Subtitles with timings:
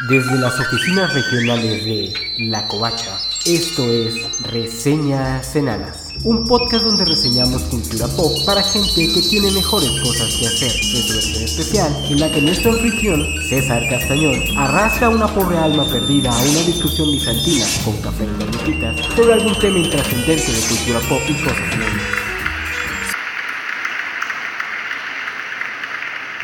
[0.00, 3.16] Desde las oficinas regionales de La Covacha,
[3.46, 9.88] esto es Reseñas Enanas, un podcast donde reseñamos cultura pop para gente que tiene mejores
[10.02, 10.72] cosas que hacer.
[10.72, 16.28] Es versión especial en la que nuestro anfitrión, César Castañón, arrastra una pobre alma perdida
[16.28, 21.34] a una discusión bizantina con café y sobre algún tema intrascendente de cultura pop y
[21.34, 22.23] cosas nuevas.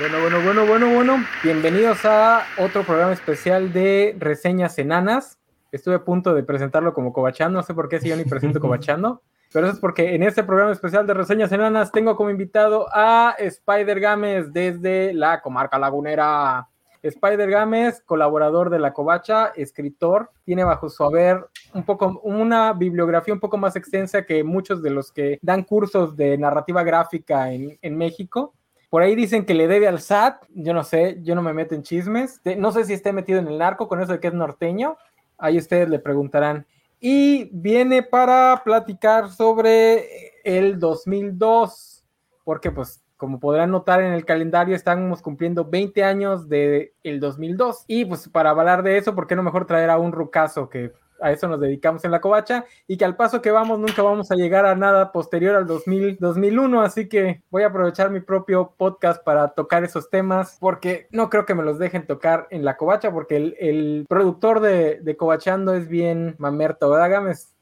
[0.00, 1.24] Bueno, bueno, bueno, bueno, bueno.
[1.44, 5.38] Bienvenidos a otro programa especial de reseñas enanas.
[5.72, 8.60] Estuve a punto de presentarlo como Cobachano, no sé por qué si yo ni presento
[8.60, 9.20] Cobachano,
[9.52, 13.34] pero eso es porque en este programa especial de reseñas enanas tengo como invitado a
[13.38, 16.66] Spider Games desde la comarca lagunera.
[17.02, 23.34] Spider Games, colaborador de la Covacha, escritor, tiene bajo su haber un poco una bibliografía
[23.34, 27.78] un poco más extensa que muchos de los que dan cursos de narrativa gráfica en,
[27.82, 28.54] en México.
[28.90, 31.74] Por ahí dicen que le debe al SAT, yo no sé, yo no me meto
[31.76, 34.34] en chismes, no sé si esté metido en el narco con eso de que es
[34.34, 34.98] norteño,
[35.38, 36.66] ahí ustedes le preguntarán.
[36.98, 42.04] Y viene para platicar sobre el 2002,
[42.44, 47.84] porque pues como podrán notar en el calendario, estamos cumpliendo 20 años del el 2002.
[47.86, 50.92] Y pues para hablar de eso, ¿por qué no mejor traer a un rucazo que
[51.20, 54.30] a eso nos dedicamos en la covacha y que al paso que vamos nunca vamos
[54.30, 58.74] a llegar a nada posterior al 2000, 2001, así que voy a aprovechar mi propio
[58.76, 62.76] podcast para tocar esos temas porque no creo que me los dejen tocar en la
[62.76, 67.54] covacha porque el, productor de, de Covachando es bien mamerto, ¿verdad, Gámez?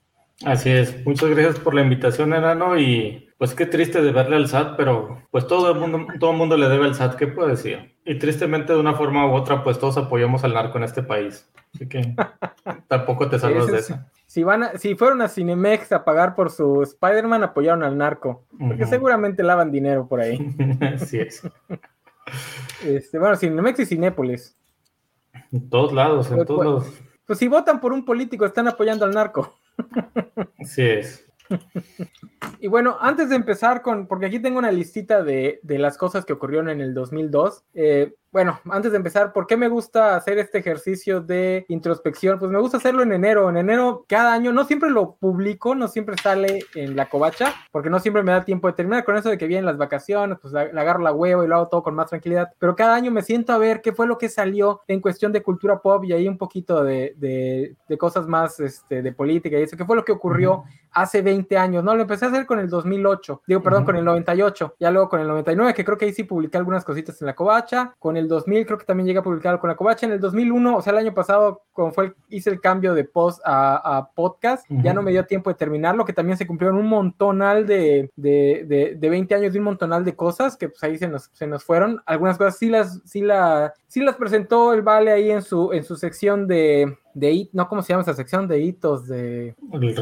[0.45, 4.49] Así es, muchas gracias por la invitación, Enano, y pues qué triste de verle al
[4.49, 7.49] SAT, pero pues todo el mundo, todo el mundo le debe al SAT, ¿qué puedo
[7.49, 7.95] decir?
[8.05, 11.49] Y tristemente de una forma u otra, pues todos apoyamos al narco en este país,
[11.73, 12.17] así que
[12.89, 13.99] tampoco te salvas de eso.
[14.27, 18.87] Si, van si fueron a Cinemex a pagar por su Spider-Man, apoyaron al narco, porque
[18.87, 20.39] seguramente lavan dinero por ahí.
[20.95, 21.43] Así es.
[22.85, 24.59] Este, bueno, Cinemex y Cinépolis.
[25.53, 27.03] En todos lados, en pues, todos pues, lados.
[27.25, 29.55] Pues si votan por un político, están apoyando al narco.
[30.59, 31.25] Así es.
[32.61, 36.25] Y bueno, antes de empezar con, porque aquí tengo una listita de, de las cosas
[36.25, 40.39] que ocurrieron en el 2002, eh, bueno, antes de empezar, ¿por qué me gusta hacer
[40.39, 42.39] este ejercicio de introspección?
[42.39, 43.49] Pues me gusta hacerlo en enero.
[43.49, 47.89] En enero, cada año, no siempre lo publico, no siempre sale en la covacha, porque
[47.89, 49.05] no siempre me da tiempo de terminar.
[49.05, 51.69] Con eso de que vienen las vacaciones, pues le agarro la huevo y lo hago
[51.69, 52.53] todo con más tranquilidad.
[52.59, 55.43] Pero cada año me siento a ver qué fue lo que salió en cuestión de
[55.43, 59.63] cultura pop y ahí un poquito de, de, de cosas más este, de política y
[59.63, 59.77] eso.
[59.77, 61.83] ¿Qué fue lo que ocurrió hace 20 años?
[61.83, 63.43] No, lo empecé a hacer con el 2008.
[63.47, 64.77] Digo, perdón, con el 98.
[64.79, 67.35] Ya luego con el 99, que creo que ahí sí publiqué algunas cositas en la
[67.35, 67.95] covacha.
[67.99, 70.07] Con el 2000 creo que también llega a publicar con la Covacha.
[70.07, 73.41] En el 2001, o sea, el año pasado, cuando fue hice el cambio de post
[73.45, 77.67] a, podcast, ya no me dio tiempo de terminarlo, que también se cumplieron un montonal
[77.67, 81.31] de, de, de, 20 años de un montonal de cosas que pues ahí se nos,
[81.33, 82.01] se nos fueron.
[82.07, 85.85] Algunas cosas sí las, sí la, sí las presentó el Vale ahí en su, en
[85.85, 89.55] su sección de, de no cómo se llama esa sección de hitos de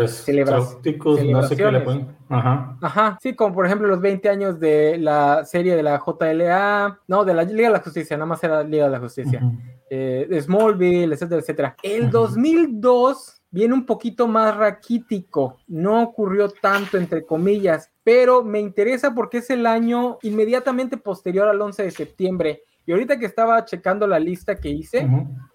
[0.08, 2.16] celebraciones no sé qué le ponen.
[2.28, 2.76] Ajá.
[2.80, 7.24] Ajá, sí, como por ejemplo los 20 años de la serie de la JLA, no,
[7.24, 9.40] de la Liga de la Justicia, nada más era Liga de la Justicia,
[9.88, 11.76] eh, de Smallville, etcétera, etcétera.
[11.82, 19.14] El 2002 viene un poquito más raquítico, no ocurrió tanto entre comillas, pero me interesa
[19.14, 24.06] porque es el año inmediatamente posterior al 11 de septiembre y ahorita que estaba checando
[24.06, 25.08] la lista que hice,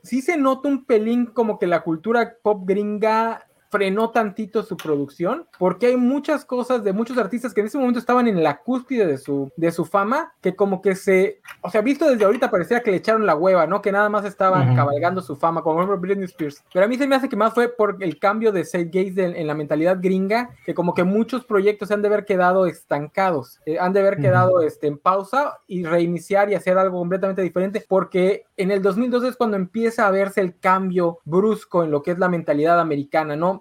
[0.04, 5.48] sí se nota un pelín como que la cultura pop gringa frenó tantito su producción,
[5.58, 9.08] porque hay muchas cosas de muchos artistas que en ese momento estaban en la cúspide
[9.08, 12.82] de su, de su fama, que como que se, o sea, visto desde ahorita parecía
[12.82, 13.82] que le echaron la hueva, ¿no?
[13.82, 16.62] Que nada más estaban cabalgando su fama, como por ejemplo Britney Spears.
[16.74, 19.18] Pero a mí se me hace que más fue por el cambio de Seth Gates
[19.18, 23.62] en, la mentalidad gringa, que como que muchos proyectos se han de haber quedado estancados,
[23.66, 27.86] eh, han de haber quedado este, en pausa y reiniciar y hacer algo completamente diferente,
[27.88, 32.12] porque en el 2002 es cuando empieza a verse el cambio brusco en lo que
[32.12, 33.61] es la mentalidad americana, ¿no?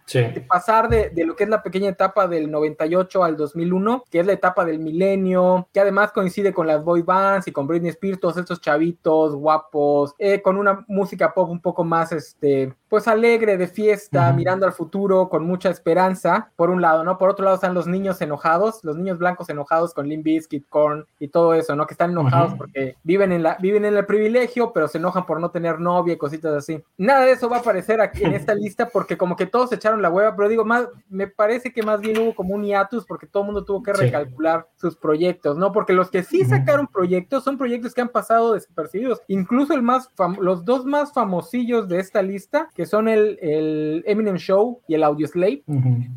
[0.19, 4.25] De pasar de, lo que es la pequeña etapa del 98 al 2001, que es
[4.25, 8.19] la etapa del milenio, que además coincide con las boy bands y con Britney Spears,
[8.19, 13.57] todos estos chavitos guapos, eh, con una música pop un poco más, este, pues alegre,
[13.57, 17.17] de fiesta, mirando al futuro, con mucha esperanza, por un lado, ¿no?
[17.17, 21.05] Por otro lado están los niños enojados, los niños blancos enojados con Limp Bizkit, Korn
[21.17, 21.87] y todo eso, ¿no?
[21.87, 25.39] Que están enojados porque viven en, la, viven en el privilegio, pero se enojan por
[25.39, 26.83] no tener novia y cositas así.
[26.97, 30.00] Nada de eso va a aparecer aquí en esta lista porque como que todos echaron
[30.01, 33.05] echaron la hueva, pero digo, más, me parece que más bien hubo como un hiatus
[33.05, 35.71] porque todo el mundo tuvo que recalcular sus proyectos, ¿no?
[35.71, 39.21] Porque los que sí sacaron proyectos son proyectos que han pasado desapercibidos.
[39.27, 40.09] Incluso el más
[40.39, 45.03] los dos más famosillos de esta lista, que son el, el Eminem Show y el
[45.03, 45.63] Audio Slave,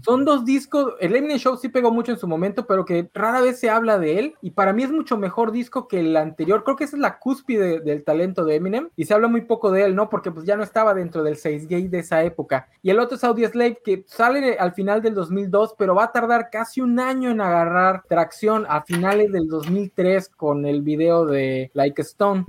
[0.03, 0.95] son dos discos.
[1.01, 3.99] El Eminem Show sí pegó mucho en su momento, pero que rara vez se habla
[3.99, 4.35] de él.
[4.43, 6.65] Y para mí es mucho mejor disco que el anterior.
[6.65, 8.89] Creo que esa es la cúspide del talento de Eminem.
[8.97, 10.09] Y se habla muy poco de él, ¿no?
[10.09, 12.69] Porque pues ya no estaba dentro del 6 gay de esa época.
[12.83, 16.13] Y el otro es Audio Slave, que sale al final del 2002, pero va a
[16.13, 21.71] tardar casi un año en agarrar tracción a finales del 2003 con el video de
[21.75, 22.45] Like Stone.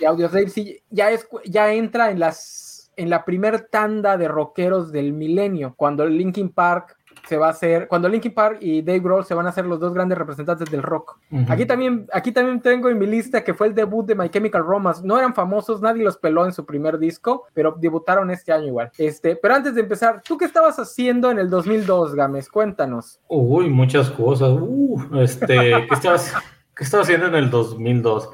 [0.00, 2.68] Y Audio Slave sí, ya, es, ya entra en las
[2.98, 7.88] en la primer tanda de rockeros del milenio, cuando Linkin Park se va a hacer,
[7.88, 10.82] cuando Linkin Park y Dave Grohl se van a hacer los dos grandes representantes del
[10.82, 11.18] rock.
[11.48, 14.64] Aquí también, aquí también tengo en mi lista que fue el debut de My Chemical
[14.64, 15.02] Romance.
[15.04, 18.90] No eran famosos, nadie los peló en su primer disco, pero debutaron este año igual.
[18.98, 22.48] Este, pero antes de empezar, ¿tú qué estabas haciendo en el 2002, Games?
[22.48, 23.20] Cuéntanos.
[23.28, 24.50] Uy, muchas cosas.
[24.60, 26.34] Uh, este, ¿qué estabas,
[26.74, 28.30] ¿qué estabas haciendo en el 2002?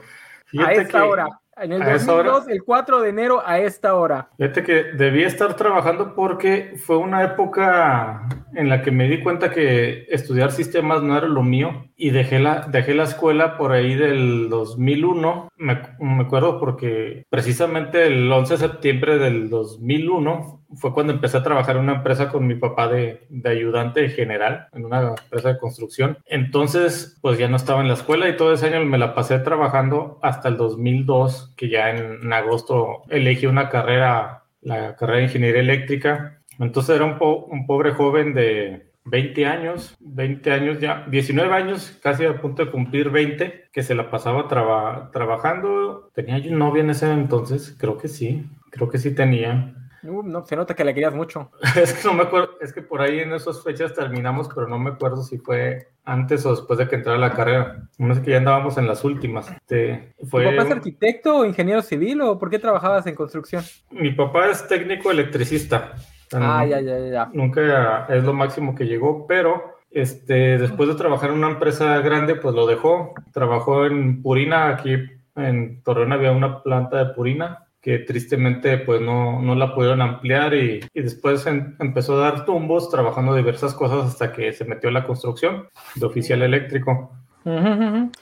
[0.58, 1.28] a esta hora.
[1.56, 4.30] En el 2002, el 4 de enero a esta hora.
[4.36, 9.50] Fíjate que debía estar trabajando porque fue una época en la que me di cuenta
[9.50, 13.94] que estudiar sistemas no era lo mío y dejé la, dejé la escuela por ahí
[13.94, 15.48] del 2001.
[15.56, 21.42] Me, me acuerdo porque precisamente el 11 de septiembre del 2001 fue cuando empecé a
[21.42, 25.58] trabajar en una empresa con mi papá de, de, ayudante general, en una empresa de
[25.58, 26.18] construcción.
[26.26, 29.38] Entonces, pues ya no estaba en la escuela y todo ese año me la pasé
[29.38, 35.60] trabajando hasta el 2002, que ya en, agosto elegí una carrera, la carrera de ingeniería
[35.60, 36.40] eléctrica.
[36.58, 42.24] Entonces era un, un pobre joven de 20 años, 20 años ya, 19 años, casi
[42.24, 46.10] a punto de cumplir 20, que se la pasaba trabajando.
[46.14, 47.76] ¿Tenía yo novia en ese entonces?
[47.78, 49.74] Creo que sí, creo que sí tenía.
[50.06, 51.50] Uh, no, se nota que le querías mucho.
[51.76, 54.78] es que no me acuerdo, es que por ahí en esas fechas terminamos, pero no
[54.78, 57.88] me acuerdo si fue antes o después de que entrara la carrera.
[57.98, 59.50] No sé que ya andábamos en las últimas.
[59.50, 60.44] Este, fue...
[60.44, 63.64] ¿Tu papá es arquitecto o ingeniero civil o por qué trabajabas en construcción?
[63.90, 65.94] Mi papá es técnico electricista.
[66.32, 67.30] Ah, ya, ya, ya.
[67.32, 72.34] Nunca es lo máximo que llegó, pero este, después de trabajar en una empresa grande,
[72.34, 73.14] pues lo dejó.
[73.32, 74.96] Trabajó en Purina, aquí
[75.36, 80.54] en Torreón había una planta de Purina que tristemente pues no, no la pudieron ampliar
[80.54, 85.04] y, y después empezó a dar tumbos trabajando diversas cosas hasta que se metió la
[85.04, 87.12] construcción de oficial eléctrico.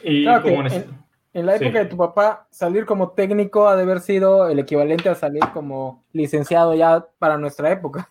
[0.03, 0.85] Y como en,
[1.32, 5.09] en, la época de tu papá, salir como técnico ha de haber sido el equivalente
[5.09, 8.08] a salir como licenciado ya para nuestra época.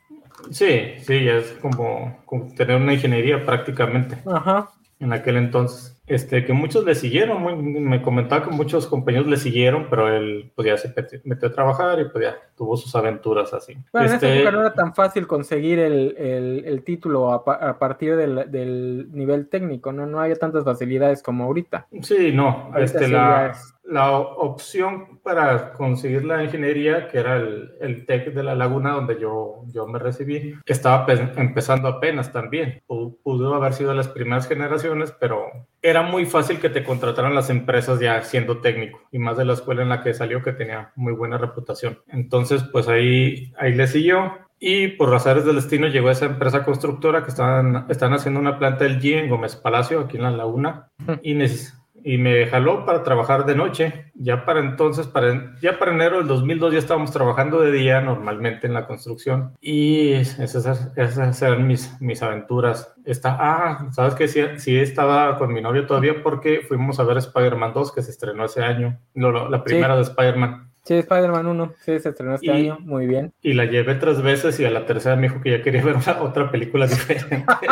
[0.52, 4.18] Sí, sí, es como, como tener una ingeniería prácticamente.
[4.26, 4.70] Ajá.
[5.02, 6.01] En aquel entonces.
[6.12, 10.68] Este, que muchos le siguieron, me comentaba que muchos compañeros le siguieron, pero él pues,
[10.68, 10.94] ya se
[11.24, 13.78] metió a trabajar y pues ya tuvo sus aventuras así.
[13.94, 17.36] Bueno, en esa este, época no era tan fácil conseguir el, el, el título a,
[17.36, 20.06] a partir del, del, nivel técnico, ¿no?
[20.06, 21.88] No había tantas facilidades como ahorita.
[22.02, 23.54] Sí, no, este, la,
[23.92, 29.20] la opción para conseguir la ingeniería, que era el, el TEC de la Laguna, donde
[29.20, 31.06] yo, yo me recibí, estaba
[31.36, 32.82] empezando apenas también.
[32.88, 35.46] Pudo haber sido las primeras generaciones, pero
[35.82, 39.54] era muy fácil que te contrataran las empresas ya siendo técnico, y más de la
[39.54, 42.00] escuela en la que salió, que tenía muy buena reputación.
[42.08, 44.32] Entonces, pues ahí, ahí le siguió.
[44.58, 48.60] Y por razones del destino llegó a esa empresa constructora que estaban, están haciendo una
[48.60, 50.88] planta del G en Gómez Palacio, aquí en la Laguna,
[51.24, 54.12] y necesitaba y me jaló para trabajar de noche.
[54.14, 58.68] Ya para entonces, para, ya para enero del 2002 ya estábamos trabajando de día normalmente
[58.68, 62.94] en la construcción y esas, esas eran mis, mis aventuras.
[63.06, 67.18] Está, ah, sabes que sí, sí, estaba con mi novio todavía porque fuimos a ver
[67.18, 70.72] Spider-Man 2 que se estrenó ese año, la primera de Spider-Man.
[70.84, 73.34] Sí, Spider-Man 1, sí, se estrenó este año, muy bien.
[73.44, 75.98] Y la llevé tres veces y a la tercera me dijo que ya quería ver
[76.20, 77.68] otra película diferente.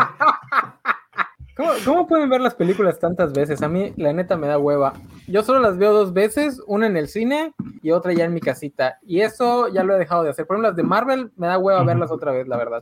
[1.84, 3.62] ¿Cómo, pueden ver las películas tantas veces?
[3.62, 4.94] A mí, la neta, me da hueva.
[5.28, 8.40] Yo solo las veo dos veces, una en el cine y otra ya en mi
[8.40, 8.98] casita.
[9.06, 10.48] Y eso ya lo he dejado de hacer.
[10.48, 12.82] Por ejemplo, las de Marvel, me da hueva verlas otra vez, la verdad.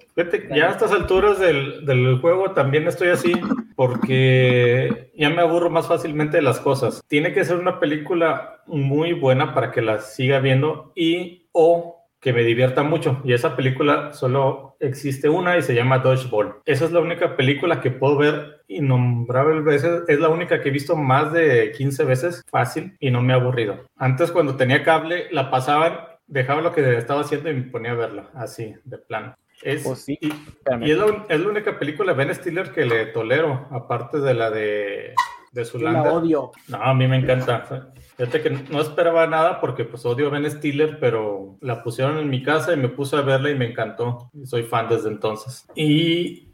[0.56, 3.34] ya a estas alturas del, del juego también estoy así,
[3.76, 7.04] porque ya me aburro más fácilmente de las cosas.
[7.08, 12.34] Tiene que ser una película muy buena para que la siga viendo y o que
[12.34, 13.22] me divierta mucho.
[13.24, 16.56] Y esa película solo existe una y se llama Dodgeball.
[16.66, 20.04] Esa es la única película que puedo ver innombrables veces.
[20.08, 23.38] Es la única que he visto más de 15 veces fácil y no me ha
[23.38, 23.86] aburrido.
[23.96, 27.96] Antes cuando tenía cable la pasaban, dejaba lo que estaba haciendo y me ponía a
[27.96, 29.36] verla así, de plano.
[29.64, 34.34] Es, pues y, es, la, única película de Ben Stiller que le tolero, aparte de
[34.36, 35.16] la de
[35.52, 36.52] de su la odio.
[36.68, 37.92] No, a mí me encanta.
[38.18, 42.42] Fíjate que no esperaba nada porque pues odio Ben Stiller, pero la pusieron en mi
[42.42, 44.32] casa y me puse a verla y me encantó.
[44.44, 45.68] Soy fan desde entonces.
[45.76, 46.48] Y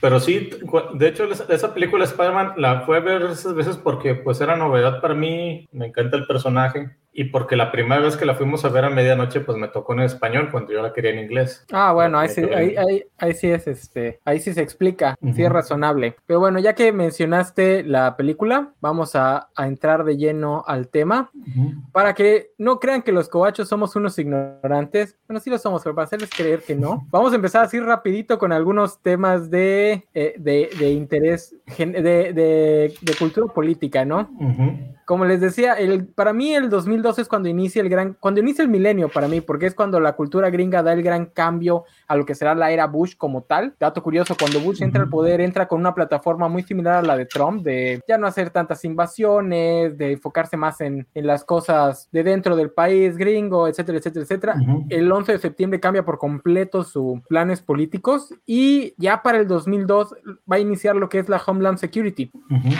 [0.00, 0.50] pero sí,
[0.94, 5.00] de hecho, esa película Spider-Man la fue a ver esas veces porque pues era novedad
[5.00, 8.70] para mí, me encanta el personaje y porque la primera vez que la fuimos a
[8.70, 11.66] ver a medianoche, pues me tocó en español cuando yo la quería en inglés.
[11.70, 12.42] Ah, bueno, ahí sí,
[13.18, 16.16] ahí, sí es este, ahí sí se explica, sí es razonable.
[16.24, 21.30] Pero bueno, ya que mencionaste la película, vamos a, entrar de lleno al tema
[21.92, 25.18] para que no crean que los cobachos somos unos ignorantes.
[25.28, 27.06] Bueno, sí lo somos, pero para hacerles creer que no.
[27.10, 33.52] Vamos a empezar así rapidito con algunos temas de, eh, de, interés, de, de, cultura
[33.52, 34.30] política, ¿no?
[35.10, 36.70] como les decía, el, para mí el
[37.10, 40.00] 2012 es cuando inicia el gran, cuando inicia el milenio para mí, porque es cuando
[40.00, 43.42] la cultura gringa da el gran cambio a lo que será la era Bush como
[43.42, 43.74] tal.
[43.78, 47.16] Dato curioso, cuando Bush entra al poder, entra con una plataforma muy similar a la
[47.16, 52.08] de Trump, de ya no hacer tantas invasiones, de enfocarse más en, en las cosas
[52.12, 54.54] de dentro del país gringo, etcétera, etcétera, etcétera.
[54.88, 60.14] El 11 de septiembre cambia por completo sus planes políticos y ya para el 2002
[60.50, 62.30] va a iniciar lo que es la Homeland Security,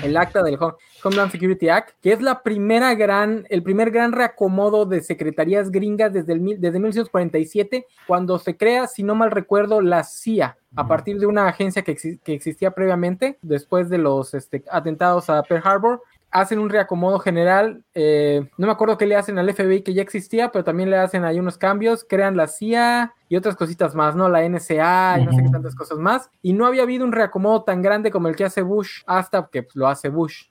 [0.03, 0.59] el acta del
[1.03, 6.13] Homeland Security Act, que es la primera gran, el primer gran reacomodo de secretarías gringas
[6.13, 11.19] desde, el, desde 1947, cuando se crea, si no mal recuerdo, la CIA, a partir
[11.19, 16.03] de una agencia que, que existía previamente, después de los este, atentados a Pearl Harbor,
[16.31, 17.83] hacen un reacomodo general.
[17.95, 20.97] Eh, no me acuerdo qué le hacen al FBI que ya existía, pero también le
[20.97, 22.05] hacen ahí unos cambios.
[22.09, 24.29] Crean la CIA y otras cositas más, ¿no?
[24.29, 26.29] La NSA y no sé qué tantas cosas más.
[26.43, 29.63] Y no había habido un reacomodo tan grande como el que hace Bush hasta que
[29.63, 30.47] pues, lo hace Bush.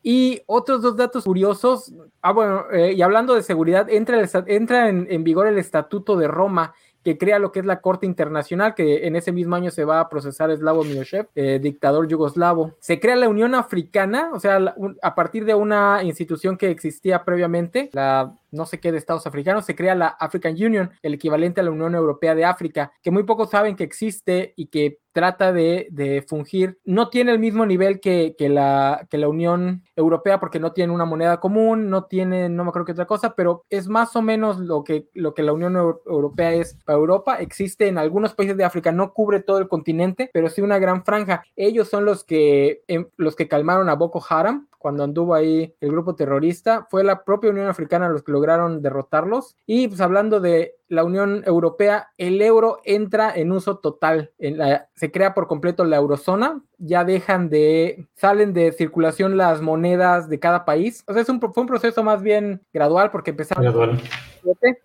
[0.00, 1.92] Y otros dos datos curiosos.
[2.22, 6.28] Ah, bueno, eh, y hablando de seguridad, entra, entra en, en vigor el Estatuto de
[6.28, 6.72] Roma
[7.04, 10.00] que crea lo que es la Corte Internacional, que en ese mismo año se va
[10.00, 12.76] a procesar Slavo Milosev, eh, dictador yugoslavo.
[12.80, 17.90] Se crea la Unión Africana, o sea, a partir de una institución que existía previamente,
[17.92, 21.64] la no sé qué de Estados africanos, se crea la African Union, el equivalente a
[21.64, 26.24] la Unión Europea de África, que muy pocos saben que existe y que trata de,
[26.28, 26.78] fungir.
[26.84, 31.04] No tiene el mismo nivel que, la, que la Unión Europea porque no tiene una
[31.04, 34.58] moneda común, no tiene, no me acuerdo qué otra cosa, pero es más o menos
[34.58, 37.36] lo que, lo que la Unión Europea es para Europa.
[37.36, 41.04] Existe en algunos países de África, no cubre todo el continente, pero sí una gran
[41.04, 41.44] franja.
[41.54, 45.92] Ellos son los que, em, los que calmaron a Boko Haram, cuando anduvo ahí el
[45.92, 46.86] grupo terrorista.
[46.90, 49.56] Fue la propia Unión Africana los que lograron derrotarlos.
[49.66, 54.32] Y pues hablando de la Unión Europea, el euro entra en uso total.
[54.38, 56.62] En la, se crea por completo la eurozona.
[56.78, 61.04] Ya dejan de, salen de circulación las monedas de cada país.
[61.06, 63.64] O sea, es un, fue un proceso más bien gradual porque empezaron...
[63.64, 64.00] Gradual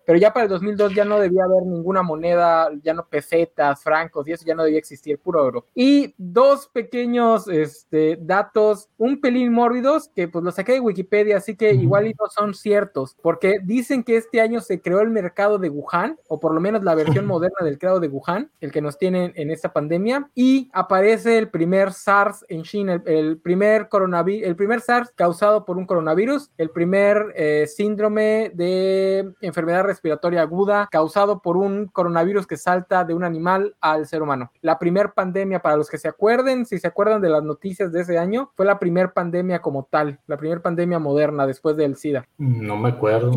[0.04, 4.26] pero ya para el 2002 ya no debía haber ninguna moneda, ya no pesetas, francos
[4.26, 5.66] y eso ya no debía existir, puro oro.
[5.74, 11.56] Y dos pequeños este, datos, un pelín mórbidos, que pues los saqué de Wikipedia, así
[11.56, 15.58] que igual y no son ciertos, porque dicen que este año se creó el mercado
[15.58, 18.80] de Wuhan, o por lo menos la versión moderna del mercado de Wuhan, el que
[18.80, 24.46] nos tienen en esta pandemia, y aparece el primer SARS en China, el, primer coronavirus,
[24.46, 30.88] el primer SARS causado por un coronavirus, el primer eh, síndrome de enfermedad respiratoria aguda
[30.90, 34.50] causado por un coronavirus que salta de un animal al ser humano.
[34.60, 38.02] La primer pandemia, para los que se acuerden, si se acuerdan de las noticias de
[38.02, 42.26] ese año, fue la primer pandemia como tal, la primer pandemia moderna después del SIDA.
[42.38, 43.32] No me acuerdo.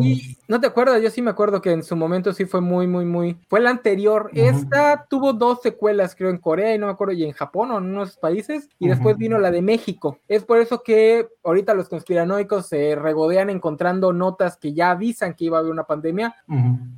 [0.48, 3.04] no te acuerdas, yo sí me acuerdo que en su momento sí fue muy, muy,
[3.04, 3.38] muy.
[3.48, 4.30] Fue la anterior.
[4.34, 7.78] Esta tuvo dos secuelas, creo, en Corea y no me acuerdo, y en Japón o
[7.78, 10.18] en unos países, y después vino la de México.
[10.28, 15.46] Es por eso que ahorita los conspiranoicos se regodean encontrando notas que ya avisan que
[15.46, 16.34] iba a haber una pandemia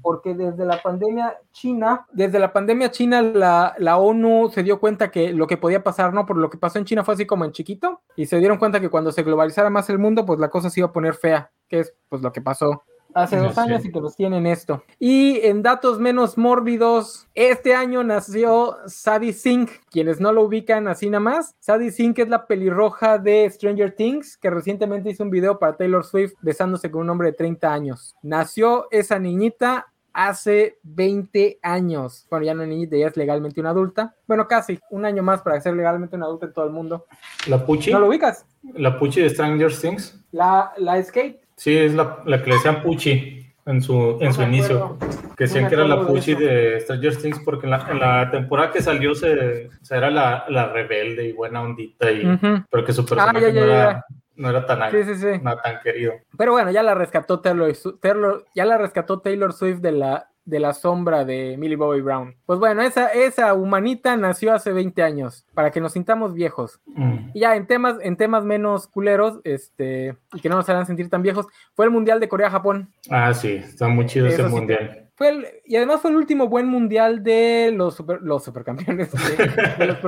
[0.02, 5.10] porque desde la pandemia china, desde la pandemia china, la, la, ONU se dio cuenta
[5.10, 6.26] que lo que podía pasar, ¿no?
[6.26, 8.80] Por lo que pasó en China fue así como en chiquito, y se dieron cuenta
[8.80, 11.50] que cuando se globalizara más el mundo, pues la cosa se iba a poner fea,
[11.68, 12.82] que es pues lo que pasó
[13.16, 14.85] hace dos años y que los tienen esto.
[14.99, 19.70] Y en datos menos mórbidos, este año nació Sadie Sink.
[19.90, 24.37] Quienes no lo ubican así nada más, Sadie Sink es la pelirroja de Stranger Things,
[24.37, 28.14] que recientemente hizo un video para Taylor Swift besándose con un hombre de 30 años.
[28.23, 32.26] Nació esa niñita hace 20 años.
[32.30, 34.14] Bueno, ya no es niñita, ya es legalmente una adulta.
[34.26, 37.06] Bueno, casi un año más para ser legalmente una adulta en todo el mundo.
[37.49, 37.92] ¿La Puchi?
[37.92, 38.44] ¿No lo ubicas?
[38.75, 40.23] ¿La Puchi de Stranger Things?
[40.32, 41.45] La, la Skate.
[41.56, 44.98] Sí, es la, la que le decían Puchi en su, en su inicio.
[45.36, 48.70] Que decían que era la Puchi de, Stranger Things porque en la, en la, temporada
[48.70, 52.25] que salió se, se era la, la, rebelde y buena ondita, y,
[52.70, 54.04] pero que su ah, personaje no, era,
[54.36, 56.14] no, era, tan, sí, sí, no tan querido.
[56.38, 60.60] Pero bueno, ya la rescató Taylor, Taylor, ya la rescató Taylor Swift de la de
[60.60, 62.36] la sombra de Millie Bobby Brown.
[62.46, 66.80] Pues bueno, esa, esa humanita nació hace 20 años, para que nos sintamos viejos.
[66.86, 67.30] Mm.
[67.34, 71.10] Y ya en temas, en temas menos culeros, este, y que no nos hagan sentir
[71.10, 72.90] tan viejos, fue el Mundial de Corea-Japón.
[73.10, 75.02] Ah, sí, está muy chido ese mundial.
[75.16, 79.98] Fue y además fue el último buen mundial de los, los supercampeones, de, los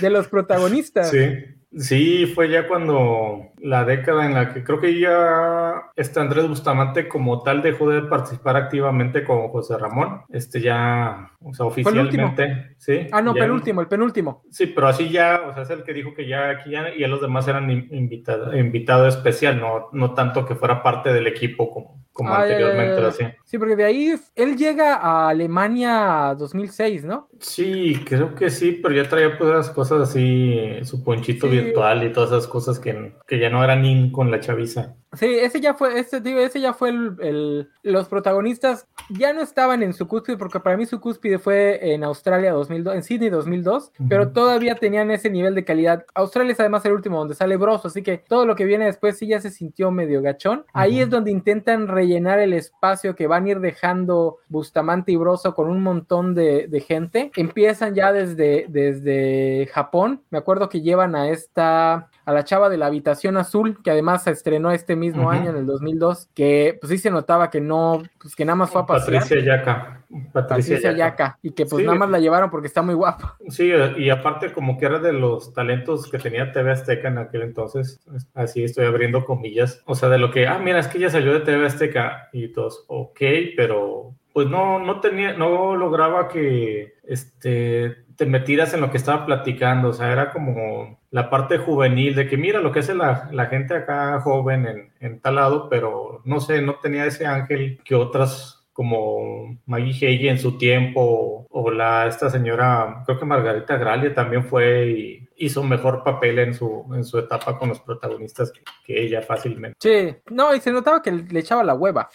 [0.00, 1.10] de los protagonistas.
[1.10, 1.59] Sí.
[1.72, 7.08] Sí, fue ya cuando la década en la que creo que ya este Andrés Bustamante
[7.08, 10.22] como tal dejó de participar activamente con José Ramón.
[10.30, 12.74] Este ya, o sea, oficialmente.
[12.76, 13.06] Sí.
[13.12, 14.42] Ah, no, penúltimo, el penúltimo.
[14.50, 17.00] Sí, pero así ya, o sea, es el que dijo que ya aquí ya, y
[17.06, 22.04] los demás eran invitado, invitado especial, no, no tanto que fuera parte del equipo como,
[22.12, 23.06] como anteriormente.
[23.06, 23.24] así.
[23.46, 27.28] Sí, porque de ahí él llega a Alemania 2006, ¿no?
[27.38, 32.32] Sí, creo que sí, pero ya traía pues cosas así, su ponchito virtual y todas
[32.32, 34.96] esas cosas que, que ya no eran in con la chaviza.
[35.12, 39.92] Sí, ese ya fue, ese, ese ya fue el, Los protagonistas ya no estaban en
[39.92, 44.30] su cúspide, porque para mí su cúspide fue en Australia 2002, en Sydney 2002, pero
[44.30, 46.06] todavía tenían ese nivel de calidad.
[46.14, 49.18] Australia es además el último donde sale Broso, así que todo lo que viene después
[49.18, 50.64] sí ya se sintió medio gachón.
[50.72, 55.54] Ahí es donde intentan rellenar el espacio que van a ir dejando Bustamante y Broso
[55.54, 57.32] con un montón de, de gente.
[57.34, 60.22] Empiezan ya desde, desde Japón.
[60.30, 64.22] Me acuerdo que llevan a esta a la chava de la habitación azul, que además
[64.22, 68.02] se estrenó este mismo año, en el 2002, que pues sí se notaba que no,
[68.20, 69.22] pues que nada más fue a pasear.
[69.22, 70.04] Patricia Yaca.
[70.32, 71.38] Patricia, Yaca.
[71.42, 73.36] Y que pues nada más la llevaron porque está muy guapa.
[73.48, 77.42] Sí, y aparte como que era de los talentos que tenía TV Azteca en aquel
[77.42, 78.00] entonces,
[78.34, 81.32] así estoy abriendo comillas, o sea, de lo que, ah, mira, es que ella salió
[81.32, 83.20] de TV Azteca y todos, ok,
[83.56, 89.26] pero pues no, no tenía, no lograba que, este, te metieras en lo que estaba
[89.26, 93.28] platicando, o sea, era como la parte juvenil de que mira lo que hace la,
[93.32, 97.80] la gente acá joven en, en, tal lado, pero no sé, no tenía ese ángel
[97.84, 103.76] que otras como Maggie Heggie en su tiempo o la esta señora, creo que Margarita
[103.76, 108.50] Gralia también fue y hizo mejor papel en su, en su etapa con los protagonistas
[108.82, 109.76] que, ella fácilmente.
[109.78, 112.08] Sí, no, y se notaba que le echaba la hueva.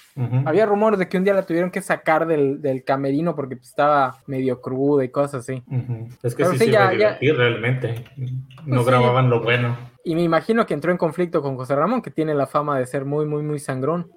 [0.43, 4.24] Había rumores de que un día la tuvieron que sacar del, del camerino porque estaba
[4.25, 5.62] medio cruda y cosas así.
[6.24, 8.05] Es que sí, se ya, realmente.
[8.65, 9.77] No pues grababan lo bueno.
[10.07, 12.85] Y me imagino que entró en conflicto con José Ramón, que tiene la fama de
[12.85, 14.12] ser muy, muy, muy sangrón.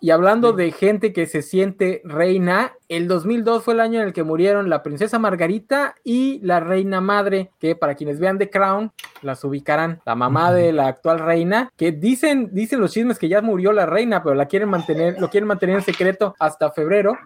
[0.00, 4.12] Y hablando de gente que se siente reina, el 2002 fue el año en el
[4.12, 8.92] que murieron la princesa Margarita y la reina madre, que para quienes vean The Crown,
[9.22, 10.00] las ubicarán.
[10.06, 13.86] La mamá de la actual reina, que dicen, dicen los chismes que ya murió la
[13.86, 17.18] reina, pero la quieren mantener, lo quieren mantener en secreto hasta febrero.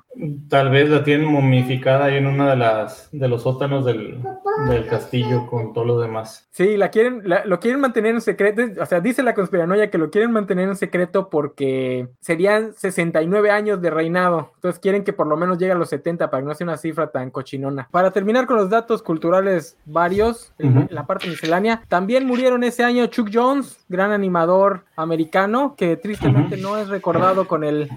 [0.49, 4.23] Tal vez la tienen momificada ahí en una de las de los sótanos del,
[4.69, 6.49] del castillo con todo lo demás.
[6.51, 10.11] Sí, la quieren, lo quieren mantener en secreto, o sea, dice la conspiranoia que lo
[10.11, 15.37] quieren mantener en secreto porque serían 69 años de reinado, entonces quieren que por lo
[15.37, 17.89] menos llegue a los 70 para que no sea una cifra tan cochinona.
[17.91, 23.07] Para terminar con los datos culturales varios, en la parte miscelánea, también murieron ese año
[23.07, 27.91] Chuck Jones, gran animador americano, que tristemente no es recordado con el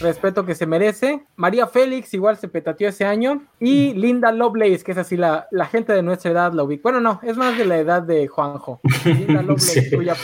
[0.00, 1.24] respeto que se merece.
[1.36, 3.42] María Félix igual se petateó ese año.
[3.58, 6.78] Y Linda Lovelace, que es así la, la gente de nuestra edad lo vi.
[6.78, 8.80] Bueno, no, es más de la edad de Juanjo.
[9.04, 10.14] Linda Lovelace, cuya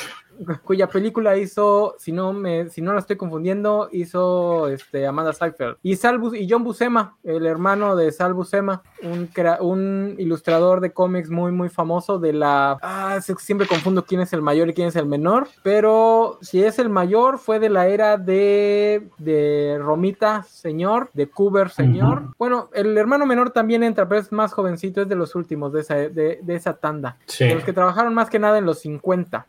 [0.64, 5.76] cuya película hizo, si no me, si no la estoy confundiendo, hizo este Amanda Seyfried.
[5.82, 11.30] Y Sal y John Buscema, el hermano de Sal Buscema, un, un ilustrador de cómics
[11.30, 14.96] muy muy famoso de la ah, siempre confundo quién es el mayor y quién es
[14.96, 21.10] el menor, pero si es el mayor fue de la era de de Romita señor,
[21.14, 22.34] de Cooper señor.
[22.38, 25.80] Bueno, el hermano menor también entra, pero es más jovencito, es de los últimos de
[25.80, 29.46] esa de, esa tanda, de los que trabajaron más que nada en los 50.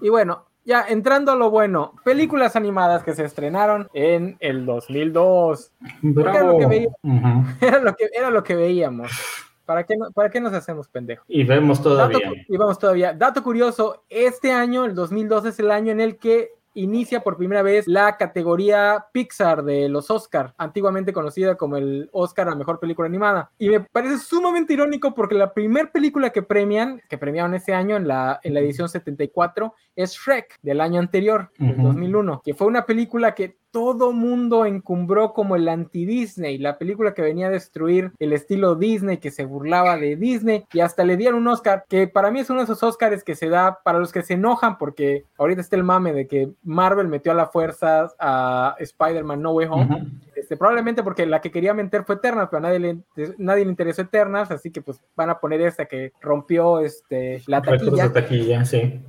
[0.00, 5.72] Y bueno, ya entrando a lo bueno, películas animadas que se estrenaron en el 2002.
[6.16, 6.96] Era lo, que veíamos,
[7.60, 9.10] era, lo que, era lo que veíamos.
[9.64, 11.24] ¿Para qué, ¿Para qué nos hacemos pendejos?
[11.26, 12.30] Y vemos todavía.
[12.48, 13.12] y vamos todavía.
[13.12, 17.62] Dato curioso, este año, el 2002, es el año en el que inicia por primera
[17.62, 23.06] vez la categoría Pixar de los Oscar, antiguamente conocida como el Oscar a Mejor Película
[23.06, 23.50] Animada.
[23.58, 27.96] Y me parece sumamente irónico porque la primera película que premian, que premiaron ese año
[27.96, 32.66] en la, en la edición 74, es Shrek del año anterior, del 2001, que fue
[32.66, 38.12] una película que todo mundo encumbró como el anti-Disney, la película que venía a destruir
[38.20, 42.06] el estilo Disney, que se burlaba de Disney, y hasta le dieron un Oscar, que
[42.06, 44.78] para mí es uno de esos Oscars que se da para los que se enojan,
[44.78, 49.50] porque ahorita está el mame de que Marvel metió a la fuerza a Spider-Man No
[49.50, 50.06] Way Home.
[50.36, 52.98] Este, probablemente porque la que quería meter fue Eternals, pero a nadie le,
[53.38, 57.60] nadie le interesó Eternals, así que pues van a poner esta que rompió este, la
[57.60, 58.12] taquilla.
[58.12, 59.00] taquilla sí.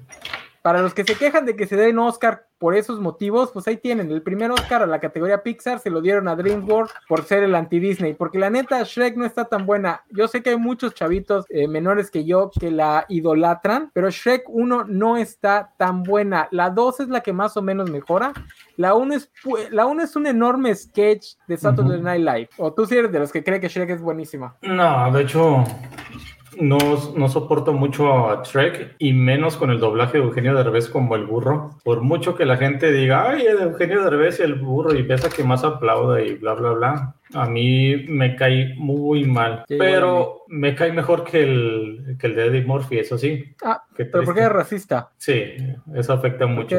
[0.66, 3.78] Para los que se quejan de que se den Oscar por esos motivos, pues ahí
[3.78, 4.10] tienen.
[4.10, 7.54] El primer Oscar a la categoría Pixar se lo dieron a DreamWorks por ser el
[7.54, 10.02] anti-Disney, porque la neta Shrek no está tan buena.
[10.10, 14.46] Yo sé que hay muchos chavitos eh, menores que yo que la idolatran, pero Shrek
[14.48, 16.48] 1 no está tan buena.
[16.50, 18.34] La 2 es la que más o menos mejora.
[18.76, 19.32] La 1 es,
[19.70, 22.50] la uno es un enorme sketch de Saturday Night Live.
[22.58, 24.58] O tú sí eres de los que cree que Shrek es buenísima.
[24.64, 25.64] No, de hecho,
[26.60, 26.78] no,
[27.16, 31.26] no, soporto mucho a Trek y menos con el doblaje de Eugenio Derbez como el
[31.26, 31.72] burro.
[31.84, 35.30] Por mucho que la gente diga, ay, el Eugenio Derbez y el burro y pesa
[35.30, 37.16] que más aplaude y bla, bla, bla.
[37.34, 42.46] A mí me cae muy mal, pero me cae mejor que el, que el de
[42.46, 43.56] Eddie Murphy, eso sí.
[43.64, 45.10] Ah, pero ¿por qué es racista?
[45.18, 45.56] Sí,
[45.94, 46.78] eso afecta mucho.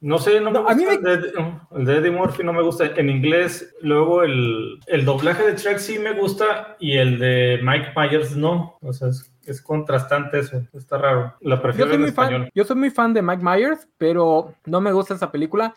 [0.00, 0.72] No sé, no, me gusta.
[0.72, 2.86] El, de, Eddie Murphy no me gusta.
[2.86, 7.92] En inglés, luego el, el doblaje de Shrek sí me gusta y el de Mike
[7.94, 8.78] Myers no.
[8.80, 10.62] O sea, es, contrastante eso.
[10.72, 11.34] Está raro.
[11.40, 12.50] La prefiero en español.
[12.54, 15.74] yo soy muy fan de Mike Myers, pero no me gusta esa película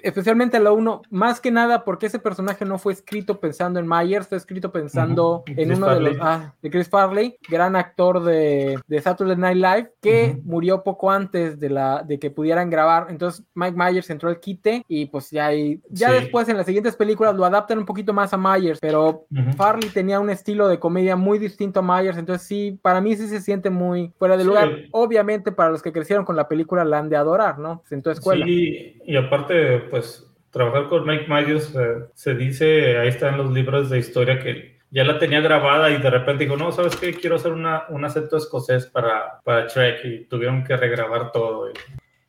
[0.00, 4.28] especialmente la 1, más que nada porque ese personaje no fue escrito pensando en Myers,
[4.28, 9.00] fue escrito pensando en uno de los ah, de Chris Farley, gran actor de, de
[9.00, 13.06] Saturday Night Live, que murió poco antes de la de que pudieran grabar.
[13.10, 15.50] Entonces Mike Myers entró al quite y pues ya
[15.90, 19.90] ya después en las siguientes películas lo adaptan un poquito más a Myers, pero Farley
[19.90, 23.40] tenía un estilo de comedia muy distinto a Myers, entonces sí, para mí sí se
[23.40, 24.70] siente muy fuera de lugar.
[24.92, 27.82] Obviamente para los que crecieron con la película la han de adorar, ¿no?
[27.90, 28.46] en tu escuela.
[28.46, 33.90] Sí, y aparte pues trabajar con Mike Myers eh, se dice, ahí están los libros
[33.90, 37.14] de historia que ya la tenía grabada y de repente dijo, no, ¿sabes qué?
[37.14, 41.70] Quiero hacer una, un acento escocés para, para Trek y tuvieron que regrabar todo.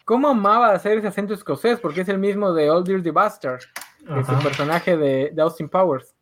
[0.03, 1.79] ¿Cómo amaba hacer ese acento escocés?
[1.79, 3.61] Porque es el mismo de Old Dirty Bastard,
[4.05, 6.15] que es el personaje de, Austin Powers.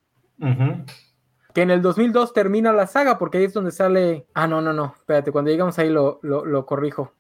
[1.54, 4.28] Que en el 2002 termina la saga porque ahí es donde sale...
[4.36, 7.14] Ah, no, no, no, espérate, cuando llegamos ahí lo, lo, corrijo.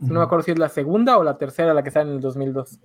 [0.00, 2.20] No me acuerdo si es la segunda o la tercera la que sale en el
[2.20, 2.80] 2002.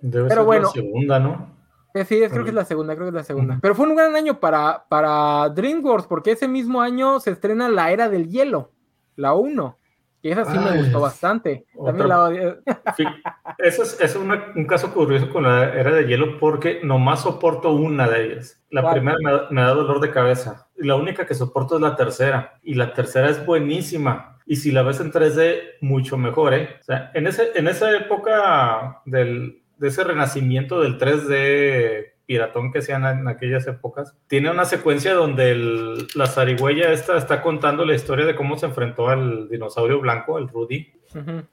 [0.00, 1.60] Debe Pero ser bueno, la segunda, ¿no?
[1.94, 3.58] Eh, sí, creo que es la segunda, creo que es la segunda.
[3.60, 7.90] Pero fue un gran año para, para DreamWorks, porque ese mismo año se estrena La
[7.90, 8.72] Era del Hielo,
[9.16, 9.76] la 1.
[10.22, 11.64] Y esa sí me gustó bastante.
[11.82, 12.30] También la...
[13.58, 18.06] Eso es, es un caso curioso con la Era del Hielo, porque nomás soporto una
[18.06, 18.62] de ellas.
[18.68, 19.16] La primera
[19.50, 20.68] me, da dolor de cabeza.
[20.76, 22.58] Y la única que soporto es la tercera.
[22.62, 24.38] Y la tercera es buenísima.
[24.44, 26.76] Y si la ves en 3D, mucho mejor, ¿eh?
[26.80, 32.78] O sea, en, ese, en esa época del, de ese renacimiento del 3D piratón que
[32.78, 34.14] hacían en aquellas épocas.
[34.28, 39.08] Tiene una secuencia donde la zarigüeya esta está contando la historia de cómo se enfrentó
[39.08, 40.92] al dinosaurio blanco, el Rudy.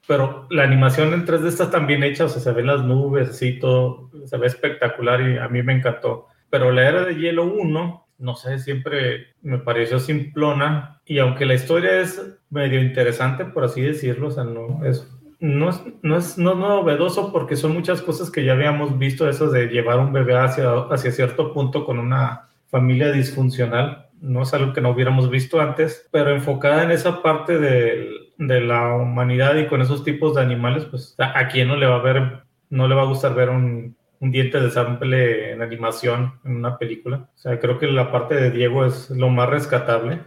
[0.07, 3.29] Pero la animación en 3D está tan bien hecha, o sea, se ven las nubes,
[3.29, 6.27] así todo, se ve espectacular y a mí me encantó.
[6.51, 11.55] Pero la era de hielo 1, no sé, siempre me pareció simplona y aunque la
[11.55, 16.37] historia es medio interesante, por así decirlo, o sea, no es no es, no es
[16.37, 20.37] no novedoso porque son muchas cosas que ya habíamos visto, eso de llevar un bebé
[20.37, 24.07] hacia, hacia cierto punto con una familia disfuncional.
[24.19, 28.61] No es algo que no hubiéramos visto antes, pero enfocada en esa parte de, de
[28.61, 32.01] la humanidad y con esos tipos de animales, pues a quién no le va a
[32.01, 36.55] ver, no le va a gustar ver un, un diente de sample en animación en
[36.55, 37.29] una película.
[37.35, 40.21] O sea, creo que la parte de Diego es lo más rescatable.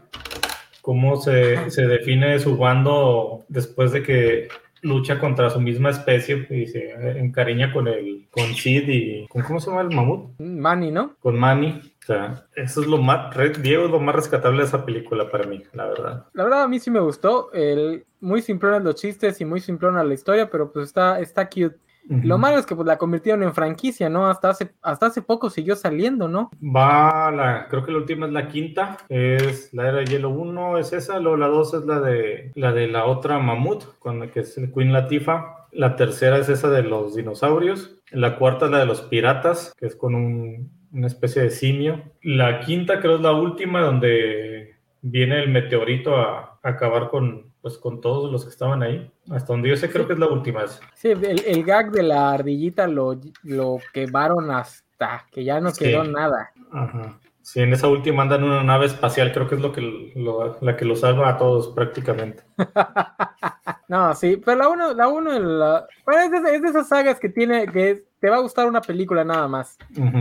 [0.83, 4.49] Cómo se, se define su bando después de que
[4.83, 9.61] lucha contra su misma especie y se encariña con el con Sid y con cómo
[9.61, 13.85] se llama el mamut Manny no con Manny o sea eso es lo más Diego
[13.85, 16.27] es lo más rescatable de esa película para mí la verdad.
[16.33, 20.05] La verdad a mí sí me gustó el muy simplona los chistes y muy simplona
[20.05, 21.77] la historia pero pues está está cute
[22.09, 24.27] lo malo es que pues la convirtieron en franquicia, ¿no?
[24.27, 26.51] Hasta hace, hasta hace poco siguió saliendo, ¿no?
[26.61, 30.79] Va la, creo que la última es la quinta, es la era de hielo 1
[30.79, 34.41] es esa, luego la 2 es la de la de la otra mamut, con que
[34.41, 35.69] es el Queen Latifa.
[35.73, 37.97] La tercera es esa de los dinosaurios.
[38.11, 42.03] La cuarta es la de los piratas, que es con una especie de simio.
[42.23, 48.01] La quinta creo es la última donde viene el meteorito a acabar con, pues con
[48.01, 49.11] todos los que estaban ahí.
[49.31, 50.67] Hasta donde yo sé, creo que es la última.
[50.95, 56.51] Sí, el, gag de la ardillita lo, lo quemaron hasta que ya no quedó nada.
[56.73, 57.19] Ajá.
[57.43, 60.13] Sí, en esa última andan una nave espacial, creo que es lo que
[60.61, 62.45] la que lo salva a todos prácticamente.
[63.91, 67.67] no, sí, pero la uno, la uno, la, bueno, es, de, esas sagas que tiene,
[67.67, 69.77] que te va a gustar una película nada más,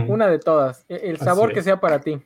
[0.08, 2.20] una de todas, e, el sabor que sea para ti.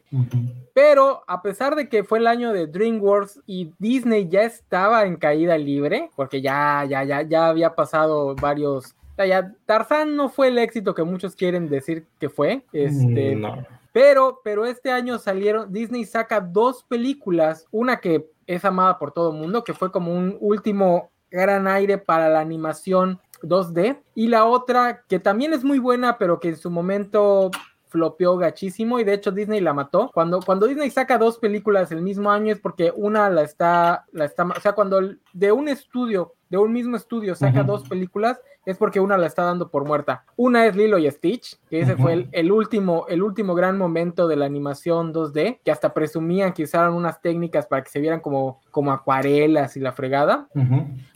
[0.73, 5.17] Pero a pesar de que fue el año de DreamWorks y Disney ya estaba en
[5.17, 10.57] caída libre, porque ya, ya, ya, ya había pasado varios ya, Tarzán no fue el
[10.57, 12.65] éxito que muchos quieren decir que fue.
[12.73, 13.67] Este, no.
[13.93, 19.31] Pero, pero este año salieron, Disney saca dos películas, una que es amada por todo
[19.31, 23.99] el mundo, que fue como un último gran aire para la animación 2D.
[24.15, 27.51] Y la otra, que también es muy buena, pero que en su momento
[27.89, 30.11] flopeó gachísimo y de hecho Disney la mató.
[30.13, 34.25] Cuando, cuando Disney saca dos películas el mismo año es porque una la está, la
[34.25, 35.01] está, o sea, cuando
[35.33, 39.43] de un estudio, de un mismo estudio saca dos películas, es porque una la está
[39.43, 40.25] dando por muerta.
[40.37, 44.37] Una es Lilo y Stitch, que ese fue el, último, el último gran momento de
[44.37, 48.61] la animación 2D, que hasta presumían que usaron unas técnicas para que se vieran como,
[48.71, 50.49] como acuarelas y la fregada,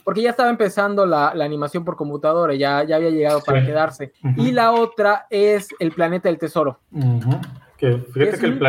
[0.03, 4.13] porque ya estaba empezando la, animación por computadora, ya, ya había llegado para quedarse.
[4.37, 6.79] Y la otra es El Planeta del Tesoro.
[7.77, 8.61] Que fíjate que el,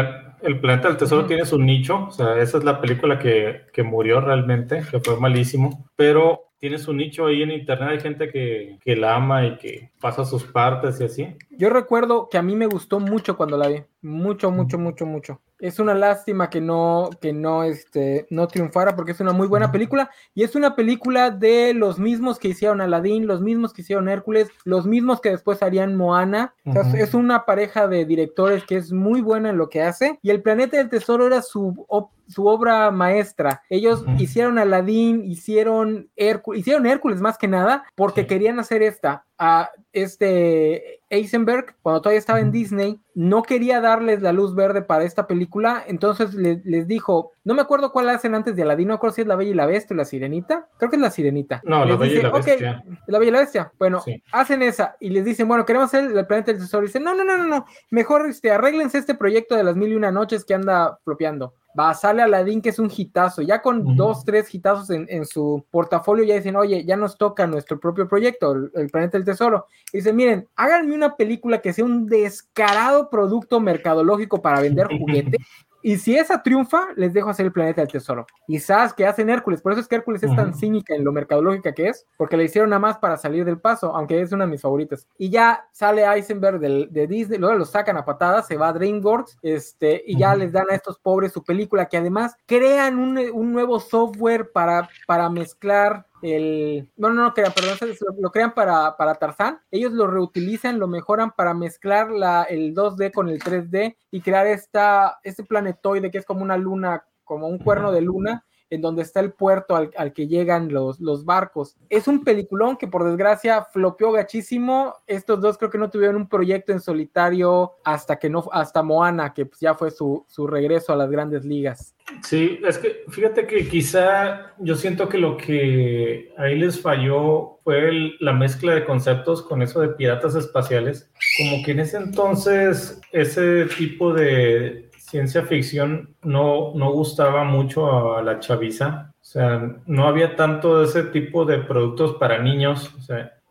[0.43, 3.83] el, Planeta del Tesoro tiene su nicho, o sea, esa es la película que, que
[3.83, 8.79] murió realmente, que fue malísimo, pero tiene su nicho ahí en internet, hay gente que,
[8.85, 11.37] que, la ama y que pasa sus partes y así.
[11.51, 15.41] Yo recuerdo que a mí me gustó mucho cuando la vi, mucho, mucho, mucho, mucho
[15.61, 19.71] es una lástima que no, que no, este, no triunfara porque es una muy buena
[19.71, 24.09] película y es una película de los mismos que hicieron Aladdin, los mismos que hicieron
[24.09, 26.55] Hércules, los mismos que después harían Moana.
[26.95, 30.43] es una pareja de directores que es muy buena en lo que hace y El
[30.43, 31.87] Planeta del Tesoro era su,
[32.31, 33.63] su obra maestra.
[33.69, 39.71] Ellos hicieron Aladdin, hicieron Hércules, hicieron Hércules más que nada porque querían hacer esta a
[39.95, 45.27] este Eisenberg, cuando todavía estaba en Disney, no quería darles la luz verde para esta
[45.27, 49.23] película, entonces les dijo, no me acuerdo cuál hacen antes de Aladino, no acuerdo si
[49.23, 51.63] es La Bella y la Bestia o La Sirenita, creo que es La Sirenita.
[51.65, 52.85] No, La Bella y la Bestia.
[53.07, 56.27] la Bella y la Bestia, bueno, hacen esa y les dicen, bueno, queremos hacer el
[56.27, 59.57] planeta del tesoro, y dicen, no, no, no, no, no, mejor este, arréglense este proyecto
[59.57, 62.91] de las mil y una noches que anda flopeando va, sale Aladdin, que es un
[62.95, 63.43] hitazo.
[63.43, 67.79] Ya con dos, tres hitazos en, su portafolio, ya dicen, oye, ya nos toca nuestro
[67.79, 69.67] propio proyecto, el, Planeta del Tesoro.
[69.93, 75.41] Y dicen, miren, háganme una película que sea un descarado producto mercadológico para vender juguetes
[75.83, 78.27] y si esa triunfa, les dejo hacer el planeta del tesoro.
[78.47, 81.13] Y sabes que hacen Hércules, por eso es que Hércules es tan cínica en lo
[81.13, 84.45] mercadológica que es, porque le hicieron nada más para salir del paso, aunque es una
[84.45, 85.07] de mis favoritas.
[85.19, 89.39] Y ya sale Eisenberg de Disney, luego lo sacan a patadas, se va a DreamWorks,
[89.43, 93.53] este, y ya les dan a estos pobres su película, que además crean un, un
[93.53, 96.91] nuevo software para, para mezclar el.
[96.97, 97.77] No, no, no crean, perdón,
[98.19, 99.61] lo, crean para, para Tarzán.
[99.71, 104.47] Ellos lo reutilizan, lo mejoran para mezclar la, el 2D con el 3D y crear
[104.47, 109.03] esta, este planetoide que es como una luna, como un cuerno de luna, en donde
[109.03, 111.77] está el puerto al, que llegan los, los, barcos.
[111.89, 114.95] Es un peliculón que por desgracia flopeó gachísimo.
[115.07, 119.35] Estos dos creo que no tuvieron un proyecto en solitario hasta que no, hasta Moana,
[119.35, 121.95] que pues ya fue su, su regreso a las grandes ligas.
[122.23, 128.15] Sí, es que fíjate que quizá yo siento que lo que ahí les falló fue
[128.21, 131.11] la mezcla de conceptos con eso de piratas espaciales.
[131.39, 138.23] Como que en ese entonces ese tipo de ciencia ficción no, no gustaba mucho a
[138.23, 139.13] la chaviza.
[139.21, 142.95] O sea, no había tanto de ese tipo de productos para niños.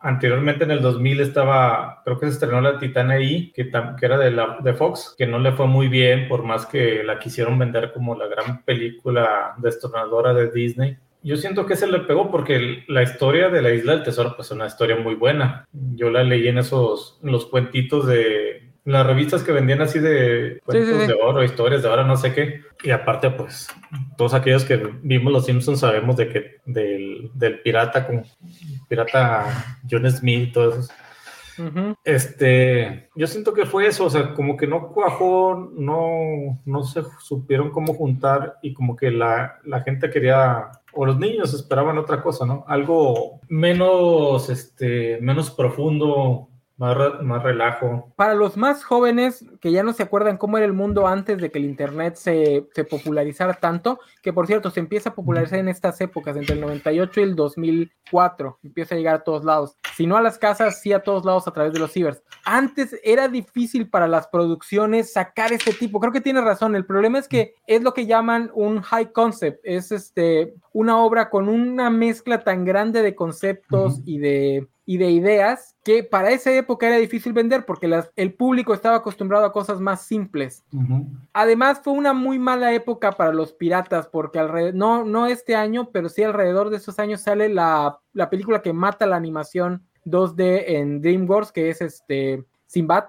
[0.00, 3.70] Anteriormente en el 2000 estaba, creo que se estrenó la Titana I, que,
[4.00, 7.18] era de, la, de Fox, que no le fue muy bien, por más que la
[7.18, 10.96] quisieron vender como la gran película destronadora de Disney.
[11.22, 14.48] Yo siento que se le pegó porque la historia de la Isla del Tesoro pues
[14.48, 15.66] es una historia muy buena.
[15.72, 21.08] Yo la leí en esos, los cuentitos de las revistas que vendían así de cuentos
[21.08, 22.62] de oro, historias de oro, no sé qué.
[22.82, 23.68] Y aparte, pues,
[24.16, 28.24] todos aquellos que vimos Los Simpsons sabemos de que del, del pirata con
[28.88, 30.92] pirata John Smith y todo eso.
[32.04, 37.02] Este, yo siento que fue eso, o sea, como que no cuajó, no, no se
[37.20, 42.22] supieron cómo juntar y como que la, la gente quería, o los niños esperaban otra
[42.22, 42.64] cosa, ¿no?
[42.66, 46.48] Algo menos, este, menos profundo,
[46.80, 48.10] más, relajo.
[48.16, 51.50] Para los más jóvenes que ya no se acuerdan cómo era el mundo antes de
[51.50, 55.68] que el Internet se, se, popularizara tanto, que por cierto se empieza a popularizar en
[55.68, 59.76] estas épocas, entre el 98 y el 2004, empieza a llegar a todos lados.
[59.94, 62.22] Si no a las casas, sí a todos lados a través de los cibers.
[62.44, 67.18] Antes era difícil para las producciones sacar este tipo, creo que tiene razón, el problema
[67.18, 71.90] es que es lo que llaman un high concept, es este, una obra con una
[71.90, 76.96] mezcla tan grande de conceptos y de y de ideas que para esa época era
[76.96, 80.64] difícil vender porque el público estaba acostumbrado a cosas más simples.
[81.32, 85.90] Además fue una muy mala época para los piratas porque alrededor, no, no este año,
[85.92, 88.00] pero sí alrededor de esos años sale la,
[88.32, 93.04] película que mata la animación 2D en DreamWorks, que es este Sinbad.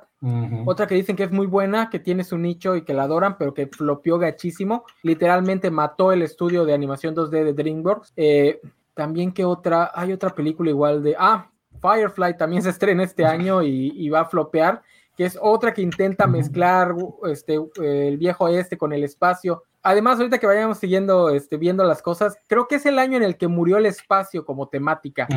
[0.65, 3.37] Otra que dicen que es muy buena, que tiene su nicho y que la adoran,
[3.39, 4.85] pero que flopió gachísimo.
[5.01, 8.13] Literalmente mató el estudio de animación 2D de DreamWorks.
[8.15, 8.61] Eh,
[8.93, 11.49] también que otra, hay otra película igual de, ah,
[11.81, 14.83] Firefly también se estrena este año y, va a flopear,
[15.21, 16.95] que es otra que intenta mezclar
[17.29, 19.65] este, el viejo este con el espacio.
[19.83, 23.23] Además, ahorita que vayamos siguiendo, este, viendo las cosas, creo que es el año en
[23.23, 25.27] el que murió el espacio como temática.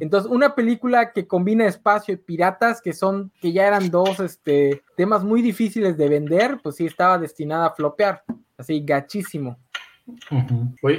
[0.00, 4.82] Entonces, una película que combina espacio y piratas, que son, que ya eran dos este,
[4.96, 8.24] temas muy difíciles de vender, pues sí estaba destinada a flopear.
[8.56, 9.56] Así, gachísimo.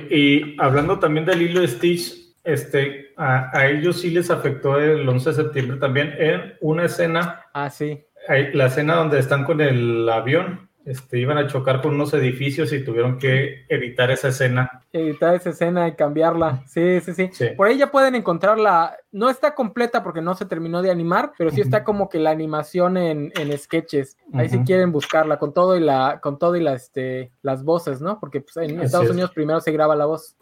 [0.10, 5.36] y hablando también del hilo Stitch, este, a, ellos sí les afectó el 11 de
[5.36, 7.42] septiembre también en una escena.
[7.54, 8.06] Ah, sí.
[8.54, 12.84] La escena donde están con el avión este, iban a chocar con unos edificios y
[12.84, 14.82] tuvieron que editar esa escena.
[14.92, 16.64] Editar esa escena y cambiarla.
[16.66, 18.98] Sí, sí, sí, Por ahí ya pueden encontrarla.
[19.12, 22.32] No está completa porque no se terminó de animar, pero sí está como que la
[22.32, 24.18] animación en, sketches.
[24.34, 28.02] Ahí si quieren buscarla con todo y la, con todo y la, este, las voces,
[28.02, 28.20] ¿no?
[28.20, 30.38] Porque pues, en Estados Unidos primero se graba la voz.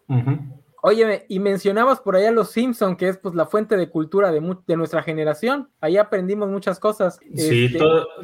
[0.88, 4.41] Oye, y mencionabas por allá Los Simpson, que es pues la fuente de cultura de,
[4.65, 5.67] de nuestra generación.
[5.82, 7.19] Ahí aprendimos muchas cosas.
[7.36, 7.80] Sí, este,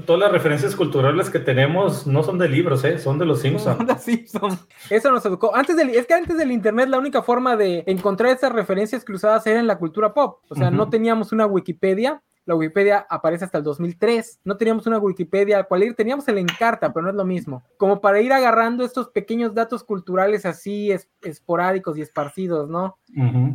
[0.06, 3.00] todas las referencias culturales que tenemos no son de libros, ¿eh?
[3.00, 3.76] son de Los Simpson.
[3.76, 4.58] Son de Simpson.
[4.90, 5.54] Eso nos educó.
[5.54, 9.46] Antes del, es que antes del internet la única forma de encontrar esas referencias cruzadas
[9.46, 10.40] era en la cultura pop.
[10.48, 14.42] O sea, no teníamos una Wikipedia la Wikipedia aparece hasta el 2003.
[14.44, 17.64] No teníamos una Wikipedia al cual ir, teníamos el Encarta, pero no es lo mismo.
[17.78, 22.98] Como para ir agarrando estos pequeños datos culturales así esporádicos y esparcidos, ¿no?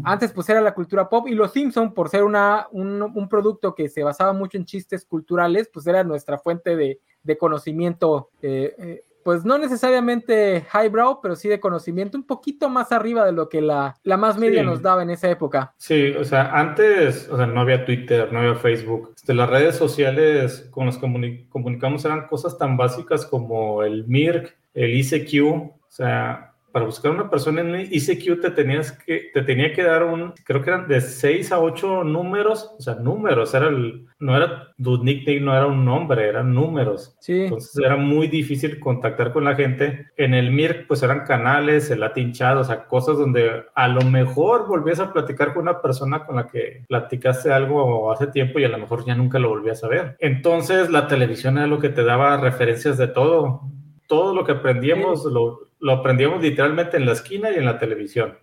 [0.05, 3.89] Antes pues era la cultura pop y Los Simpson, por ser una, un, producto que
[3.89, 7.01] se basaba mucho en chistes culturales, pues era nuestra fuente de,
[7.39, 13.25] conocimiento eh, eh, pues no necesariamente highbrow, pero sí de conocimiento un poquito más arriba
[13.25, 15.75] de lo que la, la más media nos daba en esa época.
[15.77, 19.13] Sí, o sea, antes, o sea, no había Twitter, no había Facebook.
[19.17, 24.57] Este, las redes sociales con las que comunicamos eran cosas tan básicas como el MIRC,
[24.75, 26.48] el ICQ, o sea,
[26.79, 30.63] para buscar una persona en ICQ te tenías que, te tenía que dar un, creo
[30.63, 35.03] que eran de 6 a 8 números, o sea, números, era el, no era tu
[35.03, 37.17] nickname, no era un nombre, eran números.
[37.19, 37.43] Sí.
[37.43, 40.07] Entonces era muy difícil contactar con la gente.
[40.17, 44.03] En el MIRC, pues eran canales, el Latin Chat, o sea, cosas donde a lo
[44.03, 48.65] mejor volvías a platicar con una persona con la que platicaste algo hace tiempo y
[48.65, 50.17] a lo mejor ya nunca lo volvías a ver.
[50.21, 53.63] Entonces la televisión era lo que te daba referencias de todo.
[54.07, 58.37] Todo lo que aprendíamos lo, lo aprendíamos literalmente en la esquina y en la televisión.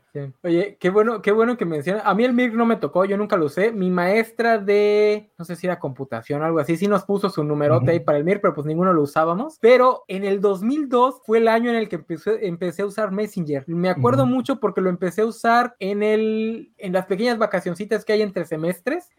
[0.43, 2.03] Oye, qué bueno, qué bueno que mencionas.
[2.05, 3.71] A mí el MIR no me tocó, yo nunca lo usé.
[3.71, 7.43] Mi maestra de, no sé si era computación o algo así, sí nos puso su
[7.43, 9.57] numerote ahí para el MIR, pero pues ninguno lo usábamos.
[9.59, 13.65] Pero en el 2002 fue el año en el que empecé, empecé a usar Messenger.
[13.67, 18.13] Me acuerdo mucho porque lo empecé a usar en el, en las pequeñas vacacioncitas que
[18.13, 19.09] hay entre semestres.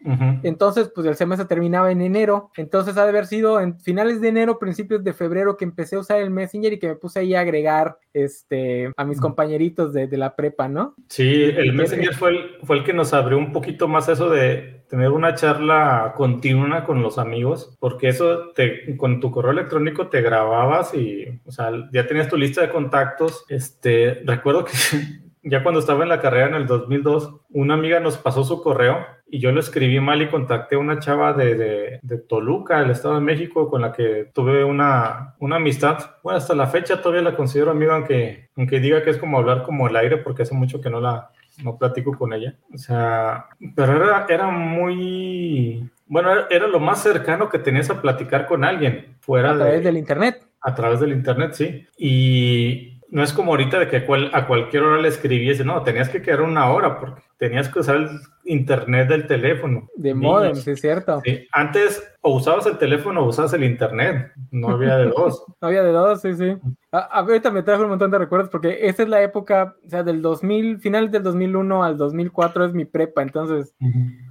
[0.43, 2.51] Entonces, pues el semestre terminaba en enero.
[2.55, 5.99] Entonces ha de haber sido en finales de enero, principios de febrero que empecé a
[5.99, 10.07] usar el Messenger y que me puse ahí a agregar este, a mis compañeritos de,
[10.07, 10.95] de la prepa, ¿no?
[11.09, 14.77] Sí, el Messenger fue el, fue el que nos abrió un poquito más eso de
[14.89, 20.21] tener una charla continua con los amigos, porque eso te, con tu correo electrónico te
[20.21, 23.45] grababas y, o sea, ya tenías tu lista de contactos.
[23.49, 24.71] Este, recuerdo que
[25.43, 29.05] ya cuando estaba en la carrera en el 2002, una amiga nos pasó su correo
[29.29, 33.15] y yo lo escribí mal y contacté a una chava de, de, Toluca, el Estado
[33.15, 35.97] de México, con la que tuve una, una, amistad.
[36.23, 39.63] Bueno, hasta la fecha todavía la considero amiga, aunque, aunque diga que es como hablar
[39.63, 41.31] como el aire, porque hace mucho que no la
[41.63, 42.55] no platico con ella.
[42.73, 45.89] O sea, pero era, era muy...
[46.05, 49.17] Bueno, era, lo más cercano que tenías a platicar con alguien.
[49.19, 50.45] Fuera a través del Internet.
[50.61, 51.85] A través del Internet, sí.
[51.97, 53.97] Y no es como ahorita de que
[54.33, 57.95] a cualquier hora le escribiese, no, tenías que quedar una hora porque tenías que usar
[57.97, 58.09] el
[58.45, 59.87] internet del teléfono.
[59.95, 61.21] De modem, sí, es cierto.
[61.51, 65.45] Antes o usabas el teléfono o usabas el internet, no había de dos.
[65.61, 66.57] no había de dos, sí, sí.
[66.91, 70.03] A, ahorita me trajo un montón de recuerdos porque esa es la época, o sea,
[70.03, 73.73] del 2000, finales del 2001 al 2004 es mi prepa, entonces...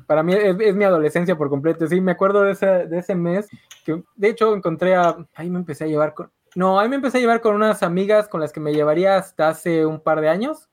[0.06, 1.86] Para mí es, mi adolescencia por completo.
[1.86, 3.48] Sí, me acuerdo de ese, de ese mes
[3.84, 5.16] que de hecho encontré a.
[5.34, 6.30] Ahí me empecé a llevar con.
[6.56, 9.48] No, ahí me empecé a llevar con unas amigas con las que me llevaría hasta
[9.48, 10.70] hace un par de años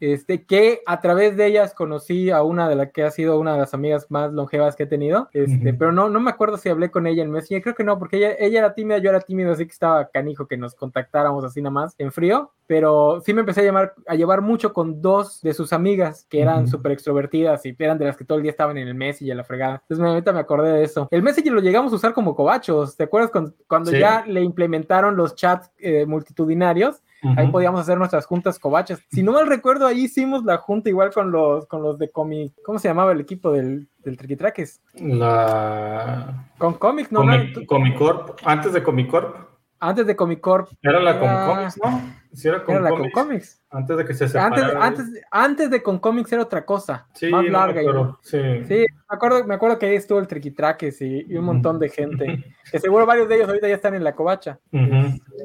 [0.00, 3.52] este, que a través de ellas conocí a una de las que ha sido una
[3.52, 6.68] de las amigas más longevas que he tenido, este, pero no, no me acuerdo si
[6.68, 9.20] hablé con ella en Messenger, creo que no, porque ella, ella era tímida, yo era
[9.20, 13.32] tímido, así que estaba canijo que nos contactáramos así nada más en frío, pero sí
[13.32, 16.92] me empecé a, llamar, a llevar mucho con dos de sus amigas que eran súper
[16.92, 19.82] extrovertidas y eran de las que todo el día estaban en el Messenger, la fregada.
[19.88, 21.08] Entonces ahorita me acordé de eso.
[21.10, 23.30] El Messenger lo llegamos a usar como cobachos, ¿te acuerdas
[23.66, 27.02] cuando, ya le implementaron los chats eh, multitudinarios?
[27.36, 29.00] Ahí podíamos hacer nuestras juntas covachas.
[29.10, 32.54] Si no mal recuerdo, ahí hicimos la junta igual con los, con los de Comic.
[32.64, 34.80] ¿Cómo se llamaba el equipo del, del Triquitraques?
[34.94, 36.50] La.
[36.58, 37.20] Con Comic, ¿no?
[37.66, 38.38] Comic, Corp.
[38.44, 39.36] Antes de Comic Corp.
[39.80, 40.68] antes de Comic Corp.
[40.82, 42.02] Era la con Comics, ¿no?
[42.32, 43.60] Sí, era, con, la Comics.
[43.70, 44.84] Antes de que se separara.
[44.84, 47.06] Antes, antes, antes de con Comics era otra cosa.
[47.14, 47.82] Sí, más larga.
[48.22, 48.38] sí.
[48.66, 51.88] sí, me acuerdo, me acuerdo que ahí estuvo el Triquitraques y, y un montón de
[51.88, 52.44] gente.
[52.70, 54.58] que seguro varios de ellos ahorita ya están en la covacha.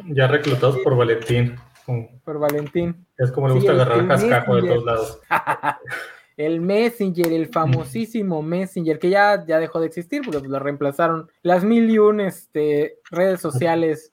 [0.08, 1.56] Ya reclutados por Valentín.
[2.24, 3.06] Por Valentín.
[3.17, 5.21] Es como le gusta agarrar cascajo de todos lados.
[6.38, 11.29] el Messenger, el famosísimo Messenger, que ya, ya dejó de existir porque pues, lo reemplazaron
[11.42, 14.12] las mil y un este, redes sociales.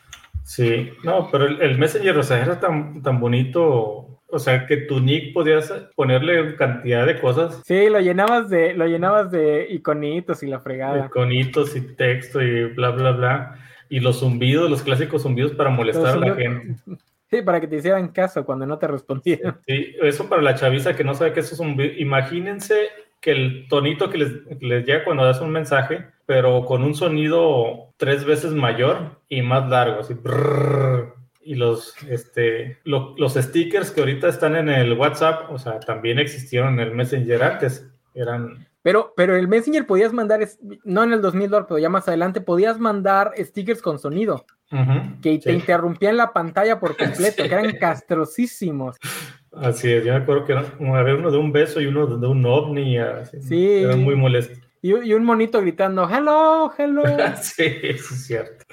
[0.50, 4.98] Sí, no, pero el, Messenger, o sea, era tan, tan bonito, o sea, que tu
[4.98, 7.62] nick podías ponerle cantidad de cosas.
[7.64, 11.06] Sí, lo llenabas de, lo llenabas de iconitos y la fregada.
[11.06, 13.58] Iconitos y texto y bla, bla, bla.
[13.88, 16.74] Y los zumbidos, los clásicos zumbidos para molestar a la gente.
[17.30, 19.60] Sí, para que te hicieran caso cuando no te respondían.
[19.64, 22.88] Sí, eso para la chaviza que no sabe qué es un Imagínense
[23.20, 27.92] que el tonito que les, les, llega cuando das un mensaje, pero con un sonido
[27.96, 30.14] tres veces mayor y más largo, así.
[31.42, 36.74] y los, este, los stickers que ahorita están en el WhatsApp, o sea, también existieron
[36.74, 37.86] en el Messenger antes.
[38.14, 40.46] Eran pero, pero el Messenger podías mandar,
[40.84, 44.44] no en el 2002, pero ya más adelante, podías mandar stickers con sonido
[45.20, 48.96] que te interrumpían la pantalla por completo, que eran castrosísimos.
[49.52, 52.44] Así es, yo me acuerdo que había uno de un beso y uno de un
[52.46, 53.82] ovni, así, sí.
[53.82, 54.58] Era muy molesto.
[54.82, 57.02] Y, y, un monito gritando, hello, hello.
[57.42, 58.64] sí, eso es cierto.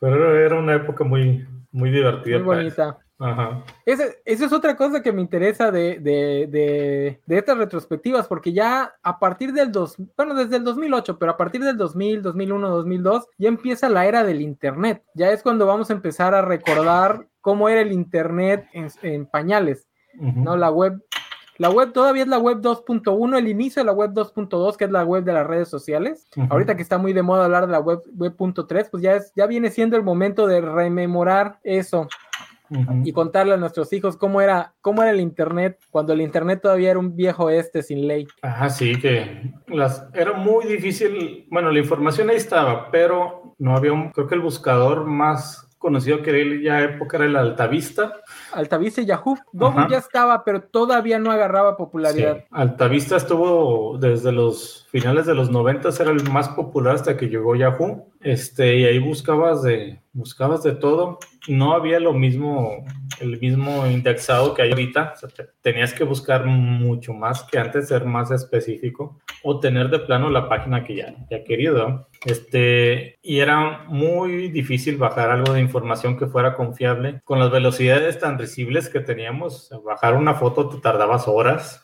[0.00, 2.38] Pero era una época muy, muy divertida.
[2.38, 2.98] Muy bonita.
[3.20, 3.62] Ajá.
[3.84, 8.94] Esa, es otra cosa que me interesa de, de, de, de, estas retrospectivas, porque ya
[9.02, 13.26] a partir del dos, bueno, desde el 2008, pero a partir del 2000, 2001, 2002,
[13.36, 15.04] ya empieza la era del Internet.
[15.14, 20.56] Ya es cuando vamos a empezar a recordar cómo era el Internet en, pañales, ¿no?
[20.56, 21.02] La web,
[21.56, 24.90] la web todavía es la web 2.1, el inicio de la web 2.2, que es
[24.90, 26.26] la web de las redes sociales.
[26.48, 29.46] Ahorita que está muy de moda hablar de la web web.3, pues ya, es, ya
[29.46, 32.08] viene siendo el momento de rememorar eso
[33.04, 36.90] y contarle a nuestros hijos cómo era, cómo era el Internet cuando el Internet todavía
[36.90, 38.26] era un viejo este sin ley.
[38.42, 43.92] Ajá, sí, que las, era muy difícil, bueno, la información ahí estaba, pero no había
[43.92, 48.20] un, creo que el buscador más conocido que ya época era el Altavista.
[48.52, 49.38] Altavista y Yahoo.
[49.50, 52.44] Google ya estaba, pero todavía no agarraba popularidad.
[52.50, 57.54] Altavista estuvo desde los finales de los 90, era el más popular hasta que llegó
[57.54, 58.08] Yahoo.
[58.20, 61.18] Este, y ahí buscabas de, buscabas de todo.
[61.48, 62.84] No había lo mismo,
[63.20, 65.14] el mismo indexado que hay ahorita.
[65.62, 70.48] tenías que buscar mucho más que antes, ser más específico o tener de plano la
[70.48, 72.08] página que ya, ya querido.
[72.26, 77.20] Este, y era muy difícil bajar algo de información que fuera confiable.
[77.24, 81.82] Con las velocidades tan risibles que teníamos, bajar una foto te tardabas horas.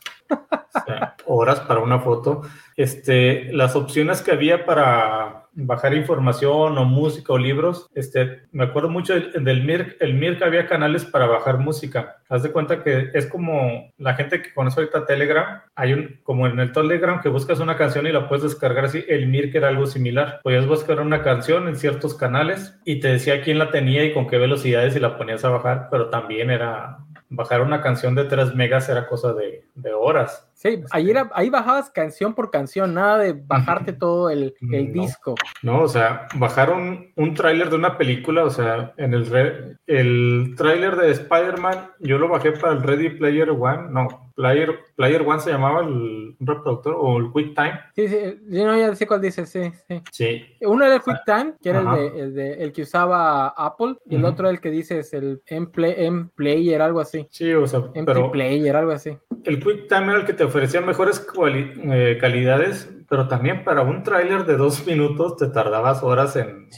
[1.27, 2.43] Horas para una foto.
[2.77, 7.89] Este, las opciones que había para bajar información o música o libros.
[7.95, 9.97] Este, me acuerdo mucho del, MIRC.
[10.01, 12.18] El MIRC había canales para bajar música.
[12.29, 15.62] Haz de cuenta que es como la gente que conoce ahorita Telegram.
[15.74, 19.05] Hay un, como en el Telegram que buscas una canción y la puedes descargar así.
[19.09, 20.41] El MIRC era algo similar.
[20.43, 24.29] Podías buscar una canción en ciertos canales y te decía quién la tenía y con
[24.29, 26.99] qué velocidades y la ponías a bajar, pero también era
[27.29, 30.51] bajar una canción de 3 megas era cosa de, de horas.
[30.66, 35.34] Sí, ahí, era, ahí bajabas canción por canción, nada de bajarte todo el, el disco.
[35.62, 40.96] No, o sea, bajaron un tráiler de una película, o sea, en el, el tráiler
[40.96, 45.50] de Spider-Man, yo lo bajé para el Ready Player One, no, Player, Player One se
[45.50, 47.80] llamaba el reproductor o el QuickTime.
[47.94, 48.16] Sí, sí,
[48.48, 50.02] yo no, ya sé cuál dice, sí, sí.
[50.12, 50.56] sí.
[50.60, 54.16] Uno era el QuickTime, que era el, de, el, de, el, que usaba Apple, y
[54.16, 57.26] el otro el que dice es el M-Player, algo así.
[57.30, 59.16] Sí, o sea, pero Player, algo así.
[59.44, 64.44] El QuickTime era el que te ofrecía mejores eh, calidades, pero también para un tráiler
[64.44, 66.68] de dos minutos te tardabas horas en,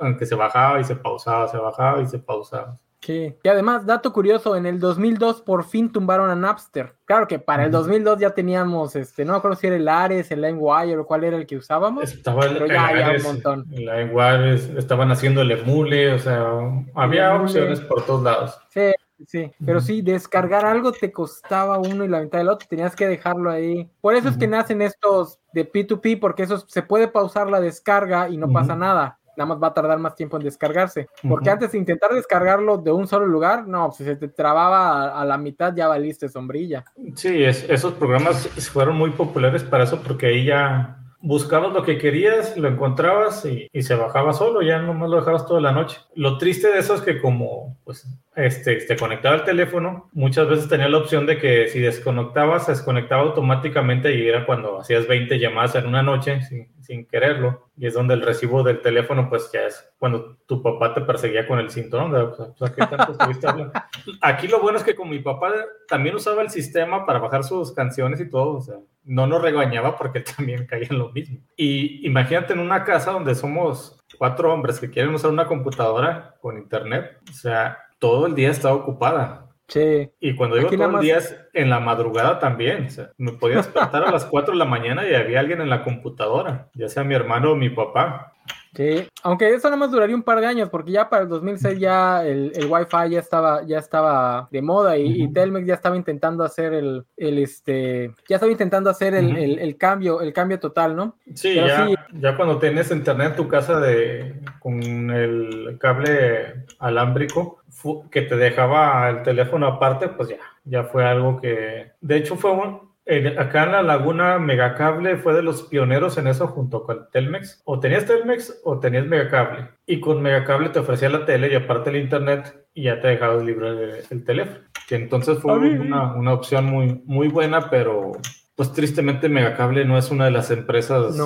[0.00, 2.78] en que se bajaba y se pausaba, se bajaba y se pausaba.
[3.02, 3.34] Sí.
[3.42, 6.94] Y además, dato curioso, en el 2002 por fin tumbaron a Napster.
[7.04, 10.30] Claro que para el 2002 ya teníamos, este, no me acuerdo si era el Ares,
[10.30, 12.04] el LimeWire o cuál era el que usábamos.
[12.04, 13.66] Estaba el, pero ya había un montón.
[13.72, 16.46] El LimeWire, estaban haciendo el Emule, o sea,
[16.94, 18.56] había opciones por todos lados.
[18.68, 18.92] Sí,
[19.26, 23.08] sí, pero sí, descargar algo te costaba uno y la mitad del otro, tenías que
[23.08, 23.90] dejarlo ahí.
[24.00, 28.28] Por eso es que nacen estos de P2P, porque eso se puede pausar la descarga
[28.28, 31.08] y no pasa nada nada más va a tardar más tiempo en descargarse.
[31.28, 35.24] Porque antes de intentar descargarlo de un solo lugar, no, si se te trababa a,
[35.24, 36.84] la mitad ya valiste sombrilla.
[37.14, 42.56] Sí, esos programas fueron muy populares para eso porque ahí ya buscabas lo que querías,
[42.56, 45.98] lo encontrabas y, se bajaba solo, ya nomás lo dejabas toda la noche.
[46.14, 50.68] Lo triste de eso es que como pues, este, te conectaba el teléfono, muchas veces
[50.68, 55.38] tenía la opción de que si desconectabas, se desconectaba automáticamente y era cuando hacías 20
[55.38, 56.40] llamadas en una noche,
[56.82, 57.70] sin quererlo.
[57.76, 61.46] Y es donde el recibo del teléfono, pues ya es cuando tu papá te perseguía
[61.46, 62.14] con el cinturón.
[62.14, 63.72] O sea, ¿qué tanto estuviste hablando?
[64.20, 65.52] Aquí lo bueno es que con mi papá
[65.88, 68.58] también usaba el sistema para bajar sus canciones y todo.
[68.58, 71.38] O sea, no nos regañaba porque también caía en lo mismo.
[71.56, 76.58] Y imagínate en una casa donde somos cuatro hombres que quieren usar una computadora con
[76.58, 77.18] internet.
[77.30, 79.46] O sea, todo el día estaba ocupada.
[79.68, 80.10] Sí.
[80.18, 82.86] Y cuando digo todo el día es en la madrugada también.
[82.86, 85.70] O sea, me podía despertar a las 4 de la mañana y había alguien en
[85.70, 88.32] la computadora, ya sea mi hermano o mi papá.
[88.74, 91.78] Sí, aunque eso nada más duraría un par de años, porque ya para el 2006
[91.78, 96.42] ya el, el Wi-Fi ya estaba, ya estaba de moda y, Telmex ya estaba intentando
[96.42, 101.16] hacer el, el este, ya estaba intentando hacer el, el, cambio, el cambio total, ¿no?
[101.34, 107.61] Sí, ya, ya cuando tienes internet en tu casa de, con el cable alámbrico
[108.10, 112.52] que te dejaba el teléfono aparte, pues ya, ya fue algo que, de hecho fue
[112.52, 112.92] un,
[113.38, 117.62] acá en la Laguna Megacable fue de los pioneros en eso junto con Telmex.
[117.64, 119.68] O tenías Telmex o tenías Megacable.
[119.86, 123.44] Y con Megacable te ofrecía la tele y aparte el internet y ya te dejabas
[123.44, 124.60] libre el teléfono.
[124.88, 128.12] Que entonces fue una, una, opción muy, muy buena, pero
[128.54, 131.16] pues tristemente Megacable no es una de las empresas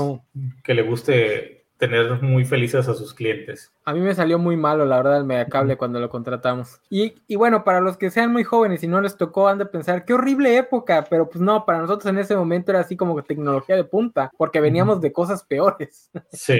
[0.64, 3.70] que le guste tener muy felices a sus clientes.
[3.84, 6.80] A mí me salió muy malo, la verdad, el megacable cuando lo contratamos.
[6.88, 9.66] Y, y, bueno, para los que sean muy jóvenes y no les tocó, han de
[9.66, 13.22] pensar, qué horrible época, pero pues no, para nosotros en ese momento era así como
[13.22, 16.10] tecnología de punta, porque veníamos de cosas peores.
[16.32, 16.58] Sí,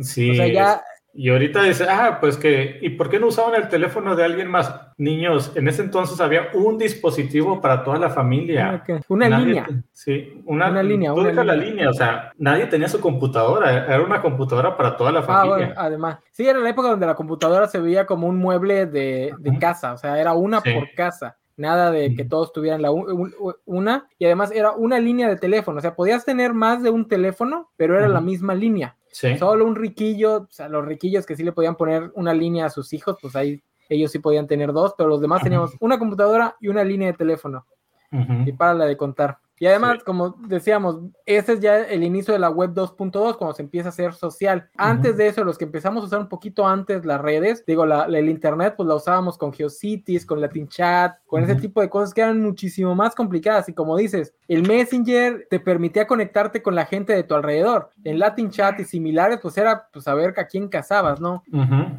[0.00, 0.30] sí.
[0.32, 0.82] o sea, ya
[1.16, 4.50] y ahorita dice, ah, pues que, ¿y por qué no usaban el teléfono de alguien
[4.50, 4.74] más?
[4.98, 8.84] Niños, en ese entonces había un dispositivo para toda la familia.
[9.08, 9.66] Una línea.
[9.92, 11.12] Sí, una, línea.
[11.12, 15.20] Una la línea, o sea, nadie tenía su computadora, era una computadora para toda la
[15.20, 15.74] ah, familia.
[15.76, 19.92] además, sí, era la época donde la computadora se veía como un mueble de, casa,
[19.92, 21.36] o sea, era una por casa.
[21.56, 25.80] Nada de que todos tuvieran la una, y además era una línea de teléfono, o
[25.80, 28.96] sea, podías tener más de un teléfono, pero era la misma línea.
[29.38, 32.70] Solo un riquillo, o sea, los riquillos que sí le podían poner una línea a
[32.70, 36.56] sus hijos, pues ahí ellos sí podían tener dos, pero los demás teníamos una computadora
[36.60, 37.66] y una línea de teléfono.
[38.46, 39.38] Y para la de contar.
[39.58, 43.62] Y además, como decíamos, ese es ya el inicio de la web 2.2, cuando se
[43.62, 44.68] empieza a hacer social.
[44.76, 48.04] Antes de eso, los que empezamos a usar un poquito antes las redes, digo, la,
[48.04, 52.12] el internet, pues la usábamos con GeoCities, con Latin Chat, con ese tipo de cosas
[52.12, 53.68] que eran muchísimo más complicadas.
[53.68, 57.90] Y como dices, el Messenger te permitía conectarte con la gente de tu alrededor.
[58.02, 61.42] En Latin Chat y similares, pues era pues, saber a quién casabas, ¿no?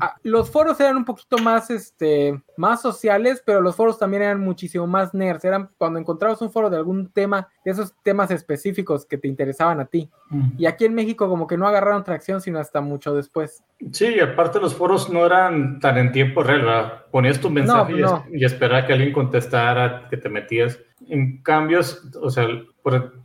[0.01, 4.41] Ah, los foros eran un poquito más, este, más sociales, pero los foros también eran
[4.41, 5.45] muchísimo más nerds.
[5.45, 9.79] Eran cuando encontrabas un foro de algún tema de esos temas específicos que te interesaban
[9.79, 10.09] a ti.
[10.57, 13.63] Y aquí en México como que no agarraron tracción sino hasta mucho después.
[13.91, 17.05] Sí, aparte los foros no eran tan en tiempo real, ¿verdad?
[17.11, 17.93] Ponías tu mensaje
[18.31, 20.79] y, esperar que alguien contestara, que te metías.
[21.07, 22.47] En cambios, o sea,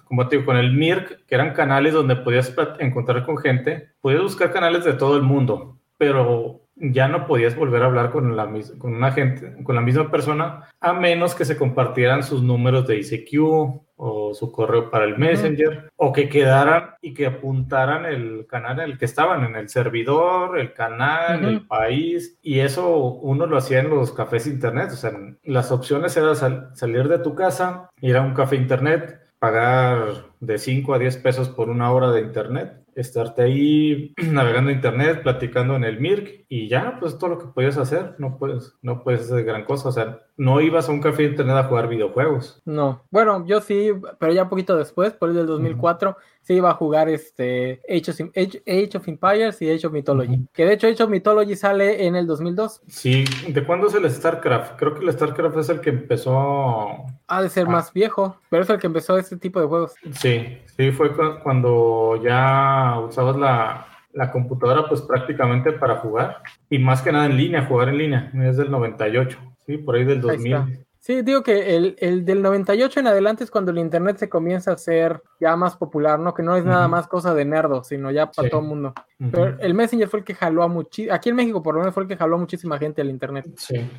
[0.05, 4.23] como te digo, con el MIRC, que eran canales donde podías encontrar con gente, podías
[4.23, 8.49] buscar canales de todo el mundo, pero ya no podías volver a hablar con la,
[8.79, 12.99] con una gente, con la misma persona, a menos que se compartieran sus números de
[12.99, 18.81] ICQ o su correo para el Messenger, o que quedaran y que apuntaran el canal
[18.81, 23.59] en el que estaban, en el servidor, el canal, el país, y eso uno lo
[23.59, 25.13] hacía en los cafés internet, o sea,
[25.45, 30.95] las opciones eran salir de tu casa, ir a un café internet, pagar de 5
[30.95, 36.01] a 10 pesos por una hora de internet estarte ahí navegando internet, platicando en el
[36.01, 39.65] MIRC y ya, pues todo lo que podías hacer, no puedes, no puedes hacer gran
[39.65, 42.61] cosa, o sea, no ibas a un café de internet a jugar videojuegos.
[42.65, 46.71] No, bueno, yo sí, pero ya un poquito después, por el del 2004, sí iba
[46.71, 51.11] a jugar este Age of, Empires y Age of Mythology, que de hecho Age of
[51.11, 52.83] Mythology sale en el 2002.
[52.89, 54.77] Sí, ¿de cuándo es el StarCraft?
[54.77, 57.07] Creo que el StarCraft es el que empezó...
[57.27, 59.95] Ha de ser más viejo, pero es el que empezó este tipo de juegos.
[60.13, 61.13] Sí, sí, fue
[61.43, 67.37] cuando ya usabas la, la computadora pues prácticamente para jugar y más que nada en
[67.37, 70.85] línea, jugar en línea, es del 98, sí, por ahí del 2000.
[71.01, 74.73] Sí, digo que el, el, del 98 en adelante es cuando el internet se comienza
[74.73, 76.35] a ser ya más popular, ¿no?
[76.35, 78.93] Que no es nada más cosa de nerdo, sino ya para todo el mundo.
[79.19, 81.95] Pero el Messenger fue el que jaló a muchísima, aquí en México por lo menos
[81.95, 83.47] fue el que jaló a muchísima gente al internet.
[83.57, 83.91] Sí.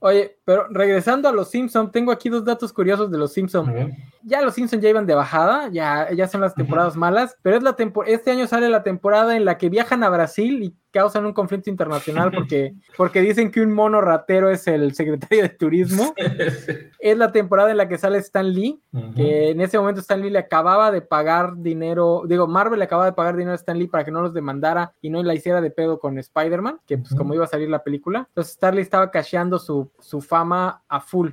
[0.00, 3.94] Oye, pero regresando a los Simpsons, tengo aquí dos datos curiosos de los Simpsons.
[4.22, 7.62] Ya los Simpsons ya iban de bajada, ya, ya son las temporadas malas, pero es
[7.62, 7.74] la
[8.06, 11.68] este año sale la temporada en la que viajan a Brasil y causan un conflicto
[11.68, 16.14] internacional porque, porque dicen que un mono ratero es el secretario de turismo.
[16.98, 18.80] es la temporada en la que sale Stan Lee,
[19.14, 23.04] que en ese momento Stan Lee le acababa de pagar dinero, digo, Marvel le acababa
[23.04, 25.60] de pagar dinero a Stan Lee para que no los demandara y no la hiciera
[25.60, 28.24] de pedo con Spider-Man, que pues como iba a salir la película.
[28.28, 31.32] Entonces Starly estaba cacheando su, su fama a full.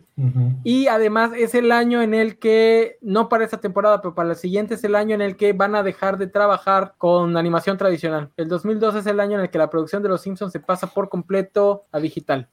[0.64, 4.36] Y además es el año en el que, no para esta temporada, pero para la
[4.36, 8.30] siguiente es el año en el que van a dejar de trabajar con animación tradicional.
[8.36, 10.88] El 2002 es el año en el que la producción de Los Simpsons se pasa
[10.88, 12.50] por completo a digital.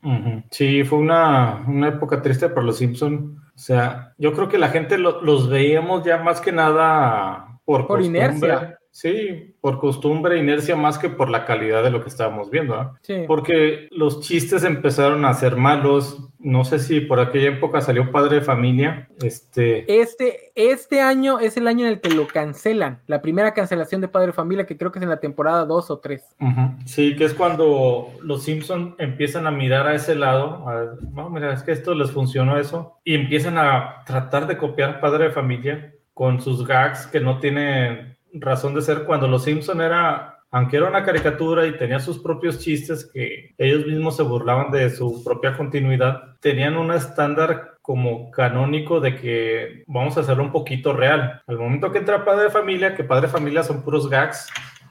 [0.50, 3.38] Sí, fue una, una época triste para Los Simpsons.
[3.54, 8.02] O sea, yo creo que la gente los veíamos ya más que nada por, por
[8.02, 8.79] inercia.
[8.92, 12.96] Sí, por costumbre, inercia más que por la calidad de lo que estábamos viendo.
[13.02, 13.24] Sí.
[13.26, 16.28] Porque los chistes empezaron a ser malos.
[16.40, 19.08] No sé si por aquella época salió Padre de Familia.
[19.22, 20.00] Este...
[20.00, 23.00] este, este año es el año en el que lo cancelan.
[23.06, 25.90] La primera cancelación de Padre de Familia, que creo que es en la temporada 2
[25.90, 26.22] o 3.
[26.86, 30.68] Sí, que es cuando los Simpsons empiezan a mirar a ese lado.
[30.68, 32.98] A no, mira, es que esto les funcionó eso.
[33.04, 38.18] Y empiezan a tratar de copiar Padre de Familia con sus gags que no tienen
[38.34, 42.58] razón de ser cuando Los Simpson era, aunque era una caricatura y tenía sus propios
[42.58, 49.00] chistes que ellos mismos se burlaban de su propia continuidad, tenían un estándar como canónico
[49.00, 51.42] de que vamos a hacerlo un poquito real.
[51.46, 54.48] Al momento que entra Padre Familia, que Padre Familia son puros gags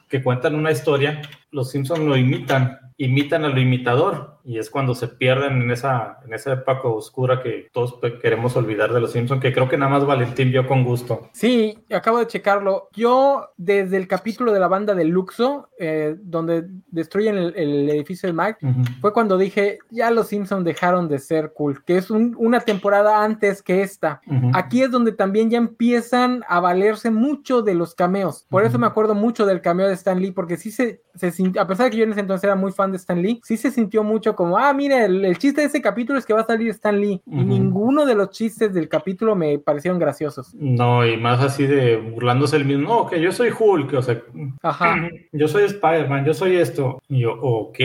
[0.08, 4.94] que cuentan una historia, los Simpson lo imitan, imitan a lo imitador y es cuando
[4.94, 9.40] se pierden en esa, en esa época oscura que todos queremos olvidar de los Simpsons,
[9.40, 11.28] que creo que nada más Valentín vio con gusto.
[11.32, 12.88] Sí, acabo de checarlo.
[12.92, 18.32] Yo, desde el capítulo de la banda de Luxo, eh, donde destruyen el, edificio de
[18.32, 18.58] Mike,
[19.00, 23.62] fue cuando dije, ya los Simpsons dejaron de ser cool, que es una temporada antes
[23.62, 24.20] que esta.
[24.54, 28.46] Aquí es donde también ya empiezan a valerse mucho de los cameos.
[28.48, 31.66] Por eso me acuerdo mucho del cameo de Stan Lee, porque sí se, se a
[31.66, 33.70] pesar de que yo en ese entonces era muy fan de Stan Lee, sí se
[33.70, 36.68] sintió mucho como, ah, mire, el, chiste de ese capítulo es que va a salir
[36.70, 37.20] Stan Lee.
[37.26, 40.54] Y ninguno de los chistes del capítulo me parecieron graciosos.
[40.54, 44.22] No, y más así de burlándose el mismo, no, que yo soy Hulk, o sea,
[45.32, 47.00] yo soy Spider-Man, yo soy esto.
[47.08, 47.78] Y yo, ok.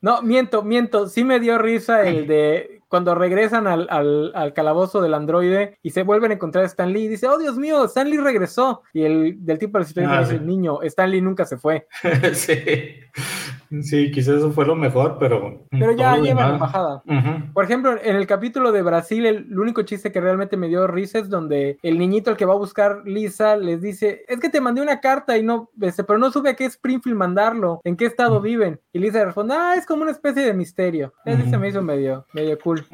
[0.00, 5.14] No, miento, miento, sí me dio risa el de cuando regresan al, al, calabozo del
[5.14, 8.18] androide y se vuelven a encontrar a Stan Lee dice, oh Dios mío, Stan Lee
[8.18, 8.82] regresó.
[8.92, 11.86] Y el del tipo de la ah, dice, niño, Stan Lee nunca se fue.
[12.34, 12.52] sí.
[13.82, 15.64] Sí, quizás eso fue lo mejor, pero.
[15.70, 17.02] Pero ya lleva la bajada.
[17.54, 21.18] Por ejemplo, en el capítulo de Brasil, el, único chiste que realmente me dio risa
[21.18, 24.60] es donde el niñito al que va a buscar Lisa les dice: Es que te
[24.60, 28.06] mandé una carta y no, este, pero no supe a qué Springfield mandarlo, en qué
[28.06, 28.80] estado viven.
[28.92, 31.14] Y Lisa responde: Ah, es como una especie de misterio.
[31.24, 32.84] Ese se me hizo medio, medio cool.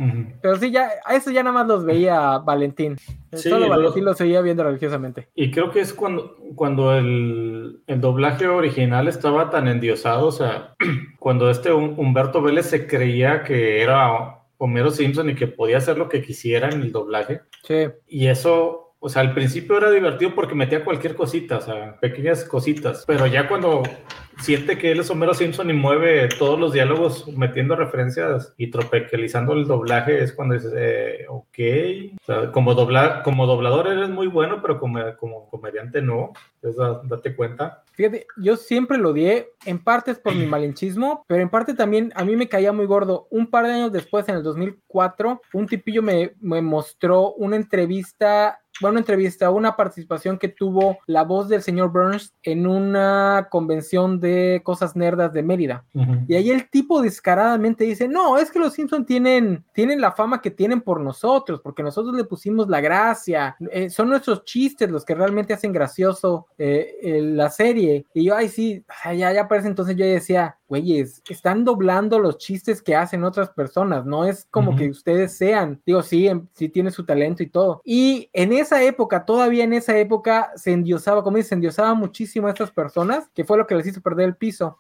[0.42, 2.96] Pero sí, ya, a eso ya nada más los veía Valentín.
[3.32, 4.14] Solo Valentín lo...
[4.14, 5.28] seguía viendo religiosamente.
[5.34, 10.74] Y creo que es cuando, cuando el, el doblaje original estaba tan endiosado, o sea
[11.18, 16.08] cuando este Humberto Vélez se creía que era Homero Simpson y que podía hacer lo
[16.08, 17.42] que quisiera en el doblaje.
[17.62, 17.86] Sí.
[18.08, 22.44] Y eso, o sea, al principio era divertido porque metía cualquier cosita, o sea, pequeñas
[22.44, 23.82] cositas, pero ya cuando
[24.40, 29.52] siente que él es Homero Simpson y mueve todos los diálogos metiendo referencias y tropicalizando
[29.52, 34.78] el doblaje, es cuando dices, eh, ok, como, doblar, como doblador eres muy bueno, pero
[34.78, 36.32] como, como comediante no,
[36.62, 37.82] entonces date cuenta.
[37.92, 42.12] Fíjate, yo siempre lo odié, en parte es por mi malinchismo, pero en parte también
[42.14, 43.26] a mí me caía muy gordo.
[43.30, 48.60] Un par de años después, en el 2004, un tipillo me, me mostró una entrevista
[48.80, 54.20] bueno, una entrevista, una participación que tuvo la voz del señor Burns en una convención
[54.20, 55.84] de cosas nerdas de Mérida.
[56.26, 60.40] Y ahí el tipo descaradamente dice, no, es que los Simpson tienen, tienen la fama
[60.40, 65.04] que tienen por nosotros, porque nosotros le pusimos la gracia, eh, son nuestros chistes los
[65.04, 68.06] que realmente hacen gracioso eh, la serie.
[68.14, 72.82] Y yo, ay, sí, ya, ya parece entonces yo decía, güeyes, están doblando los chistes
[72.82, 76.90] que hacen otras personas, no es como que ustedes sean, digo, sí, em, sí tiene
[76.90, 77.80] su talento y todo.
[77.84, 82.46] Y en esa época, todavía en esa época, se endiosaba, como dice, se endiosaba muchísimo
[82.46, 84.78] a estas personas, que fue lo que les hizo perder el piso.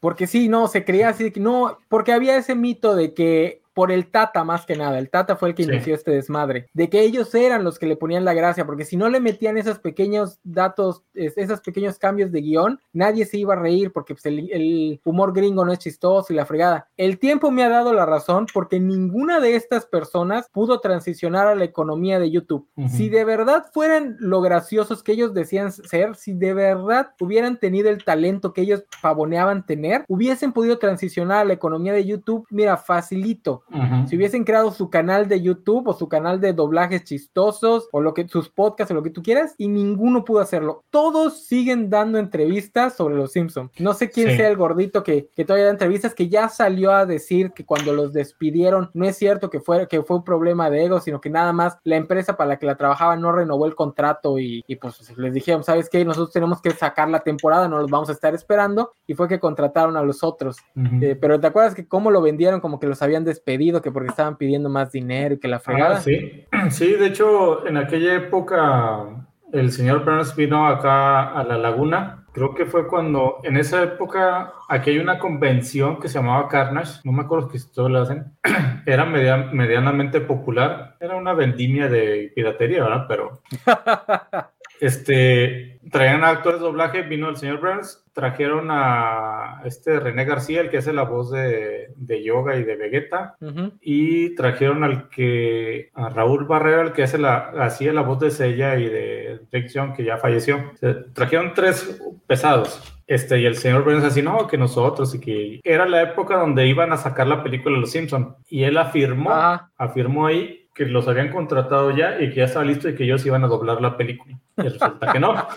[0.00, 3.90] Porque sí, no, se creía así, que no, porque había ese mito de que por
[3.90, 4.98] el Tata más que nada.
[4.98, 6.68] El Tata fue el que inició este desmadre.
[6.72, 9.56] De que ellos eran los que le ponían la gracia, porque si no le metían
[9.56, 14.26] esos pequeños datos, esos pequeños cambios de guion, nadie se iba a reír porque pues,
[14.26, 16.88] el, humor gringo no es chistoso y la fregada.
[16.96, 21.54] El tiempo me ha dado la razón porque ninguna de estas personas pudo transicionar a
[21.54, 22.68] la economía de YouTube.
[22.88, 27.90] Si de verdad fueran lo graciosos que ellos decían ser, si de verdad hubieran tenido
[27.90, 32.76] el talento que ellos pavoneaban tener, hubiesen podido transicionar a la economía de YouTube, mira,
[32.76, 34.08] facilito eso.
[34.08, 38.14] Si hubiesen creado su canal de YouTube o su canal de doblajes chistosos o lo
[38.14, 40.84] que sus podcasts o lo que tú quieras y ninguno pudo hacerlo.
[40.90, 43.70] Todos siguen dando entrevistas sobre los Simpsons.
[43.78, 47.06] No sé quién sea el gordito que, que todavía da entrevistas que ya salió a
[47.06, 50.84] decir que cuando los despidieron no es cierto que fue, que fue un problema de
[50.84, 53.74] ego, sino que nada más la empresa para la que la trabajaba no renovó el
[53.74, 56.04] contrato y, y pues les dijeron, ¿sabes qué?
[56.04, 59.40] Nosotros tenemos que sacar la temporada, no los vamos a estar esperando y fue que
[59.40, 60.56] contrataron a los otros.
[61.00, 62.60] Eh, pero ¿te acuerdas que cómo lo vendieron?
[62.60, 63.51] Como que los habían despedido,
[63.82, 66.00] que porque estaban pidiendo más dinero y que la fregada.
[66.00, 66.44] sí.
[66.70, 69.22] sí, de hecho, en aquella época
[69.52, 72.24] el señor Burns vino acá a la laguna.
[72.32, 77.00] Creo que fue cuando, en esa época, aquí hay una convención que se llamaba Carnage,
[77.04, 78.32] no me acuerdo si todos lo hacen,
[78.86, 83.04] era medianamente popular, era una vendimia de piratería, ¿verdad?
[83.06, 83.42] Pero
[84.82, 90.70] Este, traían actores de doblaje, vino el señor Burns, trajeron a este René García, el
[90.70, 93.36] que hace la voz de, Yoga y de Vegeta,
[93.80, 98.32] y trajeron al que, a Raúl Barrera, el que hace la, hacía la voz de
[98.32, 100.72] Sella y de Rick que ya falleció.
[101.12, 102.82] trajeron tres pesados.
[103.06, 106.66] Este, y el señor Burns así, no, que nosotros, y que era la época donde
[106.66, 108.34] iban a sacar la película de Los Simpsons.
[108.48, 112.88] Y él afirmó, afirmó ahí que los habían contratado ya y que ya estaba listo
[112.88, 114.38] y que ellos iban a doblar la película.
[114.56, 115.48] Y resulta que no.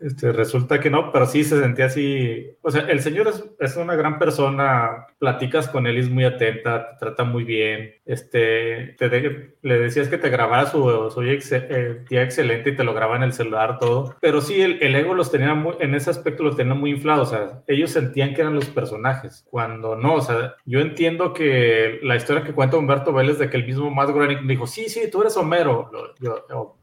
[0.00, 2.56] Este, resulta que no, pero sí se sentía así.
[2.62, 6.92] O sea, el señor es, es, una gran persona, platicas con él, es muy atenta,
[6.92, 7.94] te trata muy bien.
[8.06, 13.16] Este, te le decías que te grabara su, su eh, excelente y te lo graba
[13.16, 14.16] en el celular, todo.
[14.20, 17.28] Pero sí, el, el ego los tenía muy, en ese aspecto los tenía muy inflados.
[17.28, 20.14] O sea, ellos sentían que eran los personajes, cuando no.
[20.14, 23.90] O sea, yo entiendo que la historia que cuenta Humberto Vélez de que el mismo
[23.90, 25.90] Matt Groening dijo, sí, sí, tú eres Homero.
[26.20, 26.79] Yo, ok,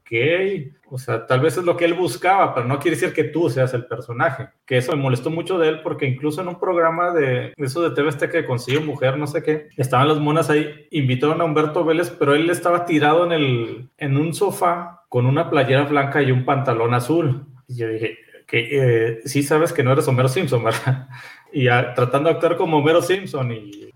[0.90, 3.50] o sea, tal vez es lo que él buscaba, pero no quiere decir que tú
[3.50, 4.50] seas el personaje.
[4.66, 7.96] Que eso me molestó mucho de él porque incluso en un programa de eso de
[7.96, 12.10] TV que consiguió mujer, no sé qué, estaban las monas ahí, invitaron a Humberto Vélez,
[12.18, 16.46] pero él estaba tirado en, el, en un sofá con una playera blanca y un
[16.46, 17.46] pantalón azul.
[17.68, 21.10] Y yo dije, que eh, sí sabes que no eres Homero Simpson, ¿verdad?
[21.52, 23.90] Y tratando de actuar como Homero Simpson y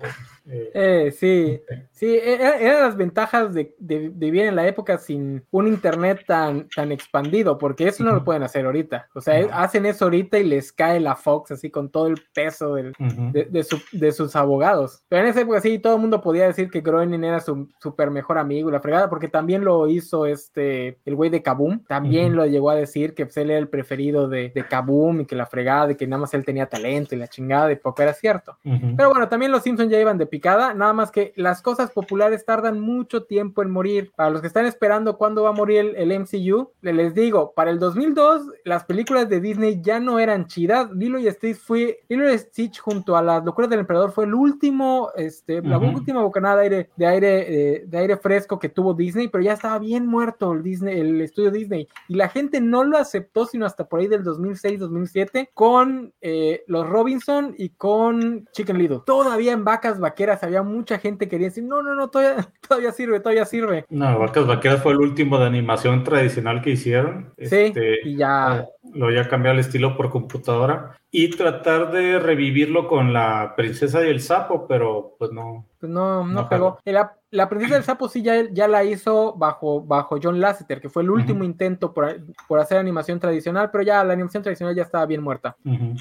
[0.49, 1.61] eh, eh, sí,
[2.01, 6.67] sí, e, e, eran las ventajas de, vivir en la época sin un internet tan,
[6.75, 9.07] tan expandido, porque eso no lo pueden hacer ahorita.
[9.13, 12.73] O sea, hacen eso ahorita y les cae la Fox así con todo el peso
[12.73, 15.03] de, sus abogados.
[15.09, 18.09] Pero en esa época sí, todo el mundo podía decir que Groening era su super
[18.09, 22.35] mejor amigo y la fregada, porque también lo hizo este, el güey de Kaboom, también
[22.35, 25.35] lo llegó a decir que pues, él era el preferido de, de Kaboom y que
[25.35, 28.13] la fregada, y que nada más él tenía talento y la chingada, de poco era
[28.15, 28.57] cierto.
[28.63, 32.45] Pero bueno, también los Simpsons ya iban de picada, nada más que las cosas populares
[32.45, 34.11] tardan mucho tiempo en morir.
[34.15, 37.79] Para los que están esperando cuándo va a morir el, MCU, les digo, para el
[37.79, 40.91] 2002 las películas de Disney ya no eran chidas.
[40.91, 44.33] Lilo y Stitch fue, Lilo y Stitch junto a las locuras del emperador fue el
[44.33, 48.93] último, este, la última bocanada de aire, de aire, eh, de aire fresco que tuvo
[48.93, 52.83] Disney, pero ya estaba bien muerto el Disney, el estudio Disney y la gente no
[52.83, 58.77] lo aceptó sino hasta por ahí del 2006-2007 con eh, los Robinson y con Chicken
[58.77, 59.01] Little.
[59.05, 62.91] Todavía en vacas vaqueras había mucha gente que quería decir, no, no, no, todavía, todavía
[62.91, 63.85] sirve, todavía sirve.
[63.89, 67.33] No, Vacas Vaqueras fue el último de animación tradicional que hicieron.
[67.37, 68.65] Sí, este, y ya.
[68.93, 74.09] Lo había cambiado el estilo por computadora y tratar de revivirlo con la princesa y
[74.09, 75.65] el sapo, pero pues no.
[75.77, 76.77] Pues no, no, pegó.
[76.85, 80.89] La, la, princesa del sapo sí ya, ya la hizo bajo, bajo John Lasseter, que
[80.89, 84.83] fue el último intento por, por, hacer animación tradicional, pero ya la animación tradicional ya
[84.83, 85.57] estaba bien muerta.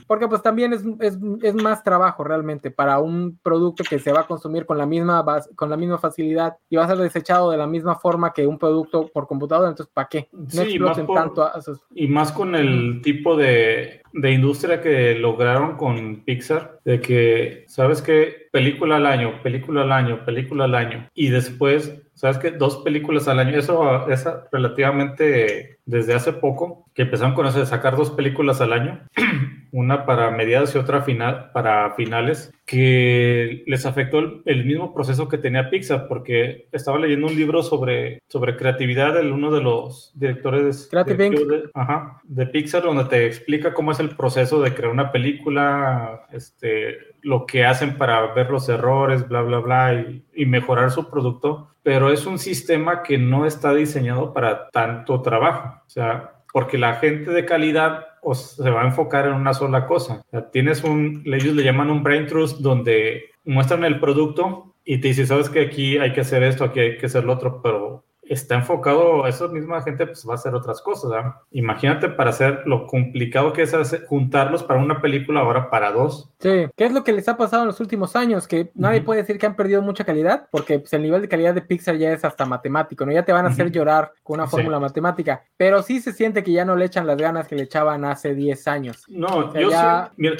[0.06, 4.20] Porque pues también es, es, es, más trabajo realmente para un producto que se va
[4.20, 5.24] a consumir con la misma
[5.56, 8.58] con la misma facilidad y va a ser desechado de la misma forma que un
[8.58, 10.28] producto por computadora, entonces ¿para qué?
[10.32, 11.58] No sí, exploten tanto a
[11.94, 18.02] Y más con el tipo de de industria que lograron con Pixar, de que, ¿sabes
[18.02, 18.48] qué?
[18.50, 21.08] Película al año, película al año, película al año.
[21.14, 22.50] Y después, ¿sabes qué?
[22.50, 23.58] Dos películas al año.
[23.58, 28.74] Eso es relativamente desde hace poco, que empezaron con eso de sacar dos películas al
[28.74, 29.00] año.
[29.72, 35.38] una para mediados y otra final, para finales, que les afectó el, mismo proceso que
[35.38, 40.90] tenía Pixar, porque estaba leyendo un libro sobre, sobre creatividad de uno de los directores
[40.90, 46.26] de, ajá, de, Pixar, donde te explica cómo es el proceso de crear una película,
[46.32, 49.94] este, lo que hacen para ver los errores, bla, bla, bla,
[50.34, 55.82] y, mejorar su producto, pero es un sistema que no está diseñado para tanto trabajo.
[55.86, 59.86] O sea, porque la gente de calidad o se va a enfocar en una sola
[59.86, 60.22] cosa.
[60.52, 65.26] tienes un, ellos le llaman un brain trust donde muestran el producto y te dicen,
[65.26, 68.54] sabes que aquí hay que hacer esto, aquí hay que hacer lo otro, pero está
[68.54, 71.10] enfocado, esa misma gente pues va a hacer otras cosas.
[71.50, 73.74] Imagínate para hacer lo complicado que es
[74.08, 76.30] juntarlos para una película, ahora para dos.
[76.38, 78.46] Sí, ¿qué es lo que les ha pasado en los últimos años?
[78.46, 81.54] Que nadie puede decir que han perdido mucha calidad, porque pues, el nivel de calidad
[81.54, 83.10] de Pixar ya es hasta matemático, ¿no?
[83.10, 86.52] Ya te van a hacer llorar con una fórmula matemática, pero sí se siente que
[86.52, 89.04] ya no le echan las ganas que le echaban hace 10 años.
[89.08, 89.70] No, yo,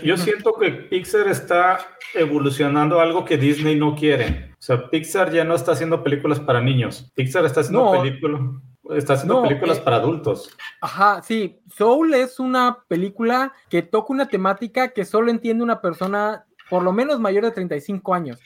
[0.04, 1.80] yo siento que Pixar está
[2.14, 4.49] evolucionando algo que Disney no quiere.
[4.60, 7.10] O sea, Pixar ya no está haciendo películas para niños.
[7.14, 8.40] Pixar está haciendo películas.
[8.90, 10.54] Está haciendo películas eh, para adultos.
[10.82, 11.58] Ajá, sí.
[11.74, 16.92] Soul es una película que toca una temática que solo entiende una persona por lo
[16.92, 18.38] menos mayor de 35 años.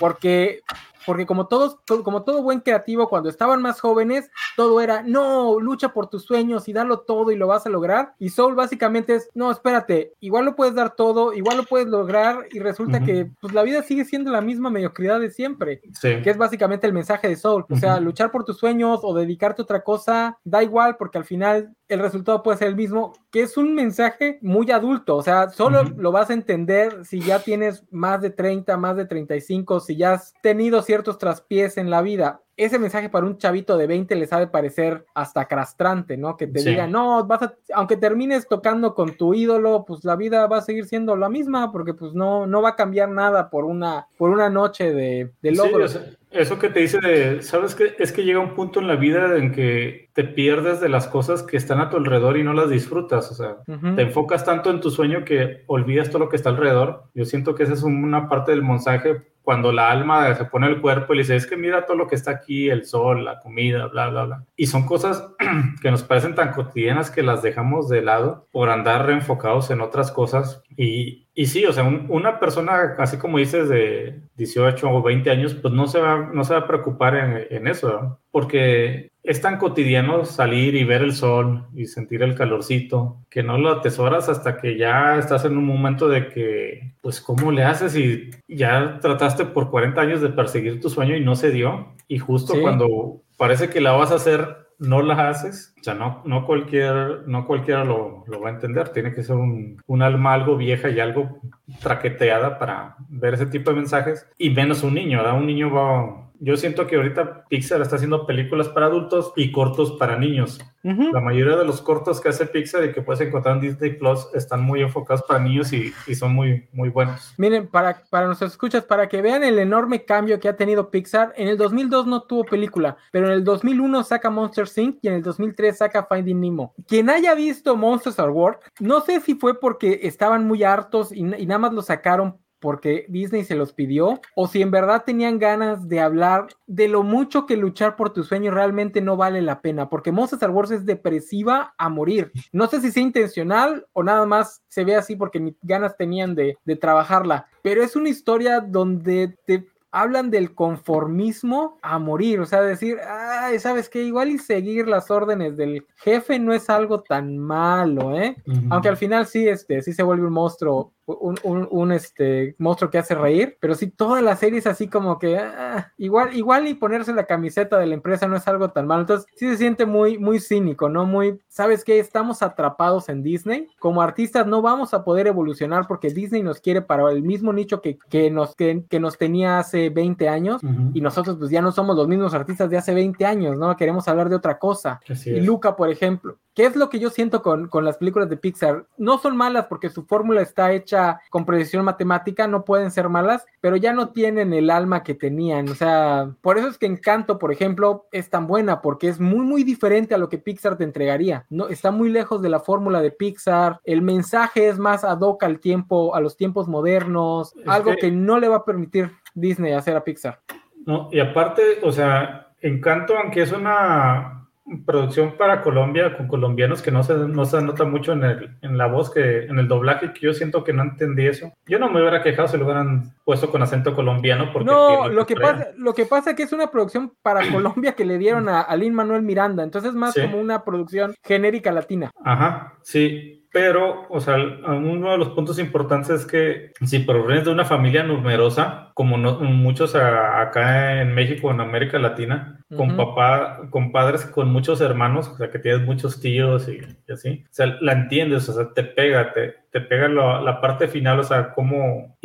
[0.00, 0.60] Porque
[1.06, 5.90] porque como todos, como todo buen creativo, cuando estaban más jóvenes, todo era, no, lucha
[5.92, 8.14] por tus sueños y dalo todo y lo vas a lograr.
[8.18, 12.46] Y Soul básicamente es, no, espérate, igual lo puedes dar todo, igual lo puedes lograr
[12.52, 16.36] y resulta que pues la vida sigue siendo la misma mediocridad de siempre, que es
[16.36, 17.64] básicamente el mensaje de Soul.
[17.70, 21.24] O sea, luchar por tus sueños o dedicarte a otra cosa, da igual porque al
[21.24, 25.50] final el resultado puede ser el mismo, que es un mensaje muy adulto, o sea,
[25.50, 29.96] solo lo vas a entender si ya tienes más de 30, más de 35, si
[29.96, 34.14] ya has tenido ciertos traspiés en la vida ese mensaje para un chavito de 20
[34.14, 36.36] le sabe parecer hasta castrante, ¿no?
[36.36, 40.46] Que te diga, no, vas a, aunque termines tocando con tu ídolo, pues la vida
[40.46, 43.64] va a seguir siendo la misma, porque pues no, no va a cambiar nada por
[43.64, 45.98] una, por una noche de, de logros.
[46.34, 47.94] Eso que te dice de, ¿sabes qué?
[47.98, 51.42] Es que llega un punto en la vida en que te pierdes de las cosas
[51.42, 53.56] que están a tu alrededor y no las disfrutas, o sea,
[53.96, 57.04] te enfocas tanto en tu sueño que olvidas todo lo que está alrededor.
[57.14, 60.80] Yo siento que esa es una parte del mensaje cuando la alma se pone el
[60.80, 63.40] cuerpo y le dice, es que mira todo lo que está aquí, el sol, la
[63.40, 64.44] comida, bla, bla, bla.
[64.56, 65.28] Y son cosas
[65.82, 70.10] que nos parecen tan cotidianas que las dejamos de lado por andar reenfocados en otras
[70.10, 70.62] cosas.
[70.78, 75.54] Y, y sí, o sea, una persona, así como dices, de 18 o 20 años,
[75.54, 79.56] pues no se va, no se va a preocupar en, en eso, porque es tan
[79.56, 84.58] cotidiano salir y ver el sol y sentir el calorcito que no lo atesoras hasta
[84.58, 87.96] que ya estás en un momento de que, pues, ¿cómo le haces?
[87.96, 91.94] Y ya trataste por 40 años de perseguir tu sueño y no se dio.
[92.06, 95.74] Y justo cuando parece que la vas a hacer, no la haces.
[95.80, 98.90] O sea, no, no, cualquier, no cualquiera lo, lo va a entender.
[98.90, 101.40] Tiene que ser un, un alma algo vieja y algo
[101.80, 104.28] traqueteada para ver ese tipo de mensajes.
[104.36, 105.38] Y menos un niño, ¿verdad?
[105.38, 109.92] Un niño va yo siento que ahorita Pixar está haciendo películas para adultos y cortos
[109.92, 110.60] para niños.
[110.82, 114.28] La mayoría de los cortos que hace Pixar y que puedes encontrar en Disney Plus
[114.34, 117.32] están muy enfocados para niños y, son muy, muy buenos.
[117.38, 121.32] Miren, para, para nuestros escuchas, para que vean el enorme cambio que ha tenido Pixar,
[121.36, 124.98] en el 2002 no tuvo película, pero en el 2001 saca Monster Inc.
[125.00, 126.74] y en el 2003 saca Finding Nemo.
[126.86, 131.20] Quien haya visto Monsters at Work, no sé si fue porque estaban muy hartos y,
[131.20, 135.38] y nada más lo sacaron porque Disney se los pidió, o si en verdad tenían
[135.38, 139.60] ganas de hablar de lo mucho que luchar por tu sueño realmente no vale la
[139.60, 142.32] pena, porque Monster Wars es depresiva a morir.
[142.52, 146.34] No sé si sea intencional o nada más se ve así porque ni ganas tenían
[146.34, 152.46] de, de trabajarla, pero es una historia donde te hablan del conformismo a morir, o
[152.46, 154.02] sea, decir, ay, ¿sabes qué?
[154.02, 158.34] Igual y seguir las órdenes del jefe no es algo tan malo, ¿eh?
[158.70, 163.14] Aunque al final sí, este, sí se vuelve un monstruo un, este, monstruo que hace
[163.14, 167.12] reír, pero sí, toda la serie es así como que ah, igual, igual y ponerse
[167.12, 169.02] la camiseta de la empresa no es algo tan malo.
[169.02, 171.04] Entonces, sí se siente muy, muy cínico, ¿no?
[171.04, 171.98] Muy, ¿sabes qué?
[171.98, 173.66] Estamos atrapados en Disney.
[173.78, 177.82] Como artistas no vamos a poder evolucionar porque Disney nos quiere para el mismo nicho
[177.82, 180.62] que, que nos, que, nos tenía hace 20 años
[180.94, 183.76] y nosotros pues ya no somos los mismos artistas de hace 20 años, ¿no?
[183.76, 185.00] Queremos hablar de otra cosa.
[185.26, 188.36] y Luca, por ejemplo, ¿qué es lo que yo siento con, con las películas de
[188.36, 188.86] Pixar?
[188.96, 193.44] No son malas porque su fórmula está hecha con precisión matemática, no pueden ser malas,
[193.60, 195.68] pero ya no tienen el alma que tenían.
[195.68, 199.44] O sea, por eso es que Encanto, por ejemplo, es tan buena, porque es muy,
[199.44, 201.46] muy diferente a lo que Pixar te entregaría.
[201.50, 203.80] No, está muy lejos de la fórmula de Pixar.
[203.84, 208.10] El mensaje es más ad hoc al tiempo, a los tiempos modernos, algo que...
[208.10, 210.40] no le va a permitir Disney hacer a Pixar.
[210.86, 214.43] No, y aparte, o sea, Encanto, aunque es una
[214.86, 218.78] producción para Colombia con colombianos que no se, no se nota mucho en, el, en
[218.78, 221.52] la voz, que en el doblaje, que yo siento que no entendí eso.
[221.66, 224.52] Yo no me hubiera quejado si lo hubieran puesto con acento colombiano.
[224.52, 227.92] Porque no, lo que, pasa, lo que pasa es que es una producción para Colombia
[227.92, 231.70] que le dieron a, a Lin Manuel Miranda, entonces es más como una producción genérica
[231.70, 232.10] latina.
[232.24, 233.43] Ajá, sí.
[233.54, 238.02] Pero, o sea, uno de los puntos importantes es que si provienes de una familia
[238.02, 244.80] numerosa, como muchos acá en México, en América Latina, con papá, con padres con muchos
[244.80, 246.80] hermanos, o sea, que tienes muchos tíos y,
[247.12, 251.20] así, o sea, la entiendes, o sea, te pega, te, te pega la parte final,
[251.20, 252.16] o sea, cómo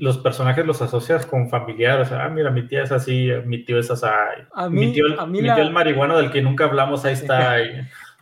[0.00, 3.64] los personajes los asocias con familiares, o sea, ah, mira, mi tía es así, mi
[3.64, 4.06] tío es así,
[4.70, 7.58] mi tío, mi tío el marihuano del que nunca hablamos, ahí está.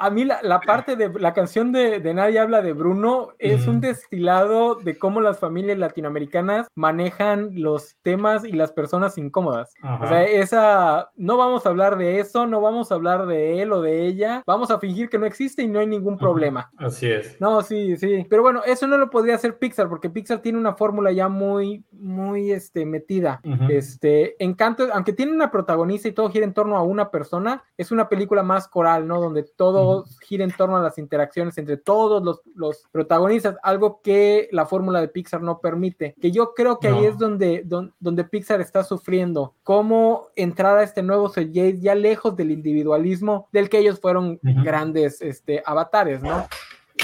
[0.01, 4.75] A mí la, parte de la canción de, Nadie habla de Bruno es un destilado
[4.75, 9.75] de cómo las familias latinoamericanas manejan los temas y las personas incómodas.
[10.01, 13.73] O sea, esa, no vamos a hablar de eso, no vamos a hablar de él
[13.73, 16.71] o de ella, vamos a fingir que no existe y no hay ningún problema.
[16.79, 17.39] Así es.
[17.39, 18.27] No, sí, sí.
[18.31, 21.85] Pero bueno, eso no lo podría hacer Pixar porque Pixar tiene una fórmula ya muy,
[21.93, 23.43] muy, este, metida.
[23.69, 27.91] Este, Encanto, aunque tiene una protagonista y todo gira en torno a una persona, es
[27.91, 29.21] una película más coral, ¿no?
[29.21, 29.90] Donde todo
[30.23, 35.09] gira en torno a las interacciones entre todos los, protagonistas, algo que la fórmula de
[35.09, 36.15] Pixar no permite.
[36.21, 39.55] Que yo creo que ahí es donde, donde, Pixar está sufriendo.
[39.63, 45.21] Cómo entrar a este nuevo CJ ya lejos del individualismo del que ellos fueron grandes
[45.21, 46.47] este, avatares, ¿no?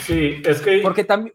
[0.03, 0.81] Sí, es que.
[0.83, 1.35] Porque también.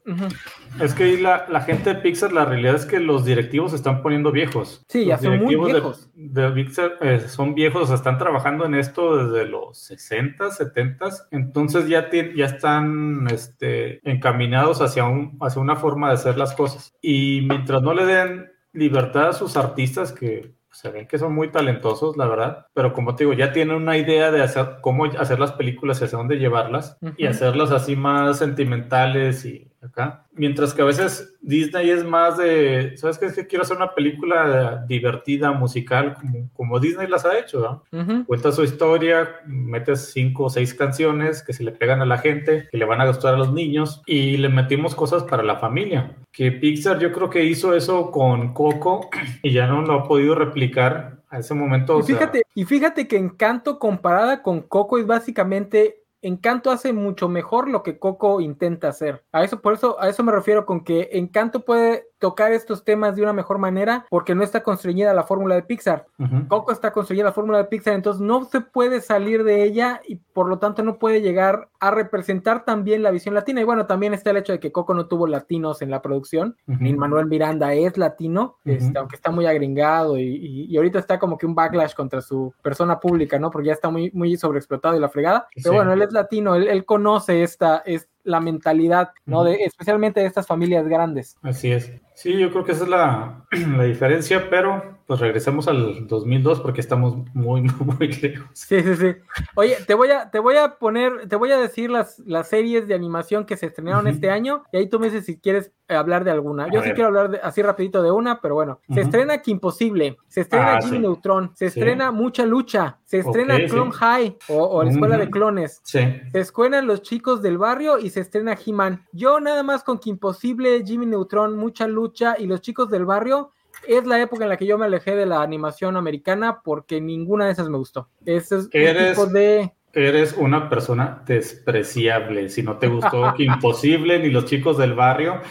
[0.80, 4.02] Es que la, la, gente de Pixar, la realidad es que los directivos se están
[4.02, 4.86] poniendo viejos.
[4.88, 6.10] Sí, ya son muy viejos.
[6.14, 11.10] De, Pixar eh, son viejos, o sea, están trabajando en esto desde los 60, 70,
[11.32, 16.94] entonces ya, ya están este, encaminados hacia, un, hacia una forma de hacer las cosas.
[17.02, 21.52] Y mientras no le den libertad a sus artistas, que se ven que son muy
[21.52, 25.40] talentosos, la verdad, pero como te digo, ya tienen una idea de hacer cómo hacer
[25.40, 30.26] las películas y hacia dónde llevarlas y hacerlas así más sentimentales y acá.
[30.34, 33.26] Mientras que a veces Disney es más de, ¿sabes qué?
[33.26, 38.26] Es que quiero hacer una película divertida, musical, como, como Disney las ha hecho, ¿no?
[38.26, 42.68] Cuenta su historia, metes cinco o seis canciones que se le pegan a la gente,
[42.72, 46.16] que le van a gustar a los niños, y le metimos cosas para la familia.
[46.32, 49.10] Que Pixar yo creo que hizo eso con Coco
[49.44, 52.00] y ya no lo ha podido replicar a ese momento.
[52.00, 57.68] Y fíjate, y fíjate que Encanto comparada con Coco es básicamente Encanto hace mucho mejor
[57.68, 59.24] lo que Coco intenta hacer.
[59.32, 63.16] A eso, por eso, a eso me refiero con que Encanto puede tocar estos temas
[63.16, 66.06] de una mejor manera porque no está construida la fórmula de Pixar.
[66.48, 70.18] Coco está construida la fórmula de Pixar, entonces no se puede salir de ella y
[70.18, 73.60] por lo tanto no puede llegar a representar también la visión latina.
[73.60, 76.56] Y bueno, también está el hecho de que Coco no tuvo latinos en la producción.
[76.68, 81.48] Uh Manuel Miranda es latino, este, aunque está muy agringado y, ahorita está como que
[81.48, 83.50] un backlash contra su persona pública, ¿no?
[83.50, 85.48] Porque ya está muy, muy sobreexplotado y la fregada.
[85.56, 89.44] Pero bueno, él es latino, él, él conoce esta, esta la mentalidad, ¿no?
[89.44, 91.38] De, especialmente de estas familias grandes.
[91.42, 91.92] Así es.
[92.14, 93.46] Sí, yo creo que esa es la,
[93.78, 98.48] la, diferencia, pero pues regresemos al 2002 porque estamos muy, muy lejos.
[98.54, 99.16] Sí, sí, sí.
[99.56, 102.88] Oye, te voy a, te voy a poner, te voy a decir las, las series
[102.88, 105.96] de animación que se estrenaron este año y ahí tú me dices si quieres eh,
[105.96, 106.72] hablar de alguna.
[106.72, 108.80] Yo sí quiero hablar así rapidito de una, pero bueno.
[108.94, 113.92] Se estrena Imposible, se estrena ah, Jimmy Neutron, se estrena Mucha Lucha, se estrena Clone
[113.92, 115.82] High o, la Escuela de Clones.
[115.84, 119.06] Se escuelan Los Chicos del Barrio y se estrena He-Man.
[119.12, 123.52] Yo nada más con que Imposible, Jimmy Neutron, Mucha Lucha y Los Chicos del Barrio
[123.88, 127.46] es la época en la que yo me alejé de la animación americana porque ninguna
[127.46, 128.10] de esas me gustó.
[128.26, 132.48] Ese es un tipo de Eres una persona despreciable.
[132.50, 135.42] Si no te gustó Imposible ni los chicos del barrio.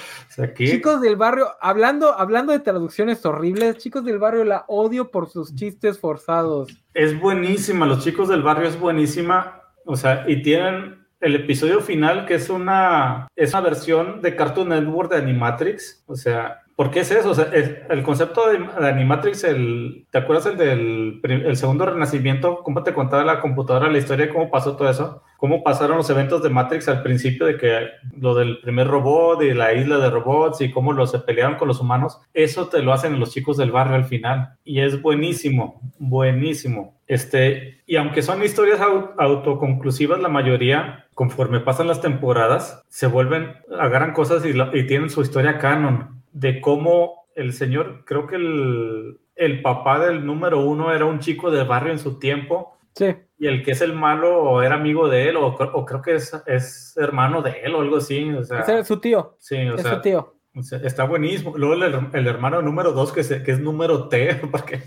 [0.57, 5.55] Chicos del barrio, hablando, hablando de traducciones horribles, chicos del barrio la odio por sus
[5.55, 6.71] chistes forzados.
[6.95, 9.63] Es buenísima, los chicos del barrio es buenísima.
[9.85, 14.71] O sea, y tienen el episodio final que es una, es una versión de Cartoon
[14.71, 16.03] Network de Animatrix.
[16.07, 17.35] O sea, ¿Por qué es eso?
[17.35, 17.51] Sea,
[17.91, 18.57] el, concepto de,
[18.89, 22.63] Animatrix, el, ¿te acuerdas el del el segundo renacimiento?
[22.63, 25.23] ¿Cómo te contaba la computadora la historia de cómo pasó todo eso?
[25.37, 27.87] ¿Cómo pasaron los eventos de Matrix al principio de que
[28.19, 31.69] lo del primer robot y la isla de robots y cómo los se pelearon con
[31.69, 32.19] los humanos?
[32.33, 34.55] Eso te lo hacen los chicos del barrio al final.
[34.65, 36.95] Y es buenísimo, buenísimo.
[37.07, 44.15] Este, y aunque son historias autoconclusivas, la mayoría, conforme pasan las temporadas, se vuelven, agarran
[44.15, 49.99] cosas y, y tienen su historia canon de cómo el señor, creo que el, papá
[49.99, 52.77] del número uno era un chico de barrio en su tiempo.
[52.95, 53.15] Sí.
[53.39, 55.55] Y el que es el malo era amigo de él, o,
[55.87, 58.31] creo que es, hermano de él o algo así.
[58.33, 59.37] O sea, es su tío.
[59.39, 60.40] Sí, o es sea, su tío.
[60.55, 61.57] Está buenísimo.
[61.57, 64.83] Luego el, hermano número dos, que, que es número T, porque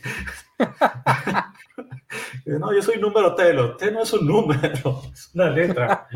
[2.46, 6.08] no, yo soy número T, T no es un número, es una letra.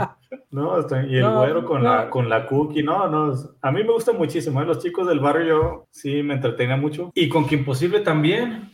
[0.51, 0.79] ¿no?
[1.07, 3.33] Y el güero con, la, con la cookie, no, no.
[3.61, 4.65] A mí me gusta muchísimo, ¿eh?
[4.65, 7.11] los chicos del barrio sí me entretenía mucho.
[7.13, 8.71] Y con que imposible también.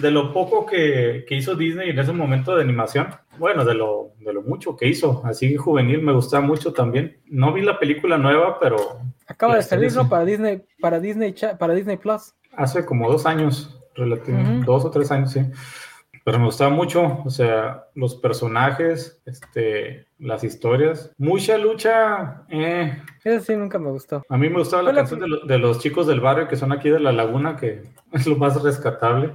[0.00, 4.12] de lo poco que, que, hizo Disney en ese momento de animación, bueno, de lo,
[4.18, 7.18] de lo mucho que hizo, así juvenil, me gustaba mucho también.
[7.26, 9.00] No vi la película nueva, pero...
[9.26, 10.08] Acaba de salir, ¿no?
[10.08, 12.34] Para Disney, para Disney, para Disney Plus.
[12.56, 15.40] Hace como dos años, relativamente, dos o tres años, sí.
[16.24, 21.12] Pero me gustaba mucho, o sea, los personajes, este, las historias.
[21.18, 22.44] Mucha lucha.
[22.48, 22.98] Eh.
[23.22, 24.22] Eso sí, nunca me gustó.
[24.30, 26.98] A mí me gustaba la canción de, los chicos del barrio que son aquí de
[26.98, 29.34] la laguna, que es lo más rescatable.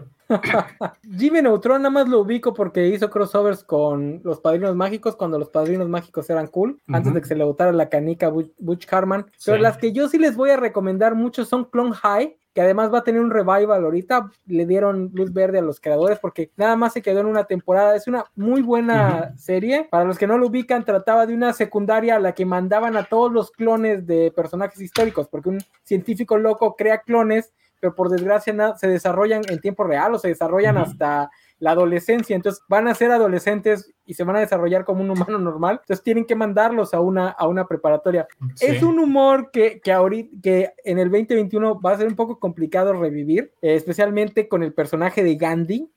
[1.17, 5.49] Jimmy Neutron nada más lo ubico porque hizo crossovers con los Padrinos Mágicos cuando los
[5.49, 9.25] Padrinos Mágicos eran cool, antes de que se le botara la canica Butch, Harman.
[9.45, 12.93] Pero las que yo sí les voy a recomendar mucho son Clone High, que además
[12.93, 14.31] va a tener un revival ahorita.
[14.47, 17.95] Le dieron luz verde a los creadores porque nada más se quedó en una temporada.
[17.95, 19.87] Es una muy buena serie.
[19.89, 23.03] Para los que no lo ubican, trataba de una secundaria a la que mandaban a
[23.03, 28.53] todos los clones de personajes históricos, porque un científico loco crea clones, pero por desgracia
[28.77, 33.11] se desarrollan en tiempo real o se desarrollan hasta la adolescencia, entonces van a ser
[33.11, 37.01] adolescentes y se van a desarrollar como un humano normal, entonces tienen que mandarlos a
[37.01, 38.27] una, a una preparatoria.
[38.59, 42.39] Es un humor que, que, ahorita, que en el 2021 va a ser un poco
[42.39, 45.91] complicado revivir, eh, especialmente con el personaje de Gandhi,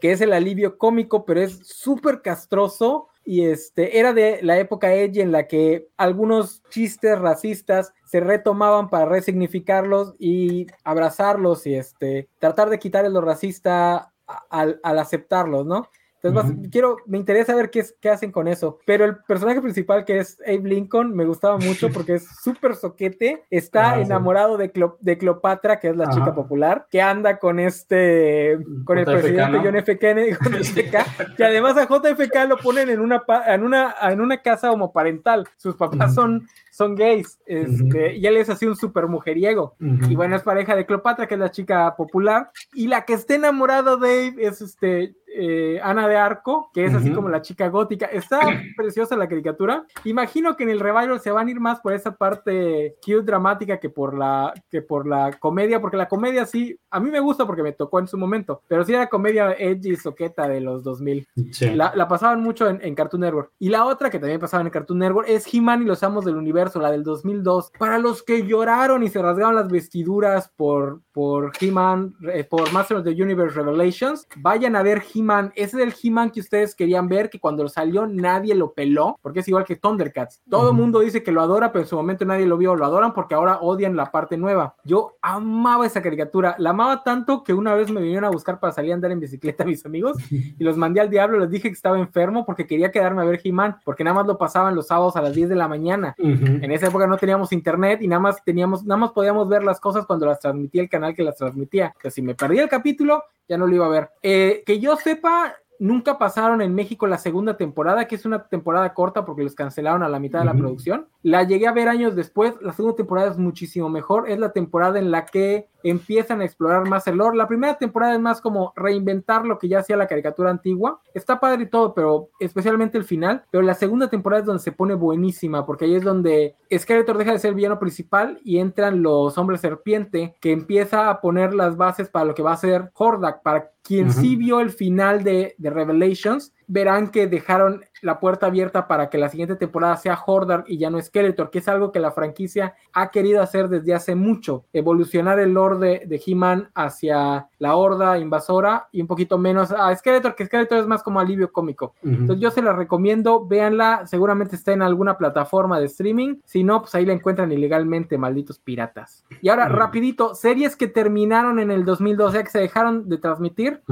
[0.00, 3.08] que es el alivio cómico, pero es súper castroso.
[3.28, 8.88] Y este era de la época edgy en la que algunos chistes racistas se retomaban
[8.88, 14.12] para resignificarlos y abrazarlos y este tratar de quitarle lo racista
[14.48, 15.88] al, al aceptarlos, ¿no?
[16.22, 18.78] Entonces, quiero, me interesa ver qué, qué hacen con eso.
[18.84, 23.44] Pero el personaje principal, que es Abe Lincoln, me gustaba mucho porque es súper soquete.
[23.50, 28.58] Está ah, enamorado de, de, Cleopatra, que es la chica popular, que anda con este,
[28.84, 29.98] con el presidente John F.
[29.98, 30.36] Kennedy,
[31.36, 35.46] que además a JFK lo ponen en una, en una, en una casa homoparental.
[35.56, 39.76] Sus papás son son gays, este, y él es así un súper mujeriego.
[39.80, 43.34] Y bueno, es pareja de Cleopatra, que es la chica popular, y la que está
[43.34, 48.06] enamorada de es este, eh, Ana de Arco, que es así como la chica gótica.
[48.06, 48.40] Está
[48.76, 49.84] preciosa la caricatura.
[50.04, 53.78] Imagino que en el revival se van a ir más por esa parte cute dramática
[53.78, 57.46] que por la, que por la comedia, porque la comedia sí, a mí me gusta
[57.46, 61.26] porque me tocó en su momento, pero sí era comedia edgy, soqueta de los 2000.
[61.74, 63.50] La, pasaban mucho en, en, Cartoon Network.
[63.58, 66.36] Y la otra que también pasaban en Cartoon Network es He-Man y los Amos del
[66.36, 67.72] Universo la del 2002.
[67.78, 72.98] Para los que lloraron y se rasgaron las vestiduras por, por He-Man, eh, por Master
[72.98, 75.52] of the Universe Revelations, vayan a ver He-Man.
[75.54, 79.40] Ese es el He-Man que ustedes querían ver, que cuando salió nadie lo peló, porque
[79.40, 80.42] es igual que Thundercats.
[80.48, 82.74] Todo el mundo dice que lo adora, pero en su momento nadie lo vio.
[82.74, 84.74] Lo adoran porque ahora odian la parte nueva.
[84.84, 86.56] Yo amaba esa caricatura.
[86.58, 89.20] La amaba tanto que una vez me vinieron a buscar para salir a andar en
[89.20, 91.38] bicicleta mis amigos y los mandé al diablo.
[91.38, 94.38] Les dije que estaba enfermo porque quería quedarme a ver He-Man, porque nada más lo
[94.38, 96.14] pasaban los sábados a las 10 de la mañana.
[96.62, 99.80] En esa época no teníamos internet y nada más teníamos, nada más podíamos ver las
[99.80, 101.94] cosas cuando las transmitía el canal que las transmitía.
[102.04, 104.10] O si me perdía el capítulo, ya no lo iba a ver.
[104.22, 108.92] Eh, que yo sepa, nunca pasaron en México la segunda temporada, que es una temporada
[108.94, 111.06] corta porque los cancelaron a la mitad de la producción.
[111.22, 114.98] La llegué a ver años después, la segunda temporada es muchísimo mejor, es la temporada
[114.98, 117.36] en la que empiezan a explorar más el lore.
[117.36, 121.00] La primera temporada es más como reinventar lo que ya hacía la caricatura antigua.
[121.14, 123.44] Está padre y todo, pero especialmente el final.
[123.50, 127.32] Pero la segunda temporada es donde se pone buenísima, porque ahí es donde Skeletor deja
[127.32, 131.76] de ser el villano principal y entran los hombres serpiente, que empieza a poner las
[131.76, 135.54] bases para lo que va a ser Hordak, para quien sí vio el final de,
[135.58, 140.64] de Revelations, verán que dejaron la puerta abierta para que la siguiente temporada sea Hordar
[140.66, 144.14] y ya no Skeletor, que es algo que la franquicia ha querido hacer desde hace
[144.14, 149.94] mucho, evolucionar el lore de, He-Man hacia la horda invasora y un poquito menos a
[149.94, 151.94] Skeletor, que Skeletor es más como alivio cómico.
[152.02, 156.80] Entonces yo se la recomiendo, véanla, seguramente está en alguna plataforma de streaming, si no,
[156.80, 159.24] pues ahí la encuentran ilegalmente, malditos piratas.
[159.40, 163.82] Y ahora, rapidito, series que terminaron en el 2012, que se dejaron de transmitir,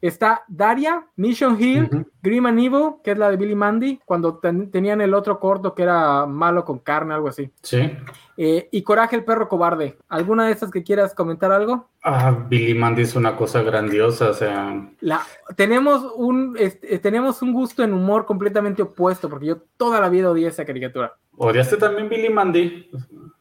[0.00, 5.00] está Daria, Mission Hill, Grim and Evil, que es la de Billy Mandy, cuando tenían
[5.00, 7.50] el otro corto que era malo con carne, algo así.
[7.62, 7.92] Sí.
[8.36, 9.98] Eh, y Coraje el perro cobarde.
[10.08, 11.88] ¿Alguna de estas que quieras comentar algo?
[12.02, 14.88] Ah, Billy Mandy es una cosa grandiosa, o sea.
[15.00, 15.20] La,
[15.56, 20.30] tenemos, un, este, tenemos un gusto en humor completamente opuesto, porque yo toda la vida
[20.30, 21.16] odié esa caricatura.
[21.36, 22.90] ¿Odiaste también Billy Mandy?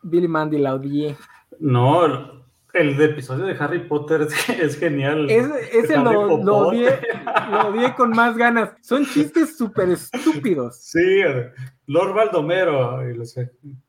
[0.02, 1.16] Billy Mandy la odié.
[1.60, 2.41] No,
[2.74, 4.22] el episodio de Harry Potter
[4.62, 5.30] es, genial.
[5.30, 8.74] ese lo, lo, odié, con más ganas.
[8.82, 10.78] Son chistes súper estúpidos.
[10.78, 11.22] Sí,
[11.88, 13.00] Lord Baldomero.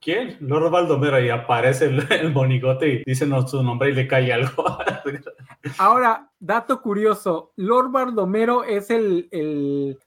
[0.00, 0.36] ¿Quién?
[0.40, 1.20] Lord Baldomero.
[1.20, 4.64] Y aparece el, monigote y dice su nombre y le cae algo.
[5.78, 7.52] Ahora, dato curioso.
[7.56, 9.28] Lord Baldomero es el,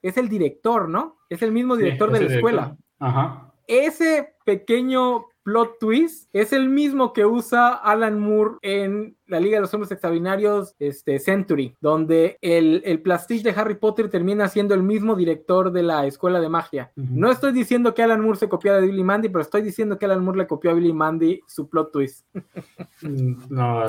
[0.01, 1.17] es el director, ¿no?
[1.29, 2.77] Es el mismo director de la escuela.
[2.99, 3.53] Ajá.
[3.67, 9.61] Ese pequeño plot twist es el mismo que usa Alan Moore en la Liga de
[9.61, 14.83] los Hombres Extraordinarios este, Century, donde el, el plastiche de Harry Potter termina siendo el
[14.83, 16.91] mismo director de la escuela de magia.
[16.95, 20.05] No estoy diciendo que Alan Moore se copió de Billy Mandy, pero estoy diciendo que
[20.05, 22.25] Alan Moore le copió a Billy Mandy su plot twist.
[23.01, 23.83] no,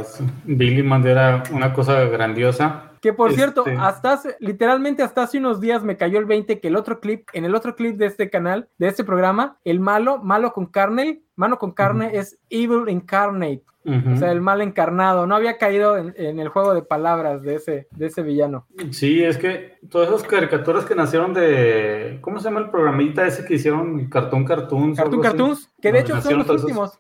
[0.45, 2.93] Billy Mandy era una cosa grandiosa.
[3.01, 6.59] Que por cierto, este hasta hace, literalmente hasta hace unos días me cayó el 20
[6.61, 9.81] que el otro clip, en el otro clip de este canal, de este programa, el
[9.81, 13.63] malo, malo con carne, mano con carne es Evil Incarnate.
[13.87, 15.27] O sea, el mal encarnado.
[15.27, 18.67] No había caído en, el juego de palabras de ese, de ese villano.
[18.91, 22.19] Sí, es que todas esas caricaturas que nacieron de.
[22.21, 24.09] ¿Cómo se llama el programita ese que hicieron?
[24.09, 24.99] Cartoon Cartoons.
[24.99, 26.99] Cartoon Cartoons, que de hecho son los últimos.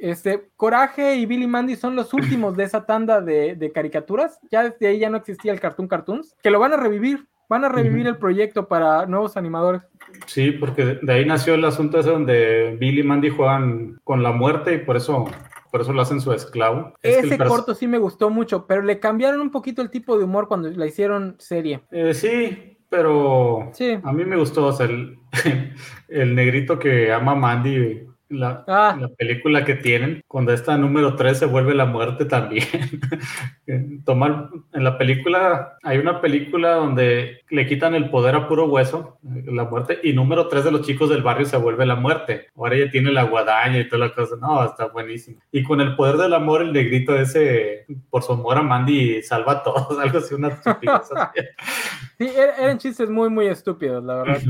[0.00, 4.38] Este, Coraje y Billy Mandy son los últimos de esa tanda de, caricaturas.
[4.50, 7.26] Ya desde ahí ya no existía el Cartoon Cartoons, que lo van a revivir.
[7.48, 9.80] Van a revivir el proyecto para nuevos animadores.
[10.26, 14.32] Sí, porque de ahí nació el asunto ese donde Billy y Mandy juegan con la
[14.32, 15.24] muerte y por eso
[15.70, 16.94] por eso lo hacen su esclavo.
[17.02, 20.48] Ese corto sí me gustó mucho, pero le cambiaron un poquito el tipo de humor
[20.48, 21.82] cuando la hicieron serie.
[21.90, 23.98] Eh, sí, pero sí.
[24.02, 25.18] a mí me gustó, o sea, el,
[26.08, 28.96] el negrito que ama a Mandy la, ah.
[29.00, 32.66] la, película que tienen, cuando esta número 3 se vuelve la muerte también.
[34.04, 39.18] Tomar, en la película, hay una película donde le quitan el poder a puro hueso,
[39.22, 42.46] la muerte, y número 3 de los chicos del barrio se vuelve la muerte.
[42.56, 44.36] Ahora ella tiene la guadaña y toda la cosa.
[44.40, 45.40] No, está buenísimo.
[45.50, 49.52] Y con el poder del amor, el negrito ese, por su amor a Mandy, salva
[49.52, 50.60] a todos, algo así, una
[52.18, 54.42] Sí, er, eran chistes muy, muy estúpidos, la verdad.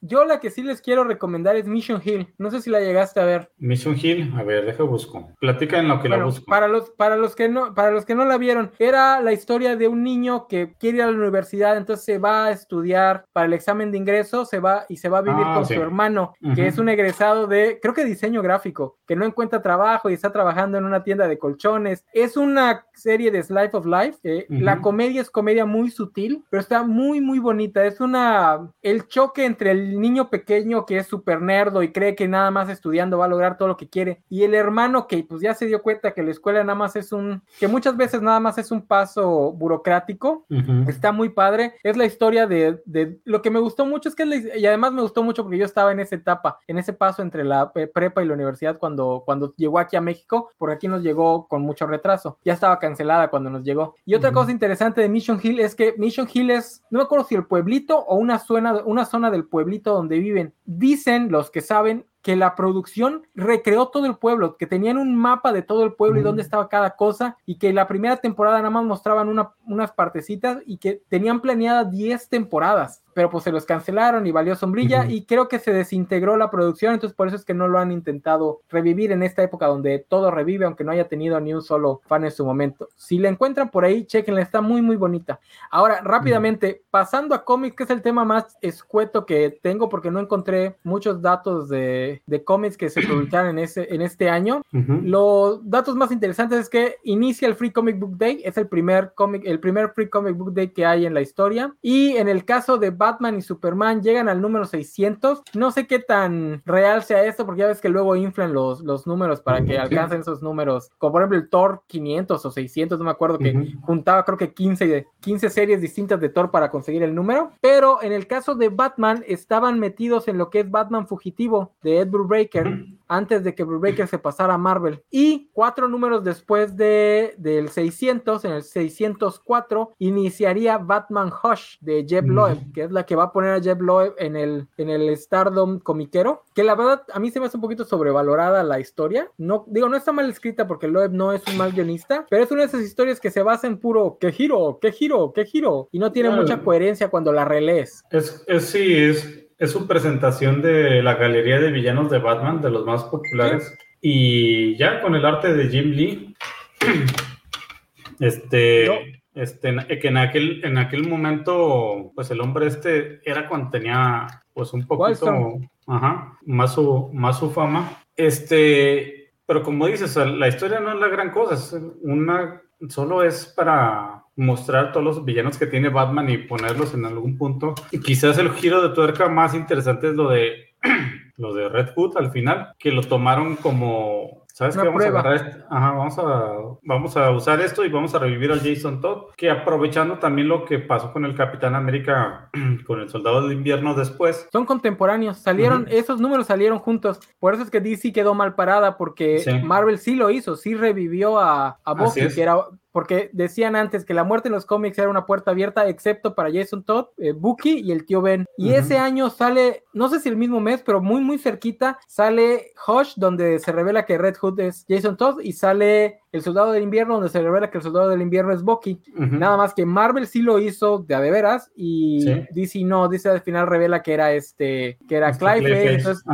[0.00, 2.34] Yo la que sí les quiero recomendar es Mission Hill.
[2.38, 3.50] No sé si la llegaste a ver.
[3.58, 5.32] Mission Hill, a ver, deja busco.
[5.40, 6.44] Platica en lo que la busco.
[6.46, 9.76] Para los, para los que no, para los que no la vieron, era la historia
[9.76, 13.46] de un niño que quiere ir a la universidad, entonces se va a estudiar para
[13.46, 16.34] el examen de ingreso, se va y se va a vivir ah, con su hermano,
[16.54, 20.32] que es un egresado de, creo que diseño gráfico, que no encuentra trabajo y está
[20.32, 22.04] trabajando en una tienda de colchones.
[22.12, 24.18] Es una serie de Slice of Life.
[24.24, 27.84] Eh, la comedia es comedia muy sutil, pero está muy, muy bonita.
[27.84, 32.28] Es una, el choque entre el niño pequeño que es súper nerdo y cree que
[32.28, 35.40] nada más estudiando va a lograr todo lo que quiere, y el hermano que pues
[35.40, 38.40] ya se dio cuenta que la escuela nada más es un, que muchas veces nada
[38.40, 40.46] más es un paso burocrático,
[40.86, 44.24] está muy padre, es la historia de, de, lo que me gustó mucho es que,
[44.56, 47.44] y además me gustó mucho porque yo estaba en esa etapa, en ese paso entre
[47.44, 51.46] la prepa y la universidad cuando, cuando llegó aquí a México, por aquí nos llegó
[51.48, 53.94] con mucho retraso, ya estaba cancelada cuando nos llegó.
[54.04, 57.26] Y otra cosa interesante de Mission Hill es que Mission Hill es, no me acuerdo
[57.26, 60.54] si el pueblito o una zona, una zona del pueblito donde viven.
[60.64, 65.52] Dicen los que saben que la producción recreó todo el pueblo, que tenían un mapa
[65.52, 68.70] de todo el pueblo y dónde estaba cada cosa, y que la primera temporada nada
[68.70, 69.28] más mostraban
[69.64, 74.54] unas partecitas y que tenían planeadas 10 temporadas pero pues se los cancelaron y valió
[74.56, 77.78] sombrilla y creo que se desintegró la producción, entonces por eso es que no lo
[77.78, 81.62] han intentado revivir en esta época donde todo revive, aunque no haya tenido ni un
[81.62, 82.90] solo fan en su momento.
[82.94, 85.40] Si la encuentran por ahí, chequenla, está muy muy bonita.
[85.70, 90.20] Ahora, rápidamente, pasando a cómics, que es el tema más escueto que tengo porque no
[90.20, 94.62] encontré muchos datos de, de cómics que se publicaron en, ese, en este año.
[94.70, 99.12] Los datos más interesantes es que inicia el Free Comic Book Day, es el primer
[99.14, 101.74] cómic, el primer Free Comic Book Day que hay en la historia.
[101.82, 105.42] Y en el caso de Batman y Superman llegan al número 600.
[105.54, 109.06] No sé qué tan real sea esto, porque ya ves que luego inflan los, los
[109.06, 110.90] números para que alcancen esos números.
[110.98, 114.52] Como por ejemplo el Thor 500 o 600, no me acuerdo, que juntaba creo que
[114.52, 117.52] 15, 15 series distintas de Thor para conseguir el número.
[117.60, 121.95] Pero en el caso de Batman, estaban metidos en lo que es Batman Fugitivo de
[122.00, 125.02] Ed Brubaker antes de que Brubaker se pasara a Marvel.
[125.10, 132.26] Y cuatro números después de, del 600, en el 604, iniciaría Batman Hush de Jeb
[132.26, 135.16] Loeb, que es la que va a poner a Jeb Loeb en el, en el
[135.16, 139.30] Stardom comiquero, que la verdad a mí se me hace un poquito sobrevalorada la historia.
[139.38, 142.50] No, digo, no está mal escrita porque Loeb no es un mal guionista, pero es
[142.50, 145.88] una de esas historias que se basa en puro qué giro, qué giro, qué giro,
[145.92, 148.04] y no tiene mucha coherencia cuando la relees.
[148.10, 152.70] Es, es sí, es es su presentación de la galería de villanos de Batman, de
[152.70, 153.76] los más populares.
[154.00, 156.36] Y ya con el arte de Jim Lee,
[158.20, 164.26] este, este, que en aquel, en aquel momento, pues el hombre este era cuando tenía,
[164.52, 168.02] pues un poquito, ajá, más su, más su fama.
[168.14, 173.46] Este, pero como dices, la historia no es la gran cosa, es una, solo es
[173.56, 177.74] para mostrar todos los villanos que tiene Batman y ponerlos en algún punto.
[177.90, 180.74] Y quizás el giro de tuerca más interesante es lo de
[181.36, 184.86] lo de Red Hood al final, que lo tomaron como ¿Sabes qué?
[184.86, 188.60] Vamos a, agarrar Ajá, vamos, a, vamos a usar esto y vamos a revivir al
[188.60, 192.48] Jason Todd, que aprovechando también lo que pasó con el Capitán América,
[192.86, 194.48] con el Soldado del Invierno después.
[194.50, 197.20] Son contemporáneos, salieron, esos números salieron juntos.
[197.38, 201.38] Por eso es que DC quedó mal parada, porque Marvel sí lo hizo, sí revivió
[201.38, 202.56] a, a Bucky, que era
[202.96, 206.50] porque decían antes que la muerte en los cómics era una puerta abierta, excepto para
[206.50, 208.46] Jason Todd, eh, Bucky y el tío Ben.
[208.56, 212.68] Y ese año sale, no sé si el mismo mes, pero muy, muy cerquita, sale
[212.88, 216.84] Hush, donde se revela que Red Hood es Jason Todd, y sale El Soldado del
[216.84, 218.98] Invierno, donde se revela que el Soldado del Invierno es Bucky.
[219.14, 223.28] Nada más que Marvel sí lo hizo de a de veras, y DC no, DC
[223.28, 225.96] al final revela que era este, que era este Clive.
[225.96, 226.24] Entonces,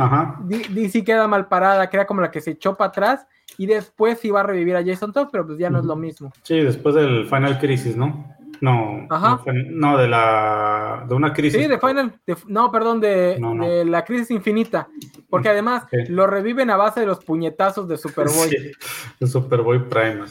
[0.73, 3.27] DC queda mal parada, que era como la que se echó para atrás
[3.57, 6.31] y después iba a revivir a Jason Todd, pero pues ya no es lo mismo.
[6.43, 8.33] Sí, después del Final Crisis, ¿no?
[8.61, 9.07] No,
[9.71, 11.61] no, de la de una crisis.
[11.61, 12.17] Sí, de Final,
[12.47, 14.87] no, perdón, de, la crisis infinita,
[15.29, 18.49] porque además lo reviven a base de los puñetazos de Superboy.
[18.49, 18.71] Sí,
[19.19, 20.21] de Superboy Prime.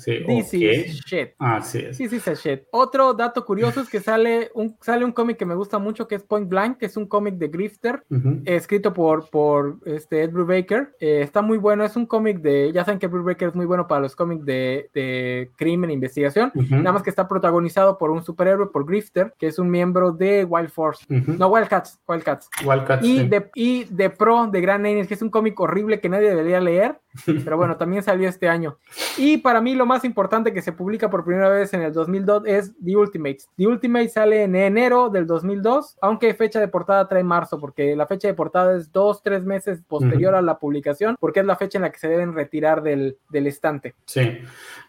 [0.00, 1.30] Sí, This shit.
[1.38, 1.92] Ah, sí.
[1.92, 2.62] Sí, sí, es shit.
[2.70, 6.14] Otro dato curioso es que sale un, sale un cómic que me gusta mucho que
[6.14, 8.04] es Point Blank, que es un cómic de Grifter,
[8.44, 10.96] escrito por, por este Ed Brubaker.
[11.00, 13.86] Eh, está muy bueno, es un cómic de, ya saben que Brubaker es muy bueno
[13.86, 18.22] para los cómics de, de crimen e investigación, nada más que está protagonizado por un
[18.22, 21.04] superhéroe, por Grifter, que es un miembro de Wild Force.
[21.08, 22.48] No, Wildcats, Wildcats.
[22.64, 26.08] Wildcats y, de, y de Pro, de Grand Names, que es un cómic horrible que
[26.08, 27.00] nadie debería leer,
[27.44, 28.78] pero bueno, también salió este año.
[29.16, 32.44] Y para mí lo más importante que se publica por primera vez en el 2002
[32.46, 33.48] es The Ultimates.
[33.56, 38.06] The Ultimate sale en enero del 2002, aunque fecha de portada trae marzo, porque la
[38.06, 41.78] fecha de portada es dos, tres meses posterior a la publicación, porque es la fecha
[41.78, 43.96] en la que se deben retirar del, del estante.
[44.06, 44.38] Sí,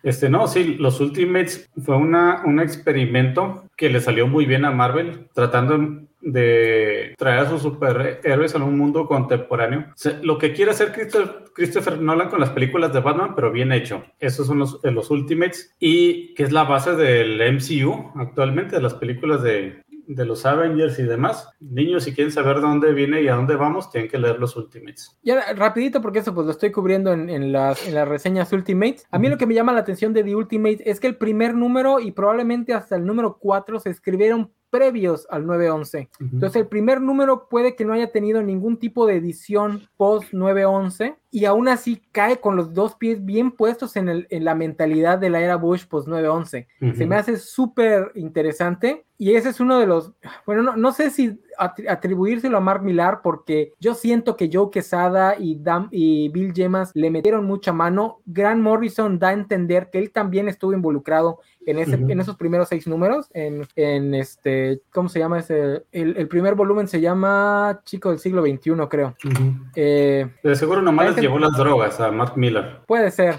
[0.03, 4.71] este, no, sí, los Ultimates fue una, un experimento que le salió muy bien a
[4.71, 5.79] Marvel, tratando
[6.21, 9.87] de traer a sus superhéroes a un mundo contemporáneo.
[10.21, 10.91] lo que quiere hacer
[11.53, 14.03] Christopher Nolan con las películas de Batman, pero bien hecho.
[14.19, 18.93] Esos son los, los Ultimates y que es la base del MCU actualmente, de las
[18.93, 19.81] películas de,
[20.15, 21.49] de los Avengers y demás.
[21.59, 25.17] Niños, si quieren saber dónde viene y a dónde vamos, tienen que leer los Ultimates.
[25.23, 29.05] Ya, rapidito, porque eso pues lo estoy cubriendo en, en, las, en las reseñas Ultimates.
[29.09, 31.55] A mí lo que me llama la atención de The Ultimate es que el primer
[31.55, 36.09] número y probablemente hasta el número 4 se escribieron previos al 911.
[36.19, 41.17] Entonces el primer número puede que no haya tenido ningún tipo de edición post 911
[41.29, 45.19] y aún así cae con los dos pies bien puestos en, el, en la mentalidad
[45.19, 46.67] de la era Bush post 911.
[46.97, 50.13] Se me hace súper interesante y ese es uno de los,
[50.47, 55.35] bueno, no, no sé si atribuírselo a Mark Millar porque yo siento que Joe Quesada
[55.37, 55.61] y,
[55.91, 58.21] y Bill Gemas le metieron mucha mano.
[58.25, 62.69] Grant Morrison da a entender que él también estuvo involucrado en, ese, en esos primeros
[62.69, 65.83] seis números, en, en, este, ¿cómo se llama ese?
[65.91, 69.15] El, primer volumen se llama Chico del siglo XXI, creo.
[69.75, 72.83] Eh, de seguro nomás les llevó las drogas a Mark Millar.
[72.87, 73.35] Puede ser.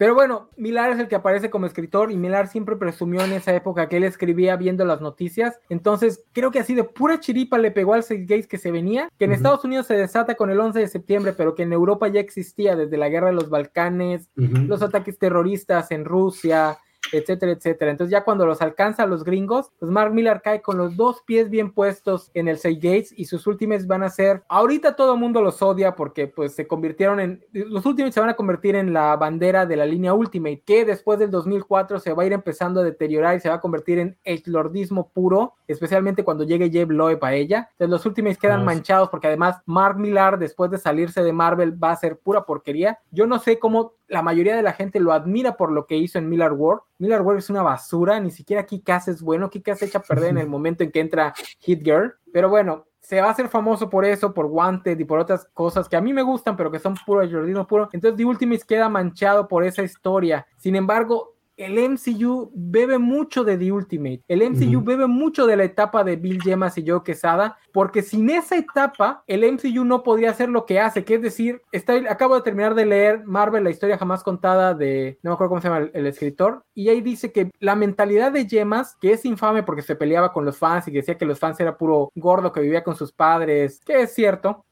[0.00, 3.54] Pero bueno, Millar es el que aparece como escritor y Millar siempre presumió en esa
[3.54, 5.60] época que él escribía viendo las noticias.
[5.68, 9.10] Entonces, creo que así de pura chiripa le pegó al Six Gates que se venía,
[9.18, 12.08] que en Estados Unidos se desata con el 11 de septiembre, pero que en Europa
[12.08, 16.78] ya existía desde la guerra de los Balcanes, los ataques terroristas en Rusia,
[17.12, 17.90] etcétera, etcétera.
[17.90, 21.50] Entonces ya cuando los alcanza los gringos, pues Mark Miller cae con los dos pies
[21.50, 25.20] bien puestos en el Say Gates y sus últimos van a ser, ahorita todo el
[25.20, 28.92] mundo los odia porque pues se convirtieron en, los últimos se van a convertir en
[28.92, 32.80] la bandera de la línea Ultimate, que después del 2004 se va a ir empezando
[32.80, 36.90] a deteriorar y se va a convertir en el lordismo puro, especialmente cuando llegue Jeb
[36.90, 37.68] Loeb a ella.
[37.72, 41.92] Entonces los últimos quedan manchados porque además Mark Millar después de salirse de Marvel va
[41.92, 42.98] a ser pura porquería.
[43.10, 46.18] Yo no sé cómo la mayoría de la gente lo admira por lo que hizo
[46.18, 46.82] en Miller World.
[46.98, 50.38] Miller World es una basura, ni siquiera Kikas es bueno, Kikas echa a perder en
[50.38, 54.04] el momento en que entra Hit Girl, pero bueno, se va a hacer famoso por
[54.04, 56.94] eso, por Wanted y por otras cosas que a mí me gustan, pero que son
[57.06, 57.88] puro jordino puro.
[57.92, 60.46] Entonces The Ultimates queda manchado por esa historia.
[60.56, 64.22] Sin embargo, el MCU bebe mucho de The Ultimate.
[64.28, 68.30] El MCU bebe mucho de la etapa de Bill Gemas y Joe Quesada, porque sin
[68.30, 72.34] esa etapa, el MCU no podría hacer lo que hace, que es decir, está, acabo
[72.34, 75.68] de terminar de leer Marvel, la historia jamás contada de, no me acuerdo cómo se
[75.68, 79.82] llama el, escritor, y ahí dice que la mentalidad de Gemas, que es infame porque
[79.82, 82.82] se peleaba con los fans y decía que los fans era puro gordo que vivía
[82.82, 84.64] con sus padres, que es cierto,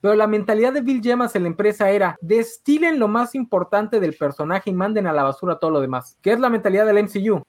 [0.00, 4.14] pero la mentalidad de Bill Gemas en la empresa era, destilen lo más importante del
[4.14, 6.07] personaje y manden a la basura todo lo demás.
[6.22, 7.42] Que es la mentalidad del MCU.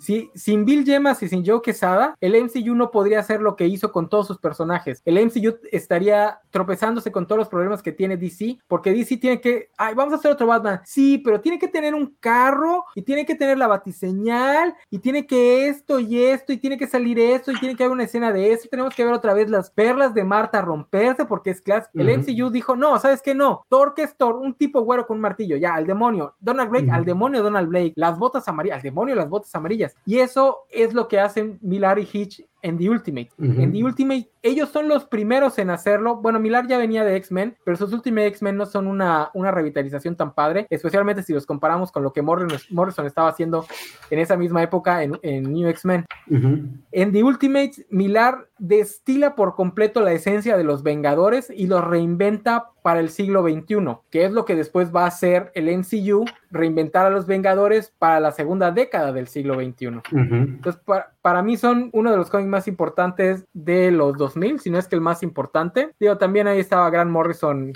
[0.00, 3.66] si, sin Bill Yemas y sin Joe Quesada, el MCU no podría hacer lo que
[3.66, 5.02] hizo con todos sus personajes.
[5.04, 9.68] El MCU estaría tropezándose con todos los problemas que tiene DC, porque DC tiene que,
[9.76, 10.80] ay, vamos a hacer otro Batman.
[10.84, 15.26] Sí, pero tiene que tener un carro y tiene que tener la batiseñal y tiene
[15.26, 18.32] que esto y esto y tiene que salir esto y tiene que haber una escena
[18.32, 18.68] de eso.
[18.70, 21.88] Tenemos que ver otra vez las perlas de Marta romperse porque es clase.
[21.94, 23.34] El MCU dijo, no, ¿sabes qué?
[23.34, 23.64] No.
[23.68, 26.34] Thor que es Thor, un tipo güero con un martillo, ya, al demonio.
[26.40, 27.85] Donald Blake, al demonio Donald Blake.
[27.94, 29.94] Las botas amarillas, al demonio las botas amarillas.
[30.04, 33.30] Y eso es lo que hacen Millar y Hitch en The Ultimate.
[33.38, 36.16] En The Ultimate, ellos son los primeros en hacerlo.
[36.16, 40.16] Bueno, Millar ya venía de X-Men, pero sus Ultimate X-Men no son una, una revitalización
[40.16, 43.64] tan padre, especialmente si los comparamos con lo que Morrison, estaba haciendo
[44.10, 45.12] en esa misma época en,
[45.52, 46.06] New X-Men.
[46.28, 52.70] En The Ultimate, Millar destila por completo la esencia de los Vengadores y los reinventa
[52.82, 57.06] para el siglo XXI, que es lo que después va a hacer el MCU, reinventar
[57.06, 60.00] a los Vengadores para la segunda década del siglo XXI.
[60.12, 64.78] Entonces, para, mí son uno de los cómics más importantes de los 2000, si no
[64.78, 65.90] es que el más importante.
[65.98, 67.72] Digo, también ahí estaba Grant Morrison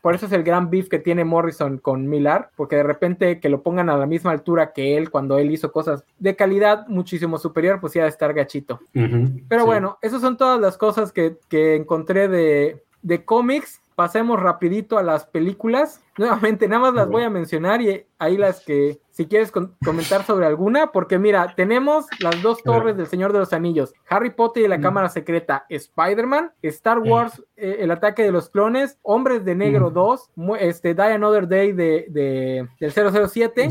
[0.00, 3.48] por eso es el gran beef que tiene Morrison con Millar, porque de repente que
[3.48, 7.38] lo pongan a la misma altura que él cuando él hizo cosas de calidad muchísimo
[7.38, 8.80] superior, pues iba a estar gachito.
[8.92, 13.80] Pero bueno, esas son todas las cosas que, que encontré de, de cómics.
[13.94, 16.00] Pasemos rapidito a las películas.
[16.18, 20.46] Nuevamente, nada más las voy a mencionar y ahí las que, si quieres comentar sobre
[20.46, 24.68] alguna, porque mira, tenemos las dos torres del Señor de los Anillos, Harry Potter y
[24.68, 29.90] la Cámara Secreta, Spider-Man, Star Wars, eh, El ataque de los clones, Hombres de Negro
[29.90, 30.30] 2,
[30.60, 33.68] este, Die Another Day de, de del 007,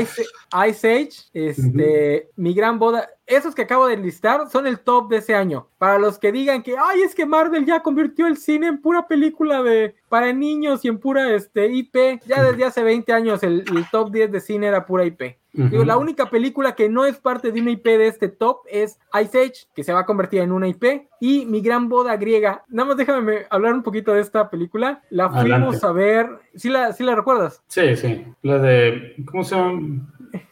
[0.00, 0.24] Ice,
[0.68, 5.18] Ice, Age, este, Mi Gran Boda, esos que acabo de listar son el top de
[5.18, 5.68] ese año.
[5.78, 9.06] Para los que digan que, ay, es que Marvel ya convirtió el cine en pura
[9.06, 13.64] película de para niños y en pura este, IP, ya desde hace 20 años el,
[13.90, 15.36] top 10 de cine era pura IP.
[15.52, 18.98] Digo, la única película que no es parte de una IP de este top es
[19.22, 22.64] Ice Age, que se va a convertir en una IP, y Mi Gran Boda Griega.
[22.68, 25.02] Nada más déjame hablar un poquito de esta película.
[25.10, 26.28] La fuimos a ver.
[26.56, 27.62] ¿Sí la, ¿Sí la recuerdas?
[27.68, 28.24] Sí, sí.
[28.42, 29.14] La de.
[29.26, 30.08] ¿Cómo se llama?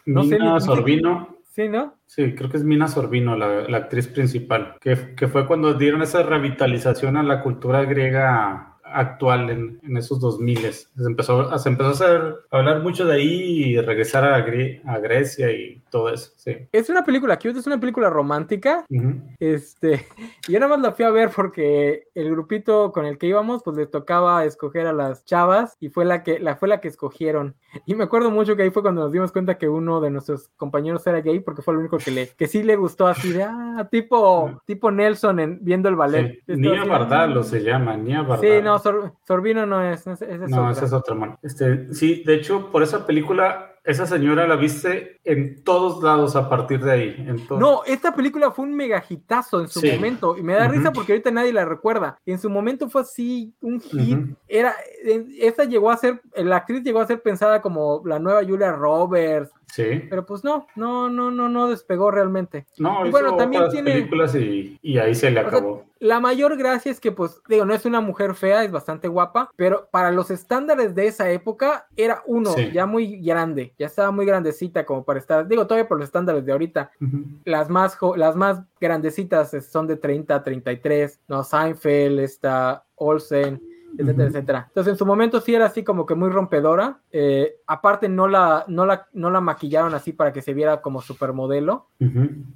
[0.06, 1.36] No Mina Sorbino.
[1.52, 1.98] Sí, ¿no?
[2.06, 6.00] Sí, creo que es Mina Sorbino, la, la actriz principal, que, que, fue cuando dieron
[6.00, 10.72] esa revitalización a la cultura griega actual en, esos 2000.
[10.72, 15.50] Se empezó, se empezó a, hacer, hablar mucho de ahí y regresar a, a, Grecia
[15.52, 16.32] y todo eso.
[16.36, 16.56] Sí.
[16.72, 18.86] Es una película cute, es una película romántica.
[19.38, 20.06] Este,
[20.48, 23.76] yo nada más la fui a ver porque el grupito con el que íbamos, pues
[23.76, 27.54] le tocaba escoger a las chavas y fue la que, la, fue la que escogieron.
[27.84, 30.48] Y me acuerdo mucho que ahí fue cuando nos dimos cuenta que uno de nuestros
[30.56, 33.42] compañeros era gay porque fue el único que le, que sí le gustó así de,
[33.42, 36.42] ah, tipo, tipo Nelson en, viendo el ballet.
[36.46, 36.56] Sí.
[36.56, 38.40] Nia Bardalo se llama, Nia Bardalo.
[38.40, 40.06] Sí, no, Sorbino no es.
[40.06, 41.38] no, esa es otra mano.
[41.42, 46.48] Este, sí, de hecho, por esa película esa señora la viste en todos lados a
[46.48, 47.26] partir de ahí.
[47.50, 50.36] No, esta película fue un megajitazo en su momento.
[50.36, 52.18] Y me da risa porque ahorita nadie la recuerda.
[52.24, 54.18] En su momento fue así un hit.
[54.46, 54.74] Era,
[55.38, 59.50] esta llegó a ser, la actriz llegó a ser pensada como la nueva Julia Roberts.
[59.72, 60.02] Sí.
[60.10, 62.66] Pero pues no, no, no, no, no despegó realmente.
[62.76, 65.86] No, y bueno, también tiene películas y, ahí se le acabó.
[65.98, 69.50] la mayor gracia es que, pues, digo, no es una mujer fea, es bastante guapa,
[69.56, 74.26] pero para los estándares de esa época era uno, ya muy grande, ya estaba muy
[74.26, 76.90] grandecita como para estar, digo, todavía por los estándares de ahorita.
[77.46, 84.64] Las más las más grandecitas son de 30 33, no, Seinfeld, está Olsen etcétera, etcétera.
[84.68, 87.00] Entonces en su momento sí era así como que muy rompedora.
[87.10, 91.00] Eh, aparte no la, no, la, no la maquillaron así para que se viera como
[91.00, 91.88] supermodelo.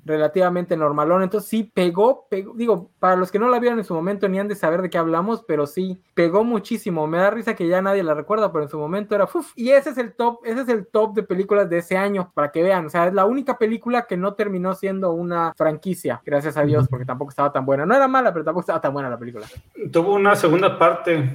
[0.05, 1.23] Relativamente normalón.
[1.23, 4.39] Entonces sí pegó, pegó, digo, para los que no la vieron en su momento ni
[4.39, 7.07] han de saber de qué hablamos, pero sí pegó muchísimo.
[7.07, 9.71] Me da risa que ya nadie la recuerda, pero en su momento era uf, Y
[9.71, 12.63] ese es el top, ese es el top de películas de ese año, para que
[12.63, 12.87] vean.
[12.87, 16.89] O sea, es la única película que no terminó siendo una franquicia, gracias a Dios,
[16.89, 17.87] porque tampoco estaba tan buena.
[17.87, 19.47] No era mala, pero tampoco estaba tan buena la película.
[19.93, 21.26] Tuvo una segunda parte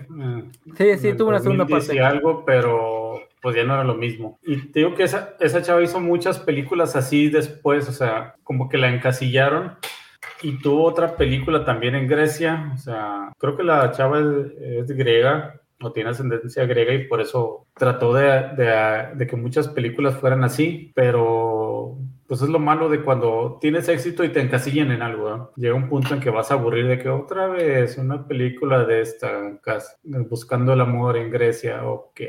[0.78, 2.00] sí, sí, tuvo una segunda parte.
[2.02, 4.40] algo, pero pues ya no era lo mismo.
[4.44, 8.70] Y te digo que esa, esa chava hizo muchas películas así después, o sea, como
[8.70, 9.78] que la encasillaron.
[10.44, 15.60] Y tuvo otra película también en Grecia, o sea, creo que la chava es, griega,
[15.80, 20.44] o tiene ascendencia griega y por eso trató de, de, de, que muchas películas fueran
[20.44, 21.98] así, pero
[22.32, 25.52] pues es lo malo de cuando tienes éxito y te encasillan en algo.
[25.58, 29.02] Llega un punto en que vas a aburrir de que otra vez una película de
[29.02, 29.60] esta,
[30.30, 32.22] buscando el amor en Grecia, ok,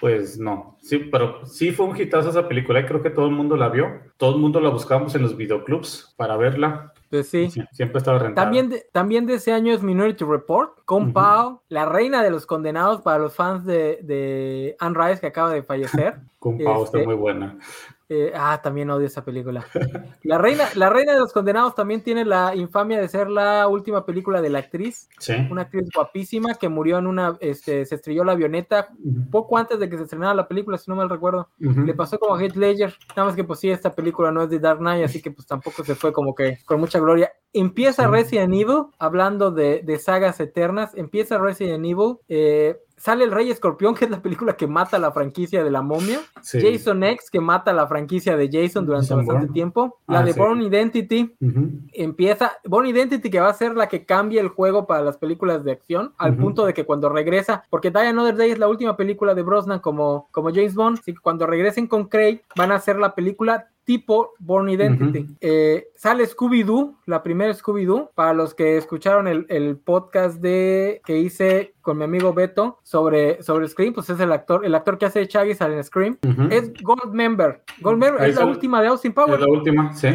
[0.00, 0.76] pues no.
[0.82, 3.68] Sí, pero sí fue un hitazo esa película y creo que todo el mundo la
[3.68, 3.86] vio.
[4.16, 6.92] Todo el mundo la buscamos en los videoclubs para verla.
[7.08, 7.48] Pues sí.
[7.70, 8.44] siempre estaba rentado.
[8.44, 12.46] También de, también de ese año es Minority Report, con Pao, la reina de los
[12.46, 16.16] condenados para los fans de, de Anne Rice que acaba de fallecer.
[16.40, 17.56] con Pao está este, muy buena.
[18.08, 19.66] Eh, ah, también odio esa película.
[20.22, 24.04] La reina, la reina de los condenados también tiene la infamia de ser la última
[24.04, 25.08] película de la actriz.
[25.18, 25.34] Sí.
[25.50, 28.88] Una actriz guapísima que murió en una, este, se estrelló la avioneta
[29.30, 31.48] poco antes de que se estrenara la película, si no mal recuerdo.
[31.58, 32.94] Le pasó como a Heath Ledger.
[33.10, 35.46] Nada más que pues sí, esta película no es de Dark Knight, así que pues
[35.46, 37.32] tampoco se fue como que con mucha gloria.
[37.52, 42.16] Empieza Resident Evil, hablando de, de, sagas eternas, empieza Resident Evil.
[42.28, 45.82] Eh, sale el Rey Escorpión, que es la película que mata la franquicia de la
[45.82, 46.20] momia.
[46.42, 49.98] Jason X, que mata la franquicia de Jason durante bastante tiempo.
[50.06, 51.34] La ah, de Born Identity
[51.92, 52.52] empieza.
[52.64, 55.72] Born Identity, que va a ser la que cambia el juego para las películas de
[55.72, 59.34] acción, al punto de que cuando regresa, porque Die Another Day es la última película
[59.34, 62.96] de Brosnan como, como James Bond, así que cuando regresen con Craig, van a hacer
[62.96, 65.36] la película tipo Born Identity.
[65.40, 71.74] Eh, sale Scooby-Doo, la primera Scooby-Doo, para los que escucharon el, podcast de que hice
[71.80, 75.26] con mi amigo Beto sobre, sobre Scream, pues es el actor, el actor que hace
[75.26, 76.18] Chaggy sale en Scream.
[76.50, 77.62] Es Goldmember.
[77.80, 79.34] Goldmember es la última de Austin Power.
[79.34, 80.08] Es la última, sí.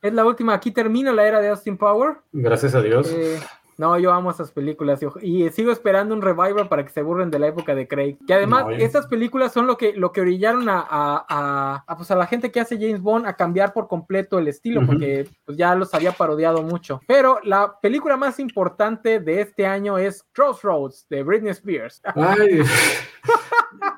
[0.00, 0.54] Es la última.
[0.54, 2.18] Aquí termina la era de Austin Power.
[2.32, 3.10] Gracias a Dios.
[3.10, 3.40] Eh,
[3.78, 7.38] no, yo amo esas películas y, sigo esperando un revival para que se burlen de
[7.38, 8.16] la época de Craig.
[8.26, 12.26] Que además, estas películas son lo que, lo que orillaron a, a, pues a la
[12.26, 15.92] gente que hace James Bond a cambiar por completo el estilo, porque pues, ya los
[15.94, 17.00] había parodiado mucho.
[17.06, 22.00] Pero la película más importante de este año es Crossroads de Britney Spears.
[22.14, 22.62] Ay.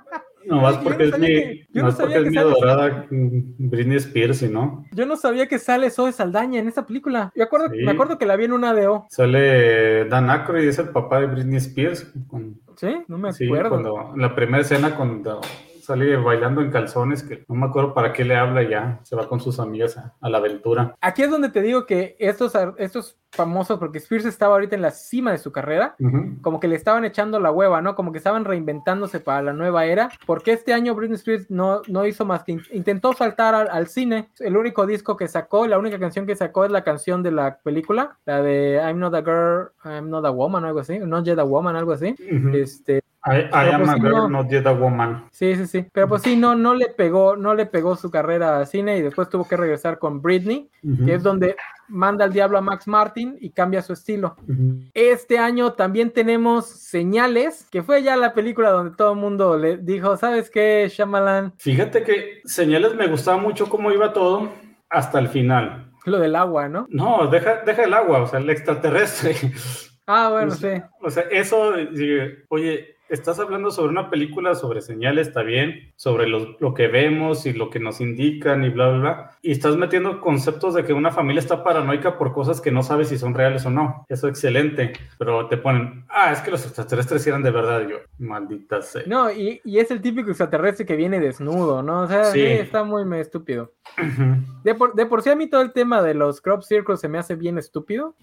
[0.48, 4.84] No más porque es mi, no porque es mi adorada Britney Spears, ¿no?
[4.92, 7.32] Yo no sabía que sale Zoe Saldaña en esa película.
[7.34, 9.06] Yo acuerdo, me acuerdo que la vi en una de O.
[9.10, 12.12] Sale Dan Aykroyd, es el papá de Britney Spears.
[12.76, 13.68] sí, no me acuerdo.
[13.68, 15.40] cuando la primera escena cuando
[15.88, 19.26] sale bailando en calzones, que no me acuerdo para qué le habla ya, se va
[19.26, 20.94] con sus amigas a, la aventura.
[21.00, 24.90] Aquí es donde te digo que estos, estos famosos, porque Spears estaba ahorita en la
[24.90, 25.96] cima de su carrera,
[26.42, 27.94] como que le estaban echando la hueva, ¿no?
[27.94, 32.06] Como que estaban reinventándose para la nueva era, porque este año Britney Spears no, no
[32.06, 34.28] hizo más que intentó saltar al, cine.
[34.40, 37.60] El único disco que sacó, la única canción que sacó es la canción de la
[37.60, 41.38] película, la de I'm not a girl, I'm not a woman, algo así, not yet
[41.38, 42.14] a woman, algo así.
[42.52, 45.24] Este, I, am pues a girl, not yet a woman.
[45.30, 45.86] Sí, sí, sí.
[45.92, 49.02] Pero pues sí, no, no le pegó, no le pegó su carrera a cine y
[49.02, 50.70] después tuvo que regresar con Britney,
[51.04, 51.56] que es donde
[51.88, 54.36] manda al diablo a Max Martin y cambia su estilo.
[54.94, 59.76] Este año también tenemos Señales, que fue ya la película donde todo el mundo le
[59.78, 61.52] dijo, ¿sabes qué, Shyamalan?
[61.58, 64.48] Fíjate que Señales me gustaba mucho cómo iba todo
[64.88, 65.92] hasta el final.
[66.04, 66.86] Lo del agua, ¿no?
[66.90, 69.34] No, deja, deja el agua, o sea, el extraterrestre.
[70.06, 70.68] Ah, bueno, sí.
[71.02, 71.74] O sea, eso,
[72.48, 77.52] oye, estás hablando sobre una película sobre señales, está bien, sobre lo, que vemos y
[77.52, 79.30] lo que nos indican y bla, bla, bla.
[79.42, 83.08] Y estás metiendo conceptos de que una familia está paranoica por cosas que no sabes
[83.08, 84.04] si son reales o no.
[84.08, 84.92] Eso es excelente.
[85.18, 87.88] Pero te ponen, ah, es que los extraterrestres eran de verdad.
[87.88, 89.02] yo, maldita sea.
[89.06, 92.02] No, y, es el típico extraterrestre que viene desnudo, ¿no?
[92.02, 92.42] O sea, sí.
[92.42, 93.72] está muy, estúpido.
[94.64, 97.08] de, por, de por sí a mí todo el tema de los crop circles se
[97.08, 98.14] me hace bien estúpido.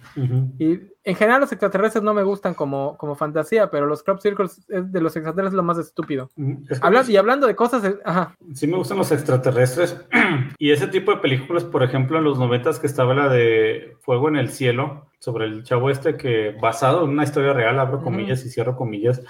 [0.60, 4.66] Y en general los extraterrestres no me gustan como, como fantasía, pero los crop circles
[4.82, 6.30] de los extraterrestres lo más estúpido.
[6.36, 6.64] Mm,
[7.08, 8.36] y hablando de cosas, ajá.
[8.54, 10.00] Sí me gustan los extraterrestres
[10.58, 14.30] y ese tipo de películas, por ejemplo, en los noventas que estaba la de Fuego
[14.30, 18.46] en el Cielo, sobre el chavo este que basado en una historia real, abro comillas
[18.46, 19.22] y cierro comillas,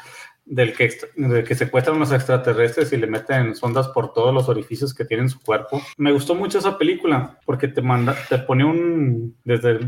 [0.45, 4.93] del que, del que secuestran unos extraterrestres y le meten sondas por todos los orificios
[4.93, 5.81] que tienen su cuerpo.
[5.97, 9.79] Me gustó mucho esa película porque te manda, te pone un, desde,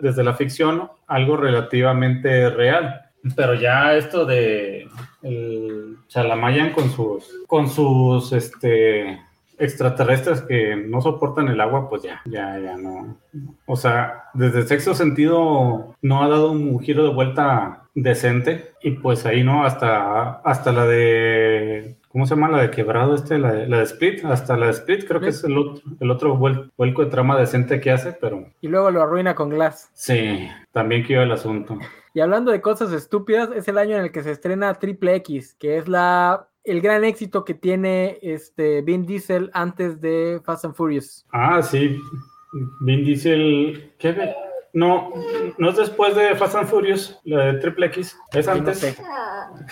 [0.00, 4.88] desde la ficción, algo relativamente real pero ya esto de
[5.22, 9.20] el Chalamayan con sus con sus este
[9.58, 13.18] extraterrestres que no soportan el agua, pues ya, ya, ya no.
[13.66, 19.26] O sea, desde sexo sentido no ha dado un giro de vuelta decente y pues
[19.26, 23.38] ahí no, hasta, hasta la de ¿Cómo se llama la de quebrado este?
[23.38, 26.10] La de, la de Split, hasta la de Split, creo que es el otro, el
[26.10, 28.46] otro vuelco de trama decente que hace, pero...
[28.62, 29.90] Y luego lo arruina con Glass.
[29.92, 31.78] Sí, también que iba el asunto.
[32.18, 35.54] Y hablando de cosas estúpidas, es el año en el que se estrena Triple X,
[35.54, 40.74] que es la el gran éxito que tiene este Vin Diesel antes de Fast and
[40.74, 41.24] Furious.
[41.30, 41.96] Ah, sí.
[42.80, 44.34] Vin Diesel, ¿qué?
[44.72, 45.12] No,
[45.56, 48.18] no es después de Fast and Furious, la de Triple X.
[48.32, 48.98] Es antes.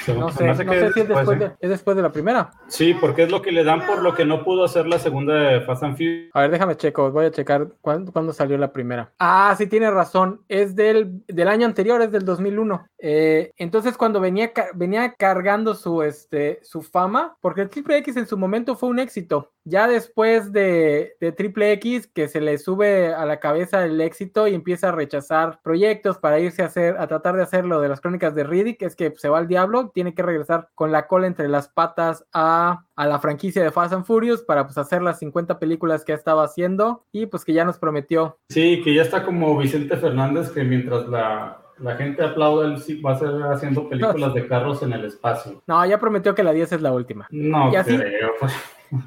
[0.09, 2.51] No sé, no sé, si es después, de, es después de la primera.
[2.68, 5.35] Sí, porque es lo que le dan por lo que no pudo hacer la segunda
[5.35, 6.31] de Fast and Furious.
[6.32, 9.12] A ver, déjame checo, voy a checar cuándo, salió la primera.
[9.18, 10.40] Ah, sí, tiene razón.
[10.48, 12.86] Es del, del año anterior, es del 2001.
[12.98, 18.27] Eh, entonces, cuando venía, venía cargando su, este, su fama, porque el Triple X en
[18.27, 19.52] su momento fue un éxito.
[19.64, 24.47] Ya después de, de Triple X, que se le sube a la cabeza el éxito
[24.47, 27.88] y empieza a rechazar proyectos para irse a hacer, a tratar de hacer lo de
[27.88, 31.06] las crónicas de Riddick, es que se va al diablo, tiene que regresar con la
[31.06, 35.02] cola entre las patas a, a la franquicia de Fast and Furious para pues hacer
[35.02, 38.38] las 50 películas que ha estado haciendo y pues que ya nos prometió.
[38.48, 43.00] Sí, que ya está como Vicente Fernández, que mientras la la gente aplaude, él sí
[43.00, 45.62] va a ser haciendo películas de carros en el espacio.
[45.66, 47.26] No, ya prometió que la 10 es la última.
[47.30, 48.52] No, creo, pues.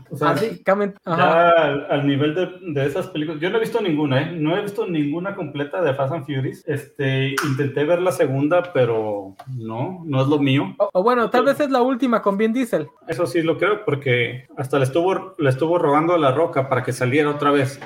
[0.09, 1.49] O sea, ya
[1.89, 4.31] al, nivel de, esas películas, yo no he visto ninguna, ¿eh?
[4.35, 6.63] No he visto ninguna completa de Fast and Furious.
[6.67, 10.75] Este, intenté ver la segunda, pero no, no es lo mío.
[10.77, 12.87] O, bueno, tal vez es la última con Vin Diesel.
[13.07, 16.83] Eso sí lo creo, porque hasta le estuvo, le estuvo rogando a la roca para
[16.83, 17.79] que saliera otra vez.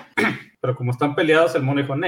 [0.64, 2.08] Pero como están peleados, el mono dijo, no,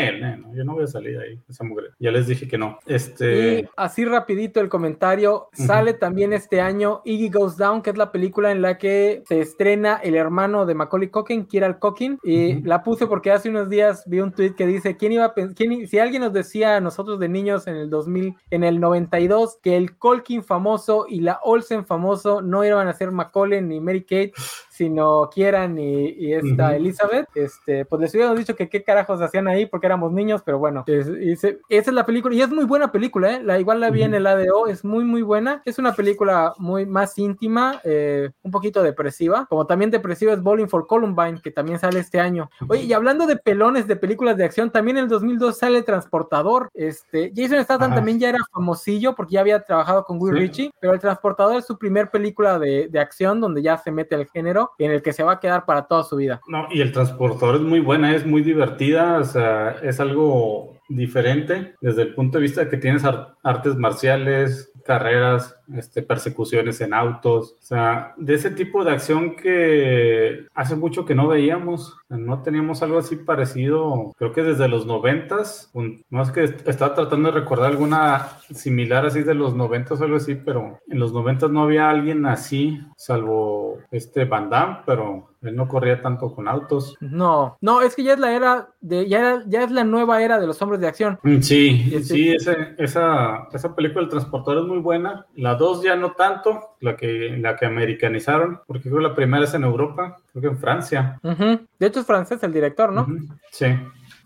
[0.53, 1.91] yo no voy a salir ahí, esa mujer.
[1.99, 2.79] Ya les dije que no.
[2.85, 3.59] Este...
[3.59, 8.13] Y así rapidito el comentario, sale también este año Iggy Goes Down, que es la
[8.13, 12.81] película en la que se estrena el hermano de Macaulay Culkin, Kieran Culkin, y la
[12.81, 15.99] puse porque hace unos días vi un tweet que dice, ¿quién iba a quién, si
[15.99, 19.97] alguien nos decía a nosotros de niños en el 2000, en el 92, que el
[19.97, 24.31] Culkin famoso y la Olsen famoso no iban a ser Macaulay ni Mary Kate,
[24.75, 29.65] sino Kieran y, esta Elizabeth, este, pues les hubiéramos dicho que qué carajos hacían ahí
[29.65, 33.43] porque éramos niños, pero bueno, esa es la película y es muy buena película, ¿eh?
[33.43, 36.85] la, igual la vi en el ADO, es muy muy buena, es una película muy
[36.85, 41.79] más íntima, eh, un poquito depresiva, como también depresiva es Bowling for Columbine, que también
[41.79, 42.49] sale este año.
[42.67, 46.69] Oye, y hablando de pelones de películas de acción, también en el 2002 sale Transportador,
[46.73, 50.93] este, Jason Statham también ya era famosillo porque ya había trabajado con Will Ritchie, pero
[50.93, 54.64] el Transportador es su primer película de, de acción donde ya se mete al género
[54.77, 56.41] en el que se va a quedar para toda su vida.
[56.47, 61.75] No, y el transportador es muy buena, es muy divertida, o sea, es algo diferente
[61.81, 63.03] desde el punto de vista de que tienes
[63.43, 70.45] artes marciales, carreras, este, persecuciones en autos, o sea, de ese tipo de acción que
[70.53, 75.71] hace mucho que no veíamos, no teníamos algo así parecido, creo que desde los noventas,
[75.73, 80.17] no es que estaba tratando de recordar alguna similar así de los noventas o algo
[80.17, 85.55] así, pero en los noventas no había alguien así, salvo este Van Damme, pero él
[85.55, 86.95] no corría tanto con autos.
[86.99, 90.39] No, no, es que ya es la era de, ya, ya es la nueva era
[90.39, 91.19] de los hombres de acción.
[91.23, 92.35] Mm, sí, este sí,
[92.77, 95.25] esa, esa película El Transportador es muy buena.
[95.35, 99.43] La dos ya no tanto, la que, la que americanizaron, porque creo que la primera
[99.43, 101.19] es en Europa, creo que en Francia.
[101.23, 103.07] De hecho es francés el director, ¿no?
[103.51, 103.67] Sí.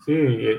[0.06, 0.14] Sí,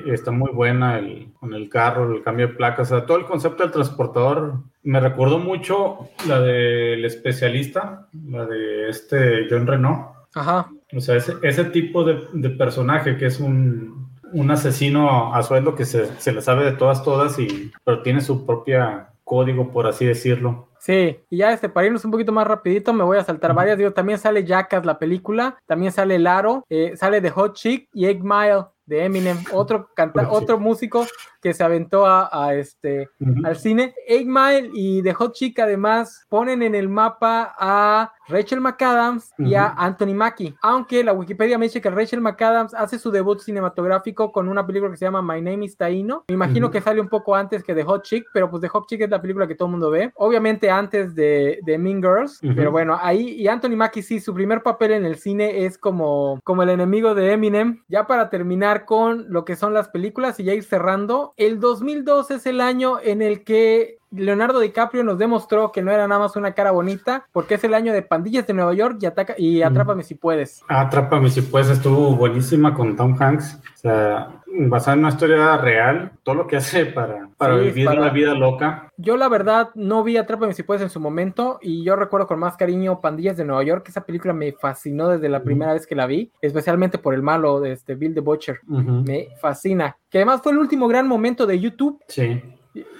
[0.05, 3.25] está muy buena el, con el carro, el cambio de placas, o sea, todo el
[3.25, 10.20] concepto del transportador me recordó mucho la del especialista, la de este John Renault.
[10.33, 10.69] Ajá.
[10.95, 15.75] O sea, ese, ese tipo de, de, personaje que es un, un asesino a sueldo
[15.75, 19.87] que se, se, le sabe de todas, todas, y, pero tiene su propia código, por
[19.87, 20.67] así decirlo.
[20.79, 23.77] Sí, y ya este, para irnos un poquito más rapidito, me voy a saltar varias.
[23.77, 28.07] Digo, también sale Jackass, la película, también sale Laro, eh, sale The Hot Chick y
[28.07, 31.05] Egg Mile de Eminem, otro canta otro músico
[31.41, 33.09] que se aventó a, este
[33.43, 33.93] al cine.
[34.07, 39.55] Eight Mile y The Hot Chick además ponen en el mapa a Rachel McAdams y
[39.55, 44.31] a Anthony Mackie, aunque la Wikipedia me dice que Rachel McAdams hace su debut cinematográfico
[44.31, 46.25] con una película que se llama My Name is Taino.
[46.27, 48.87] Me imagino que sale un poco antes que The Hot Chick, pero pues The Hot
[48.87, 50.11] Chick es la película que todo el mundo ve.
[50.15, 54.63] Obviamente antes de, de Mean Girls, pero bueno, ahí y Anthony Mackie sí, su primer
[54.63, 57.83] papel en el cine es como, como el enemigo de Eminem.
[57.87, 62.31] Ya para terminar con lo que son las películas y ya ir cerrando, el 2002
[62.31, 66.35] es el año en el que Leonardo DiCaprio nos demostró que no era nada más
[66.35, 69.61] una cara bonita, porque es el año de Pandillas de Nueva York y, ataca, y
[69.61, 70.61] Atrápame si puedes.
[70.67, 73.59] Atrápame si puedes estuvo buenísima con Tom Hanks.
[73.73, 78.09] O sea, basada en una historia real, todo lo que hace para, para vivir una
[78.09, 78.91] vida loca.
[78.97, 82.39] Yo la verdad no vi Atrápame si puedes en su momento y yo recuerdo con
[82.39, 85.95] más cariño Pandillas de Nueva York, esa película me fascinó desde la primera vez que
[85.95, 88.59] la vi, especialmente por el malo de este Bill the Butcher.
[88.67, 89.95] Me fascina.
[90.09, 91.99] Que además fue el último gran momento de YouTube.
[92.07, 92.41] Sí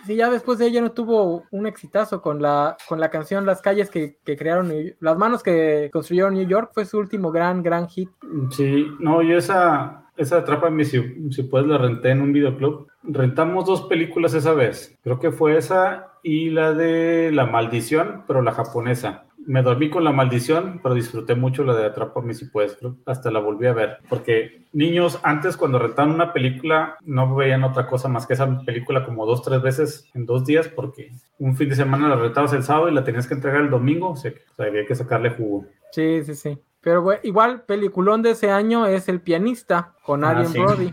[0.05, 3.61] Sí, ya después de ella no tuvo un exitazo con la, con la canción Las
[3.61, 8.09] calles que, crearon, las manos que construyeron New York, fue su último gran, gran hit.
[8.49, 12.87] Sí, no, yo esa, esa Atrápame si, si puedes la renté en un videoclub.
[13.03, 14.97] Rentamos dos películas esa vez.
[15.03, 19.25] Creo que fue esa y la de La Maldición, pero la japonesa.
[19.45, 22.77] Me dormí con la maldición, pero disfruté mucho la de Atrápame si puedes.
[23.05, 23.97] Hasta la volví a ver.
[24.09, 29.05] Porque niños, antes cuando rentaban una película, no veían otra cosa más que esa película
[29.05, 32.63] como dos, tres veces en dos días, porque un fin de semana la rentabas el
[32.63, 35.65] sábado y la tenías que entregar el domingo, o sea, había que sacarle jugo.
[35.91, 36.59] Sí, sí, sí.
[36.81, 40.91] Pero igual, peliculón de ese año es El pianista con ah, Brody.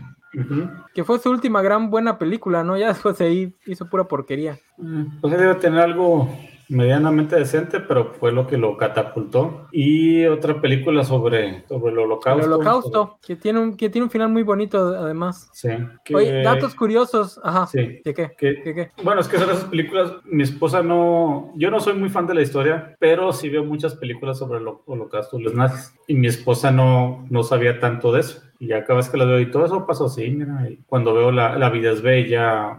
[0.93, 2.77] Que fue su última gran buena película, ¿no?
[2.77, 4.59] Ya después ahí hizo pura porquería.
[4.77, 6.29] Mm, pues debe tener algo
[6.69, 9.67] medianamente decente, pero fue lo que lo catapultó.
[9.71, 12.45] Y otra película sobre, sobre el holocausto.
[12.45, 15.49] El holocausto, que, tiene un, que tiene un final muy bonito además.
[15.53, 15.69] Sí.
[16.13, 17.39] Oye, datos curiosos.
[17.43, 17.67] Ajá.
[17.67, 18.01] Sí.
[18.05, 18.31] ¿De qué?
[18.37, 18.91] qué?
[19.03, 22.35] Bueno, es que son esas películas, mi esposa no, yo no soy muy fan de
[22.35, 25.93] la historia, pero sí veo muchas películas sobre el holocausto, los nazis.
[26.07, 28.43] Y mi esposa no, no sabía tanto de eso.
[28.59, 31.31] Y ya cada vez que la veo y todo eso pasó así, mira, cuando veo
[31.31, 32.77] la, la vida es bella,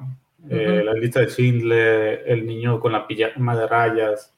[0.49, 4.35] eh, la lista de Schindler, el niño con la pijama de rayas,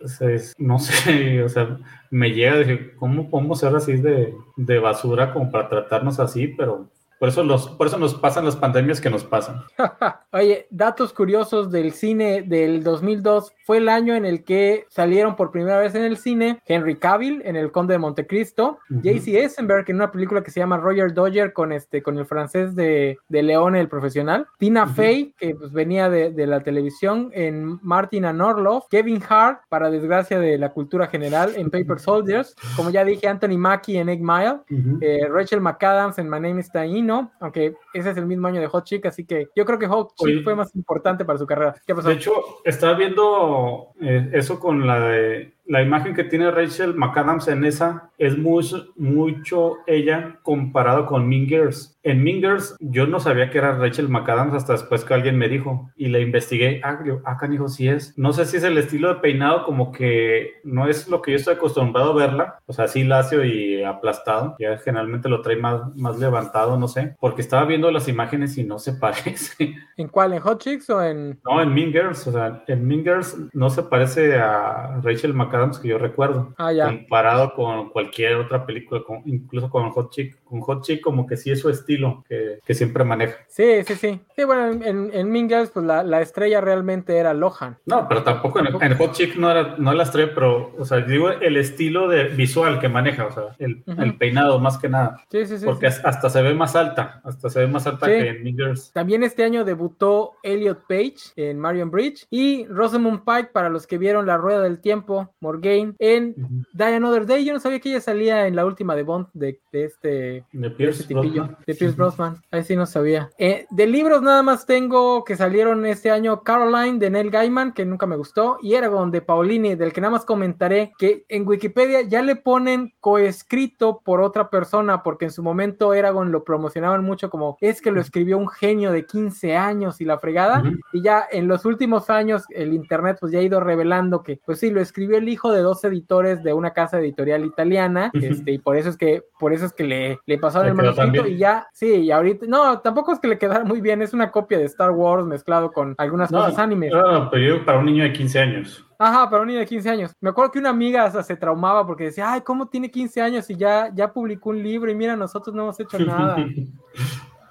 [0.59, 1.79] no sé, o sea,
[2.11, 6.49] me llega decir, ¿cómo podemos ser así de, de basura como para tratarnos así?
[6.49, 6.91] Pero
[7.23, 9.62] por eso, los, por eso nos pasan las pandemias que nos pasan.
[10.32, 13.53] Oye, datos curiosos del cine del 2002.
[13.65, 17.40] Fue el año en el que salieron por primera vez en el cine Henry Cavill
[17.44, 21.53] en El Conde de Montecristo, JC Eisenberg en una película que se llama Roger Dodger
[21.53, 26.11] con, este, con el francés de, de León, el profesional, Tina Fey, que pues, venía
[26.11, 31.07] de, de, la televisión en Martin and Orloff, Kevin Hart, para desgracia de la cultura
[31.07, 34.57] general, en Paper Soldiers, como ya dije, Anthony Mackie en Egg Mile,
[35.01, 38.66] eh, Rachel McAdams en My Name is Taino, aunque ese es el mismo año de
[38.66, 41.74] Hot Chick, así que yo creo que Hot Chick fue más importante para su carrera.
[41.86, 42.32] De hecho,
[42.64, 48.10] estaba viendo eh, eso con la de la imagen que tiene Rachel McAdams en esa
[48.18, 51.98] es mucho, mucho ella comparado con Mingers.
[52.02, 55.90] En Mingers yo no sabía que era Rachel McAdams hasta después que alguien me dijo
[55.97, 56.80] y le investigué.
[56.82, 58.16] Ah, acá dijo sí es.
[58.18, 61.36] No sé si es el estilo de peinado como que no es lo que yo
[61.36, 62.59] estoy acostumbrado a verla.
[62.66, 64.56] O sea, así lacio y aplastado.
[64.59, 67.16] Ya generalmente lo trae más, más levantado, no sé.
[67.20, 69.74] Porque estaba viendo las imágenes y no se parece.
[69.97, 70.32] ¿En cuál?
[70.32, 71.40] ¿En Hot Chicks o en...?
[71.44, 72.26] No, en Mingers.
[72.26, 76.55] O sea, en Mingers no se parece a Rachel McAdams que yo recuerdo.
[76.59, 76.87] Ah, ya.
[76.87, 80.43] Comparado con cualquier otra película, incluso con Hot Chick.
[80.45, 83.39] Con Hot Chick como que sí es su estilo que, que siempre maneja.
[83.49, 84.20] Sí, sí, sí.
[84.37, 87.77] Sí, bueno, en, en Mean pues la, la, estrella realmente era Lohan.
[87.87, 91.31] No, pero tampoco en, Hot Chick no era, no la estrella, pero, o sea, digo
[91.31, 95.24] el estilo de visual que maneja, o sea, el, el peinado más que nada.
[95.31, 95.65] Sí, sí, sí.
[95.65, 99.23] Porque hasta se ve más alta, hasta se ve más alta que en Mean También
[99.23, 104.27] este año debutó Elliot Page en Marion Bridge y Rosamund Pike, para los que vieron
[104.27, 106.35] La Rueda del Tiempo, Morgaine en
[106.73, 107.44] Die Another Day.
[107.44, 111.02] Yo no sabía que ella salía en la última de Bond de, este, de Pierce,
[111.02, 111.56] este Brosnan.
[111.66, 112.43] de Pierce Brosnan.
[112.51, 113.31] Ahí sí no sabía.
[113.39, 117.85] Eh, de libros nada más tengo que salieron este año Caroline de Neil Gaiman, que
[117.85, 122.02] nunca me gustó, y Eragon de Paulini, del que nada más comentaré que en Wikipedia
[122.02, 127.31] ya le ponen coescrito por otra persona, porque en su momento Eragon lo promocionaban mucho
[127.31, 130.62] como es que lo escribió un genio de 15 años y la fregada,
[130.93, 134.60] y ya en los últimos años el internet pues ya ha ido revelando que pues
[134.60, 138.59] sí, lo escribió el hijo de dos editores de una casa editorial italiana, este, y
[138.59, 141.67] por eso es que, por eso es que le, le pasaron el manuscrito y ya,
[141.73, 144.65] sí, y ahorita, no, tampoco es que le quedara muy bien, es una copia de
[144.65, 146.93] Star Wars mezclado con algunas cosas animes.
[146.93, 148.87] No, pero para un niño de 15 años.
[148.99, 150.13] Ajá, para un niño de 15 años.
[150.21, 153.51] Me acuerdo que una amiga hasta se traumaba porque decía, ay, ¿cómo tiene 15 años
[153.51, 156.37] y ya, ya publicó un libro y mira, nosotros no hemos hecho nada?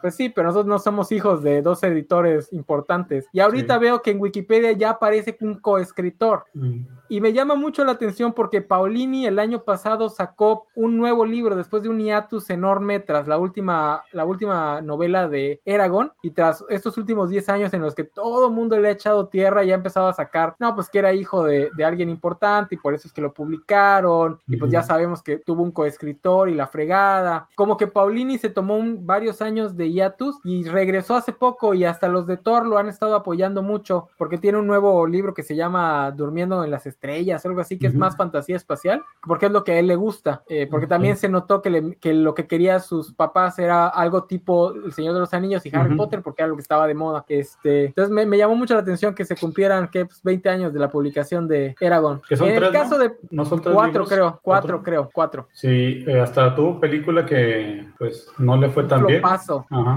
[0.02, 3.28] Pues sí, pero nosotros no somos hijos de dos editores importantes.
[3.32, 6.46] Y ahorita veo que en Wikipedia ya aparece un coescritor.
[6.54, 6.86] Mm.
[7.12, 11.58] Y me llama mucho la atención porque Paulini el año pasado sacó un nuevo libro
[11.58, 16.64] después de un hiatus enorme tras la última, la última novela de Eragon y tras
[16.70, 19.74] estos últimos 10 años en los que todo el mundo le ha echado tierra y
[19.74, 23.10] ha empezado a sacar, no, pues que era hijo de, alguien importante y por eso
[23.10, 27.50] es que lo publicaron y pues ya sabemos que tuvo un coescritor y la fregada.
[27.56, 32.08] Como que Paulini se tomó varios años de hiatus y regresó hace poco y hasta
[32.08, 35.58] los de Thor lo han estado apoyando mucho porque tiene un nuevo libro que se
[35.58, 37.01] llama Durmiendo en las estrellas,
[37.46, 40.44] algo así, que es más fantasía espacial, porque es lo que a él le gusta,
[40.48, 44.74] eh, porque también se notó que, que, lo que quería sus papás era algo tipo
[44.74, 47.26] El Señor de los Anillos y Harry Potter, porque era lo que estaba de moda.
[47.28, 50.80] Este, entonces me, llamó mucho la atención que se cumplieran que 20 pues, años de
[50.80, 52.22] la publicación de Eragon.
[52.30, 55.48] en el caso de ¿No son cuatro, creo, cuatro, creo, cuatro.
[55.54, 59.22] Sí, eh, hasta tuvo película que pues no le fue tan bien.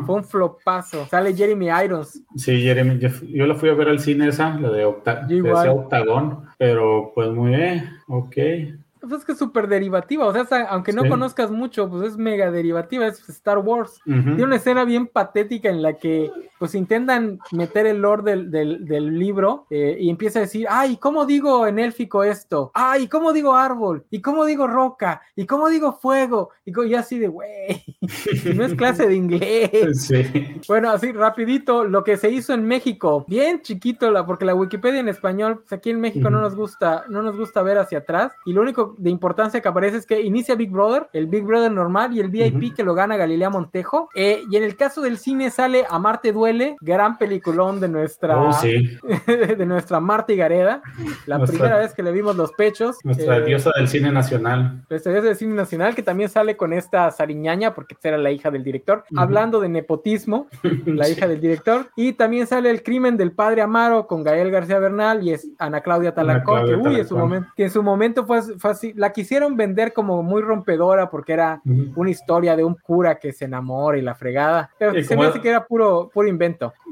[0.07, 1.07] Fue un flopazo.
[1.07, 2.23] Sale Jeremy Irons.
[2.37, 5.27] Sí, Jeremy, yo, la fui a ver al cine esa, la de, Octa
[5.73, 6.84] Octagón, pero
[7.15, 8.37] pues muy bien, ok.
[9.01, 12.51] Pues es que es súper derivativa, o sea, aunque no conozcas mucho, pues es mega
[12.51, 14.01] derivativa, es Star Wars.
[14.05, 16.31] Tiene una escena bien patética en la que
[16.65, 18.51] pues intentan meter el lore del,
[18.87, 22.71] del, libro eh, y empieza a decir, ay, ¿cómo digo en élfico esto?
[22.73, 24.07] Ay, ¿cómo digo árbol?
[24.09, 25.21] ¿Y cómo digo roca?
[25.37, 26.53] ¿Y cómo digo fuego?
[26.65, 27.85] Y así de, güey,
[28.57, 30.11] no es clase de inglés.
[30.67, 35.01] Bueno, así rapidito, lo que se hizo en México, bien chiquito, la, porque la Wikipedia
[35.01, 38.33] en español, pues aquí en México no nos gusta, no nos gusta ver hacia atrás.
[38.47, 41.71] Y lo único de importancia que aparece es que inicia Big Brother, el Big Brother
[41.71, 44.09] normal y el VIP que lo gana Galilea Montejo.
[44.15, 48.53] Eh, y en el caso del cine sale Amarte Duele, gran peliculón de nuestra, oh,
[49.27, 50.83] de nuestra Marta Gareda.
[51.27, 52.97] La primera vez que le vimos los pechos.
[53.05, 54.85] Nuestra eh, diosa del cine nacional.
[54.89, 58.51] Nuestra diosa del cine nacional, que también sale con esta Sariñaña, porque era la hija
[58.51, 59.05] del director.
[59.17, 60.49] Hablando de nepotismo,
[60.87, 61.89] la hija del director.
[61.97, 65.81] Y también sale El crimen del padre Amaro con Gael García Bernal y es Ana
[65.81, 69.13] Claudia Talancón, que, uy, en su momento, que en su momento fue, fue así, la
[69.13, 71.61] quisieron vender como muy rompedora porque era
[71.97, 74.71] una historia de un cura que se enamora y la fregada.
[74.79, 76.44] Pero se me hace que era puro, puro invento.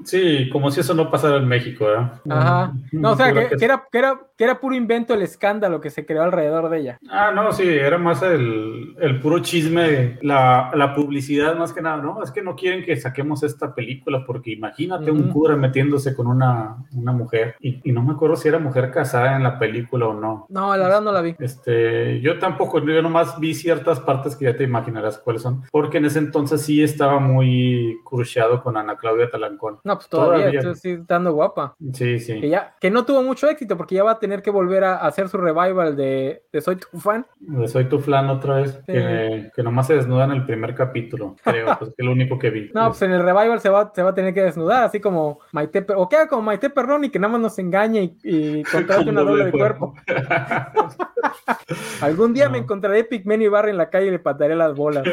[0.04, 2.10] Sí, como si eso no pasara en México, ¿eh?
[2.28, 2.72] Ajá.
[2.92, 6.04] No, o sea, que, era, que, era, que era puro invento el escándalo que se
[6.04, 6.98] creó alrededor de ella.
[7.08, 11.98] Ah, no, sí, era más el, el puro chisme, la, la, publicidad más que nada,
[11.98, 12.20] ¿no?
[12.24, 16.74] Es que no quieren que saquemos esta película porque imagínate un cura metiéndose con una,
[16.92, 20.14] una mujer y, y, no me acuerdo si era mujer casada en la película o
[20.14, 20.46] no.
[20.48, 21.36] No, la verdad no la vi.
[21.38, 25.98] Este, yo tampoco, yo nomás vi ciertas partes que ya te imaginarás cuáles son, porque
[25.98, 29.78] en ese entonces sí estaba muy cruciado con Ana Claudia Talancón.
[29.84, 30.74] No, pues todavía, todavía.
[30.74, 31.76] sí estando guapa.
[31.92, 32.40] Sí, sí.
[32.40, 34.96] Que, ya, que no tuvo mucho éxito porque ya va a tener que volver a
[34.96, 37.26] hacer su revival de, de Soy tu fan.
[37.40, 41.36] De Soy tu fan otra vez, que, que, nomás se desnuda en el primer capítulo,
[41.42, 42.70] creo, pues que es lo único que vi.
[42.72, 45.40] No, pues en el revival se va, se va a tener que desnudar, así como
[45.52, 49.10] Maite, o queda como Maite Perrón y que nada más nos engañe y, y contrate
[49.10, 49.94] una doble de cuerpo.
[52.00, 55.04] Algún día me encontraré Pigmen y Barry en la calle y le pataré las bolas.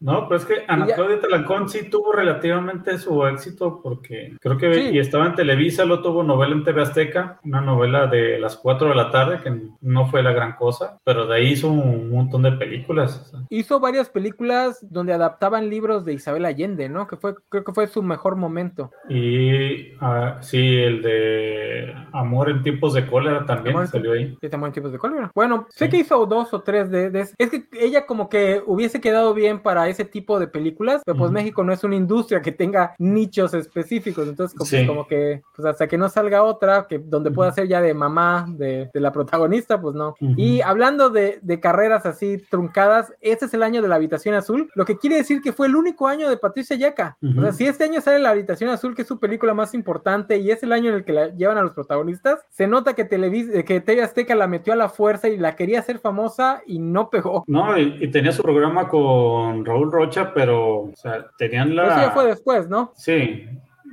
[0.00, 4.90] no, pues es que Ana Claudia Talancón sí tuvo relativamente su éxito porque creo que
[4.90, 8.88] y estaba en Televisa, lo tuvo novela en TV Azteca, una novela de las 4
[8.88, 12.42] de la tarde que no fue la gran cosa, pero de ahí hizo un montón
[12.42, 13.32] de películas.
[13.48, 17.06] Hizo varias películas donde adaptaban libros de Isabel Allende, ¿no?
[17.06, 18.90] Que fue, creo que fue su mejor momento.
[19.08, 24.36] Y uh, sí, el de Amor en tiempos de cólera también salió ahí.
[24.40, 25.30] Sí, Amor en tiempos de cólera.
[25.34, 29.00] Bueno, sé que hizo dos o tres de, de, Es que ella como que hubiese
[29.00, 32.52] quedado bien para ese tipo de películas, pero pues México no es una industria que
[32.52, 34.56] tenga nichos específicos, entonces
[34.86, 38.46] como, que pues hasta que no salga otra, que donde pueda ser ya de mamá
[38.48, 40.14] de, de la protagonista, pues no.
[40.20, 44.70] Y hablando de, de, carreras así truncadas, este es el año de la habitación azul,
[44.74, 47.16] lo que quiere decir que fue el único año de Patricia Yaca.
[47.36, 50.38] O sea, si este año sale la habitación azul, que es su película más importante
[50.38, 53.04] y es el año en el que la llevan a los protagonistas, se nota que,
[53.04, 56.78] Televis que TV Azteca la metió a la fuerza y la quería hacer famosa y
[56.78, 57.44] no pegó.
[57.46, 61.86] No, y, tenía su programa con Raúl Rocha, pero, o sea, tenían la...
[61.86, 62.92] Eso ya fue después, ¿no?
[62.94, 63.46] Sí,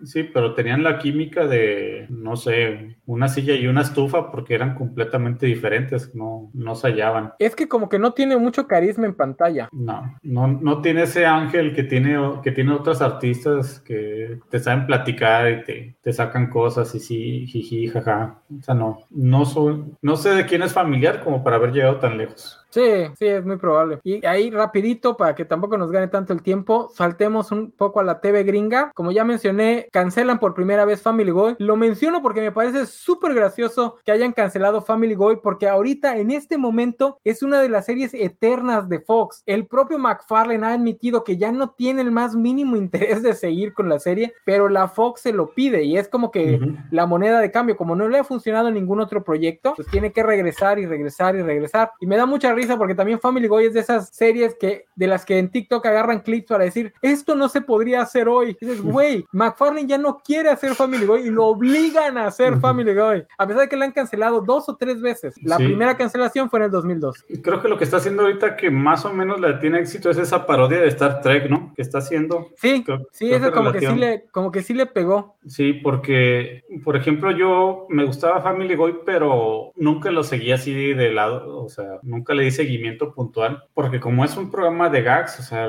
[0.06, 4.76] Sí, pero tenían la química de, no sé, una silla y una estufa porque eran
[4.76, 7.34] completamente diferentes, no, no se hallaban.
[7.40, 9.70] Es que como que no tiene mucho carisma en pantalla.
[9.72, 14.86] No, no, no tiene ese ángel que tiene, que tiene otros artistas que te saben
[14.86, 18.42] platicar y te, te sacan cosas y sí, jiji, jaja.
[18.60, 21.98] O sea, no, no soy, no sé de quién es familiar como para haber llegado
[21.98, 22.63] tan lejos.
[22.74, 22.82] Sí,
[23.20, 24.00] sí, es muy probable.
[24.04, 28.04] Y ahí rapidito, para que tampoco nos gane tanto el tiempo, saltemos un poco a
[28.04, 28.92] la TV gringa.
[28.96, 31.56] Como ya mencioné, cancelan por primera vez Family Guy.
[31.60, 36.32] Lo menciono porque me parece súper gracioso que hayan cancelado Family Guy, porque ahorita, en
[36.32, 39.44] este momento, es una de las series eternas de Fox.
[39.46, 43.76] El propio McFarlane ha admitido que ya no tiene el más mínimo interés de seguir
[43.76, 46.60] con la serie, pero la Fox se lo pide y es como que
[46.90, 50.12] la moneda de cambio, como no le ha funcionado en ningún otro proyecto, pues tiene
[50.12, 51.92] que regresar y regresar y regresar.
[52.00, 55.08] Y me da mucha risa porque también Family Guy es de esas series que de
[55.08, 58.58] las que en TikTok agarran clips para decir esto no se podría hacer hoy.
[58.60, 62.58] Y dices, güey, McFarlane ya no quiere hacer Family Guy y lo obligan a hacer
[62.60, 65.36] Family Guy, a pesar de que le han cancelado dos o tres veces.
[65.44, 67.26] La primera cancelación fue en el 2002.
[67.42, 70.18] Creo que lo que está haciendo ahorita que más o menos le tiene éxito es
[70.18, 71.74] esa parodia de Star Trek, ¿no?
[71.76, 72.50] Que está haciendo.
[72.58, 75.36] Sí, sí, eso como que sí le, como que sí le pegó.
[75.48, 81.12] Sí, porque, por ejemplo, yo me gustaba Family Guy, pero nunca lo seguía así de
[81.12, 85.44] lado, o sea, nunca le seguimiento puntual, porque como es un programa de gags, o
[85.44, 85.68] sea,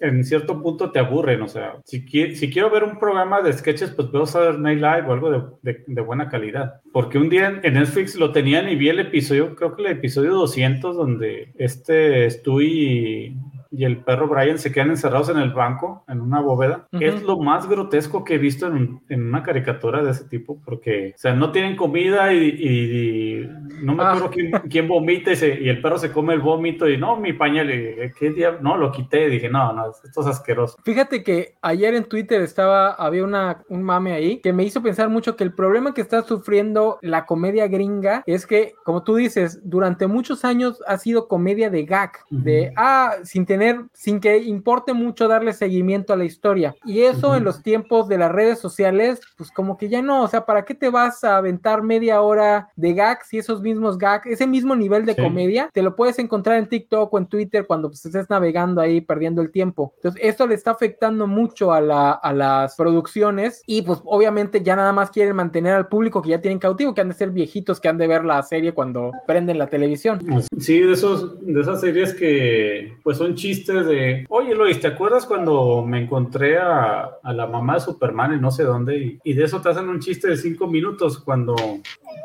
[0.00, 4.10] en cierto punto te aburren, o sea, si, quiero ver un programa de sketches, pues
[4.10, 8.32] veo Saturday Night Live o algo de, buena calidad, porque un día en Netflix lo
[8.32, 13.36] tenían y vi el episodio, creo que el episodio 200, donde este estoy y
[13.70, 16.88] el perro Brian se quedan encerrados en el banco, en una bóveda.
[16.92, 21.12] Es lo más grotesco que he visto en, en, una caricatura de ese tipo, porque,
[21.14, 23.48] o sea, no tienen comida y,
[23.82, 24.62] no me acuerdo ah.
[24.68, 28.30] quién, vomita y, el perro se come el vómito y no, mi pañal, y, ¿qué
[28.30, 28.58] día?
[28.60, 30.76] No, lo quité y dije, no, no, esto es asqueroso.
[30.84, 35.08] Fíjate que ayer en Twitter estaba, había una, un mame ahí que me hizo pensar
[35.08, 39.60] mucho que el problema que está sufriendo la comedia gringa es que, como tú dices,
[39.62, 43.59] durante muchos años ha sido comedia de gag, de, ah, sin tener,
[43.92, 46.74] sin que importe mucho darle seguimiento a la historia.
[46.84, 50.28] Y eso en los tiempos de las redes sociales, pues como que ya no, o
[50.28, 54.26] sea, ¿para qué te vas a aventar media hora de gags y esos mismos gags,
[54.26, 57.88] ese mismo nivel de comedia, te lo puedes encontrar en TikTok o en Twitter cuando
[57.88, 59.92] pues, estés navegando ahí perdiendo el tiempo.
[59.96, 64.76] Entonces, esto le está afectando mucho a, la, a las producciones y pues obviamente ya
[64.76, 67.80] nada más quieren mantener al público que ya tienen cautivo, que han de ser viejitos
[67.80, 70.20] que han de ver la serie cuando prenden la televisión.
[70.58, 75.26] Sí, de, esos, de esas series que pues son chistes de, oye Lois, ¿te acuerdas
[75.26, 78.98] cuando me encontré a, a la mamá de Superman y no sé dónde?
[78.98, 81.56] Y, y de eso te hacen un chiste de cinco minutos cuando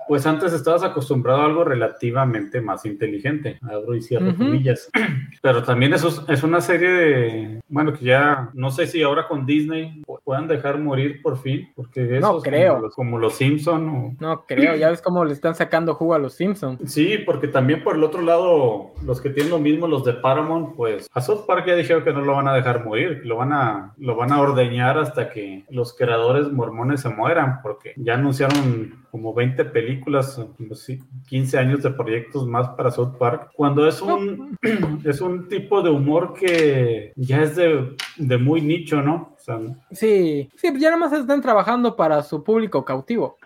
[0.08, 4.90] pues antes estabas acostumbrado a algo relativamente más inteligente, abro y cierro comillas.
[5.42, 9.46] Pero también eso es, una serie de, bueno, que ya no sé si ahora con
[9.46, 12.90] Disney puedan dejar morir por fin, porque eso no creo.
[12.92, 14.18] Como los, Simpson.
[14.20, 16.92] No creo, ya ves cómo le están sacando jugo a los Simpsons.
[16.92, 20.76] Sí, porque también por el otro lado, los que tienen lo mismo, los de Paramount,
[20.76, 23.54] pues a South Park ya dijeron que no lo van a dejar morir, lo van
[23.54, 29.06] a, lo van a ordeñar hasta que los creadores mormones se mueran, porque ya anunciaron
[29.12, 30.46] como 20 películas,
[31.28, 34.58] 15 años de proyectos más para South Park, cuando es un,
[35.06, 39.35] es un tipo de humor que ya es de, de muy nicho, ¿no?
[39.92, 43.38] Sí, sí, ya nada más están trabajando para su público cautivo.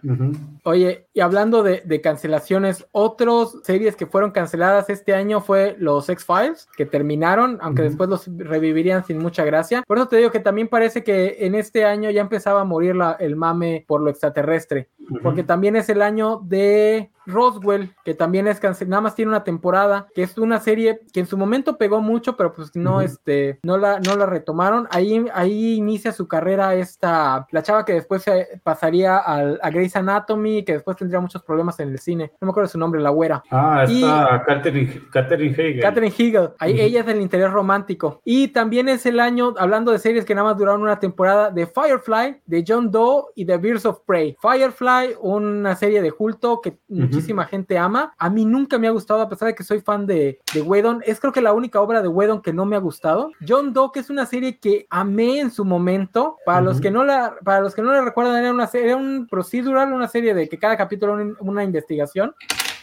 [0.63, 6.67] Oye, y hablando de, cancelaciones, otras series que fueron canceladas este año fue los X-Files,
[6.77, 9.83] que terminaron, aunque después los revivirían sin mucha gracia.
[9.85, 12.95] Por eso te digo que también parece que en este año ya empezaba a morir
[12.95, 14.89] la, el mame por lo extraterrestre,
[15.21, 19.43] porque también es el año de Roswell, que también es cancelada, nada más tiene una
[19.43, 23.59] temporada, que es una serie que en su momento pegó mucho, pero pues no, este,
[23.63, 24.87] no la, no la retomaron.
[24.91, 29.95] Ahí, ahí inicia su carrera esta, la chava que después se pasaría al, a Grey's
[29.95, 32.31] Anatomy, que después tendría muchos problemas en el cine.
[32.41, 33.43] No me acuerdo su nombre, la güera.
[33.51, 35.81] Ah, está Catherine, Catherine Hegel.
[35.81, 36.49] Catherine Hegel.
[36.59, 38.21] Ahí ella es del interés romántico.
[38.23, 41.65] Y también es el año, hablando de series que nada más duraron una temporada, de
[41.65, 44.35] Firefly, de John Doe y de Birds of Prey.
[44.41, 46.77] Firefly, una serie de culto que
[47.19, 48.13] muchísima gente ama.
[48.17, 51.01] A mí nunca me ha gustado, a pesar de que soy fan de, de Whedon.
[51.05, 53.31] Es creo que la única obra de Whedon que no me ha gustado.
[53.47, 56.37] John Doe, que es una serie que amé en su momento.
[56.45, 58.97] Para los que no la, para los que no la recuerdan, era una serie, era
[58.97, 62.33] un procedural, una serie de que cada capítulo era una investigación.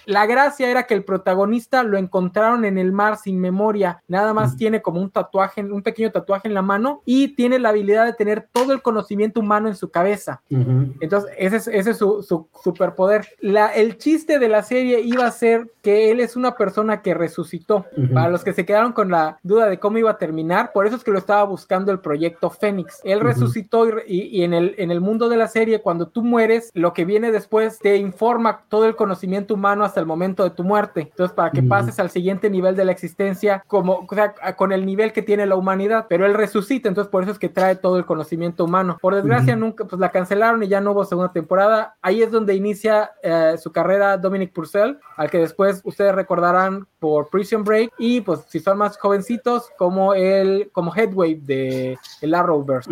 [0.07, 4.57] La gracia era que el protagonista lo encontraron en el mar sin memoria, nada más
[4.57, 8.13] tiene como un tatuaje, un pequeño tatuaje en la mano y tiene la habilidad de
[8.13, 10.43] tener todo el conocimiento humano en su cabeza.
[10.49, 13.27] Entonces, ese es, ese es su, su, superpoder.
[13.41, 17.15] La, el chiste de la serie iba a ser que él es una persona que
[17.15, 17.87] resucitó.
[18.13, 20.97] Para los que se quedaron con la duda de cómo iba a terminar, por eso
[20.97, 23.01] es que lo estaba buscando el proyecto Fénix.
[23.05, 26.71] Él resucitó y, y, en, el, en el mundo de la serie, cuando tú mueres,
[26.75, 30.65] lo que viene después te informa todo el conocimiento humano hasta el momento de tu
[30.65, 31.09] muerte.
[31.11, 34.87] Entonces, para que pases al siguiente nivel de la existencia, como, o sea, con el
[34.87, 37.99] nivel que tiene la humanidad, pero él resucita, entonces por eso es que trae todo
[37.99, 38.99] el conocimiento humano.
[39.01, 41.97] Por desgracia, nunca, pues la cancelaron y ya no hubo segunda temporada.
[42.03, 47.29] Ahí es donde inicia eh, su carrera Dominic Purcell, al que después ustedes recordarán por
[47.29, 52.91] Prison Break y pues si son más jovencitos como el como Headway de el Arrowverse.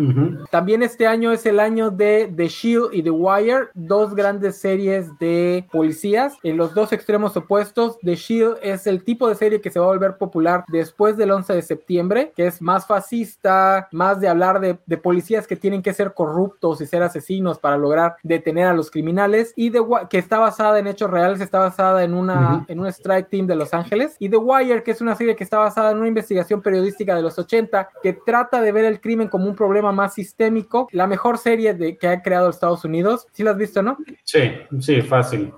[0.51, 5.17] También este año es el año de The Shield y The Wire, dos grandes series
[5.19, 7.97] de policías en los dos extremos opuestos.
[7.99, 11.31] The Shield es el tipo de serie que se va a volver popular después del
[11.31, 15.93] 11 de septiembre, que es más fascista, más de hablar de, policías que tienen que
[15.93, 20.39] ser corruptos y ser asesinos para lograr detener a los criminales y de, que está
[20.39, 24.15] basada en hechos reales, está basada en una en un strike team de Los Ángeles
[24.19, 27.21] y The Wire, que es una serie que está basada en una investigación periodística de
[27.21, 30.87] los 80 que trata de ver el crimen como un problema más sistémico.
[30.91, 33.27] La mejor serie de, que ha creado Estados Unidos.
[33.31, 33.97] ¿Sí la has visto, no?
[34.23, 35.53] Sí, sí, fácil.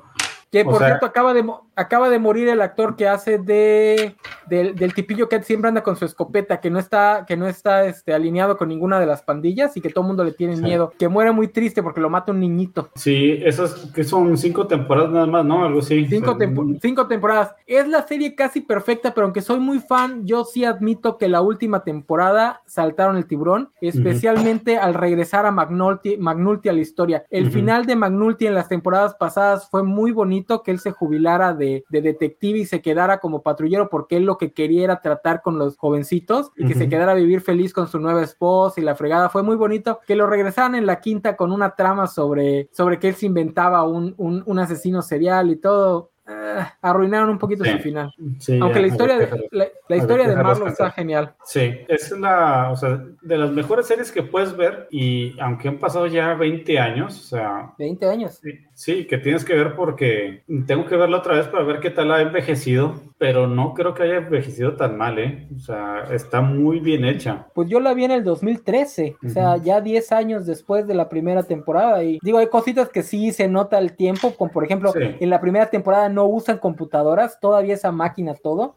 [0.51, 1.43] Que por cierto acaba de,
[1.77, 4.15] acaba de morir el actor que hace de
[4.47, 8.13] del, tipillo que siempre anda con su escopeta, que no está, que no está este,
[8.13, 10.93] alineado con ninguna de las pandillas y que todo el mundo le tiene miedo.
[10.97, 12.89] Que muere muy triste porque lo mata un niñito.
[12.95, 15.65] Sí, esas que son cinco temporadas nada más, ¿no?
[15.65, 16.07] Algo así.
[16.07, 16.37] Cinco,
[16.81, 17.53] cinco temporadas.
[17.67, 21.41] Es la serie casi perfecta, pero aunque soy muy fan, yo sí admito que la
[21.41, 27.25] última temporada saltaron el tiburón, especialmente al regresar a Magnulti, Magnulti a la historia.
[27.29, 31.53] El final de Magnulti en las temporadas pasadas fue muy bonito que él se jubilara
[31.53, 35.41] de de, detective y se quedara como patrullero porque él lo que quería era tratar
[35.41, 38.83] con los jovencitos y que se quedara a vivir feliz con su nueva esposa y
[38.83, 39.29] la fregada.
[39.29, 43.09] Fue muy bonito que lo regresaran en la quinta con una trama sobre, sobre que
[43.09, 46.11] él se inventaba un, un, un asesino serial y todo.
[46.29, 48.13] Eh, arruinaron un poquito su final.
[48.61, 51.33] Aunque la historia, de, la, historia de Marlon está genial.
[51.45, 55.79] Sí, es la, o sea, de las mejores series que puedes ver y aunque han
[55.79, 57.73] pasado ya 20 años, o sea...
[57.77, 58.39] 20 años.
[58.43, 61.89] Sí, sí, que tienes que ver porque tengo que verla otra vez para ver qué
[61.89, 65.47] tal ha envejecido, pero no creo que haya envejecido tan mal, ¿eh?
[65.55, 67.47] O sea, está muy bien hecha.
[67.55, 71.09] Pues yo la vi en el 2013, o sea, ya 10 años después de la
[71.09, 74.93] primera temporada y digo, hay cositas que sí se nota el tiempo, como por ejemplo,
[74.95, 78.75] en la primera temporada no usan computadoras, todavía esa máquina todo.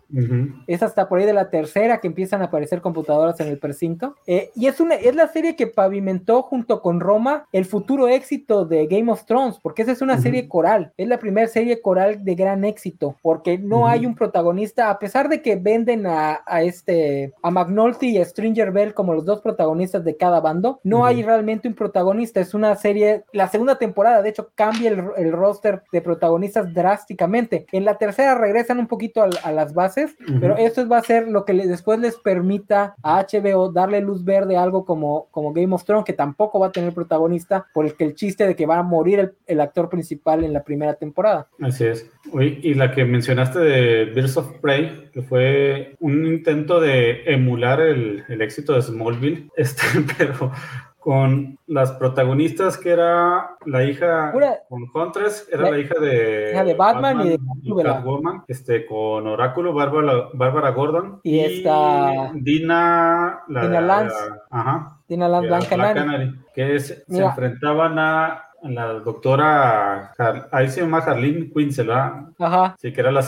[0.66, 4.16] Es hasta por ahí de la tercera que empiezan a aparecer computadoras en el precinto.
[4.26, 8.64] Eh, y es, una, es la serie que pavimentó junto con Roma el futuro éxito
[8.64, 10.92] de Game of Thrones, porque es una serie coral.
[10.96, 15.28] Es la primera serie coral de gran éxito, porque no hay un protagonista, a pesar
[15.28, 20.04] de que venden a, este, a McNulty y a Stringer Bell como los dos protagonistas
[20.04, 22.40] de cada bando, no hay realmente un protagonista.
[22.40, 27.30] Es una serie, la segunda temporada, de hecho, cambia el, el roster de protagonistas drásticamente
[27.72, 31.44] en la tercera regresan un poquito a, las bases, pero esto va a ser lo
[31.44, 35.84] que después les permita a HBO darle luz verde a algo como, como Game of
[35.84, 38.78] Thrones, que tampoco va a tener protagonista, por el que el chiste de que va
[38.78, 41.48] a morir el, actor principal en la primera temporada.
[41.60, 42.10] Así es.
[42.32, 48.24] y la que mencionaste de Birds of Prey, que fue un intento de emular el,
[48.28, 49.84] el éxito de Smallville, este,
[50.18, 50.52] pero
[51.00, 54.32] con las protagonistas que era la hija
[54.68, 60.28] con Huntress, era la, hija de, de Batman, y de Catwoman, este, con Oráculo, Bárbara,
[60.34, 61.20] Bárbara Gordon.
[61.22, 64.16] Y, esta Dina, la, Dina Lance,
[64.50, 70.12] ajá, Dina Lance Blanca, que se enfrentaban a la doctora,
[70.50, 72.76] ahí se llama Harleen Quinzel, Ajá.
[72.78, 73.24] Sí, que era la,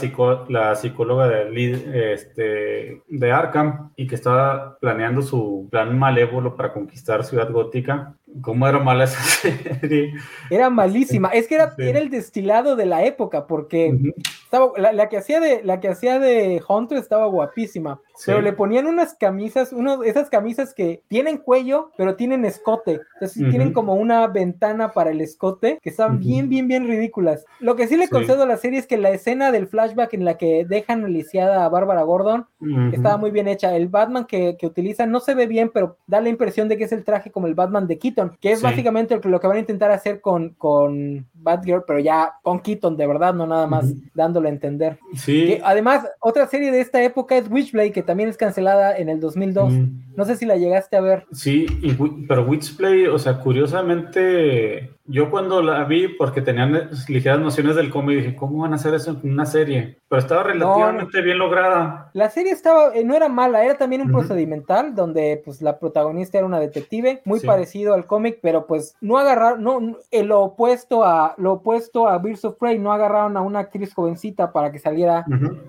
[0.48, 7.24] la psicóloga de, este, de Arkham y que estaba planeando su plan malévolo para conquistar
[7.24, 8.14] Ciudad Gótica.
[8.40, 9.22] ¿Cómo era mala esa
[9.80, 10.14] serie?
[10.50, 11.28] Era malísima.
[11.28, 13.94] Es que era, era el destilado de la época, porque
[14.44, 18.00] estaba, la, que hacía de, la que hacía de Hunter estaba guapísima.
[18.24, 23.00] Pero le ponían unas camisas, uno, esas camisas que tienen cuello, pero tienen escote.
[23.14, 27.44] Entonces tienen como una ventana para el escote, que están bien, bien, bien ridículas.
[27.58, 30.24] Lo que sí le concedo a la serie es que la escena del flashback en
[30.24, 32.46] la que dejan aliciada a Bárbara Gordon
[32.92, 33.74] estaba muy bien hecha.
[33.74, 36.84] El Batman que, que utilizan no se ve bien, pero da la impresión de que
[36.84, 37.98] es el traje como el Batman de
[38.30, 42.34] Keaton, que es básicamente lo que, van a intentar hacer con, con Batgirl, pero ya
[42.42, 44.98] con Keaton, de verdad, no nada más dándole a entender.
[45.14, 45.58] Sí.
[45.62, 49.72] además, otra serie de esta época es Witchblade, que también es cancelada en el 2002.
[50.16, 51.26] No sé si la llegaste a ver.
[51.32, 51.66] Sí,
[52.28, 58.18] pero Witchblade, o sea, curiosamente, yo cuando la vi, porque tenían ligeras nociones del cómic,
[58.18, 59.98] dije, ¿cómo van a hacer eso en una serie?
[60.08, 62.10] Pero estaba relativamente bien lograda.
[62.12, 66.38] La serie estaba, eh, no era mala, era también un procedimental donde pues la protagonista
[66.38, 71.34] era una detective, muy parecido al cómic, pero pues no agarraron, no, lo opuesto a,
[71.36, 75.24] lo opuesto a Birds of Prey, no agarraron a una actriz jovencita para que saliera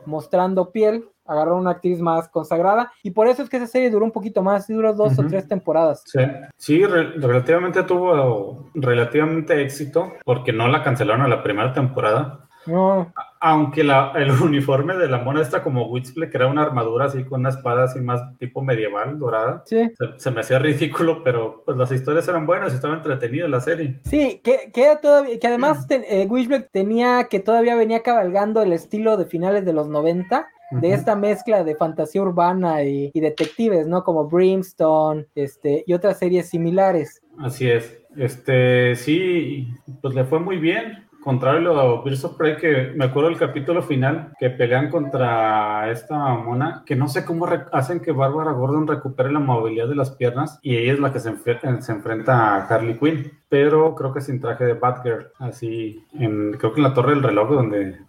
[0.05, 4.05] mostrando piel, agarró una actriz más consagrada y por eso es que esa serie duró
[4.05, 6.03] un poquito más, duró dos o tres temporadas.
[6.05, 6.19] Sí,
[6.57, 12.39] sí relativamente tuvo relativamente éxito porque no la cancelaron a la primera temporada.
[12.65, 13.11] No.
[13.39, 13.91] Aunque el
[14.41, 17.83] uniforme de la mona está como Witsple, que era una armadura así con una espada
[17.83, 19.63] así más tipo medieval, dorada.
[19.65, 19.91] Sí.
[20.17, 23.99] Se, me hacía ridículo, pero pues las historias eran buenas y estaba entretenida la serie.
[24.05, 26.27] Sí, que, que, todavía, que además eh,
[26.71, 30.47] tenía que todavía venía cabalgando el estilo de finales de los 90
[30.81, 34.03] de esta mezcla de fantasía urbana y, detectives, ¿no?
[34.03, 37.21] Como Brimstone, este, y otras series similares.
[37.39, 37.99] Así es.
[38.15, 39.67] Este, sí,
[40.01, 41.07] pues le fue muy bien.
[41.23, 46.17] Contrario a Birds of Prey, que me acuerdo del capítulo final, que pelean contra esta
[46.35, 50.59] mona, que no sé cómo hacen que Bárbara Gordon recupere la movilidad de las piernas
[50.61, 51.33] y ella es la que se,
[51.79, 56.73] se enfrenta a Harley Quinn pero creo que sin traje de Batgirl, así, en, creo
[56.73, 57.99] que en la Torre del Reloj, donde,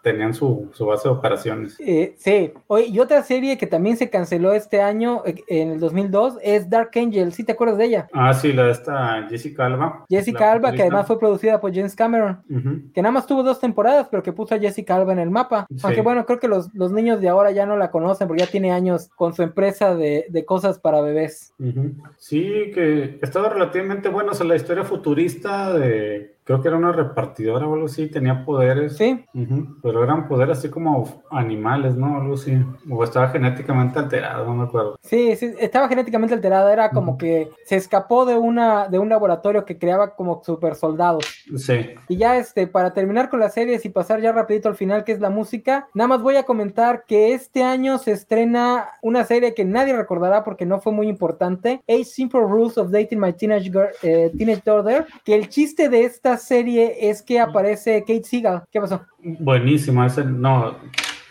[0.00, 1.76] tenían su, base de operaciones.
[1.80, 5.80] Eh, sí, Oye, y otra serie que también se canceló este año, eh, en el
[5.80, 8.08] 2002, es Dark Angel, ¿sí te acuerdas de ella?
[8.12, 10.04] Ah, sí, la de esta Jessica Alba.
[10.08, 12.40] Jessica Alba, que además fue producida por James Cameron,
[12.94, 15.66] que nada más tuvo dos temporadas, pero que puso a Jessica Alba en el mapa.
[15.82, 18.70] Aunque bueno, creo que los, niños de ahora ya no la conocen, porque ya tiene
[18.70, 21.54] años con su empresa de, cosas para bebés.
[22.18, 26.92] Sí, que estaba relativamente bueno, o sea, la historia futurista de creo que era una
[26.92, 28.96] repartidora o algo así, tenía poderes.
[28.96, 29.24] Sí.
[29.82, 32.20] pero eran poderes así como animales, ¿no?
[32.20, 32.58] Algo así.
[32.90, 34.98] O estaba genéticamente alterado, no me acuerdo.
[35.02, 39.64] Sí, sí, estaba genéticamente alterada, era como que se escapó de una de un laboratorio
[39.64, 41.24] que creaba como super soldados.
[41.56, 41.90] Sí.
[42.08, 45.12] Y ya este, para terminar con las series y pasar ya rapidito al final, que
[45.12, 49.54] es la música, nada más voy a comentar que este año se estrena una serie
[49.54, 53.70] que nadie recordará porque no fue muy importante, Eight Simple Rules of Dating My Teenage,
[54.02, 58.62] eh, Teenage Daughter, que el chiste de esta serie es que aparece Kate Seagal.
[58.70, 59.02] ¿Qué pasó?
[59.18, 60.76] Buenísima, ese no.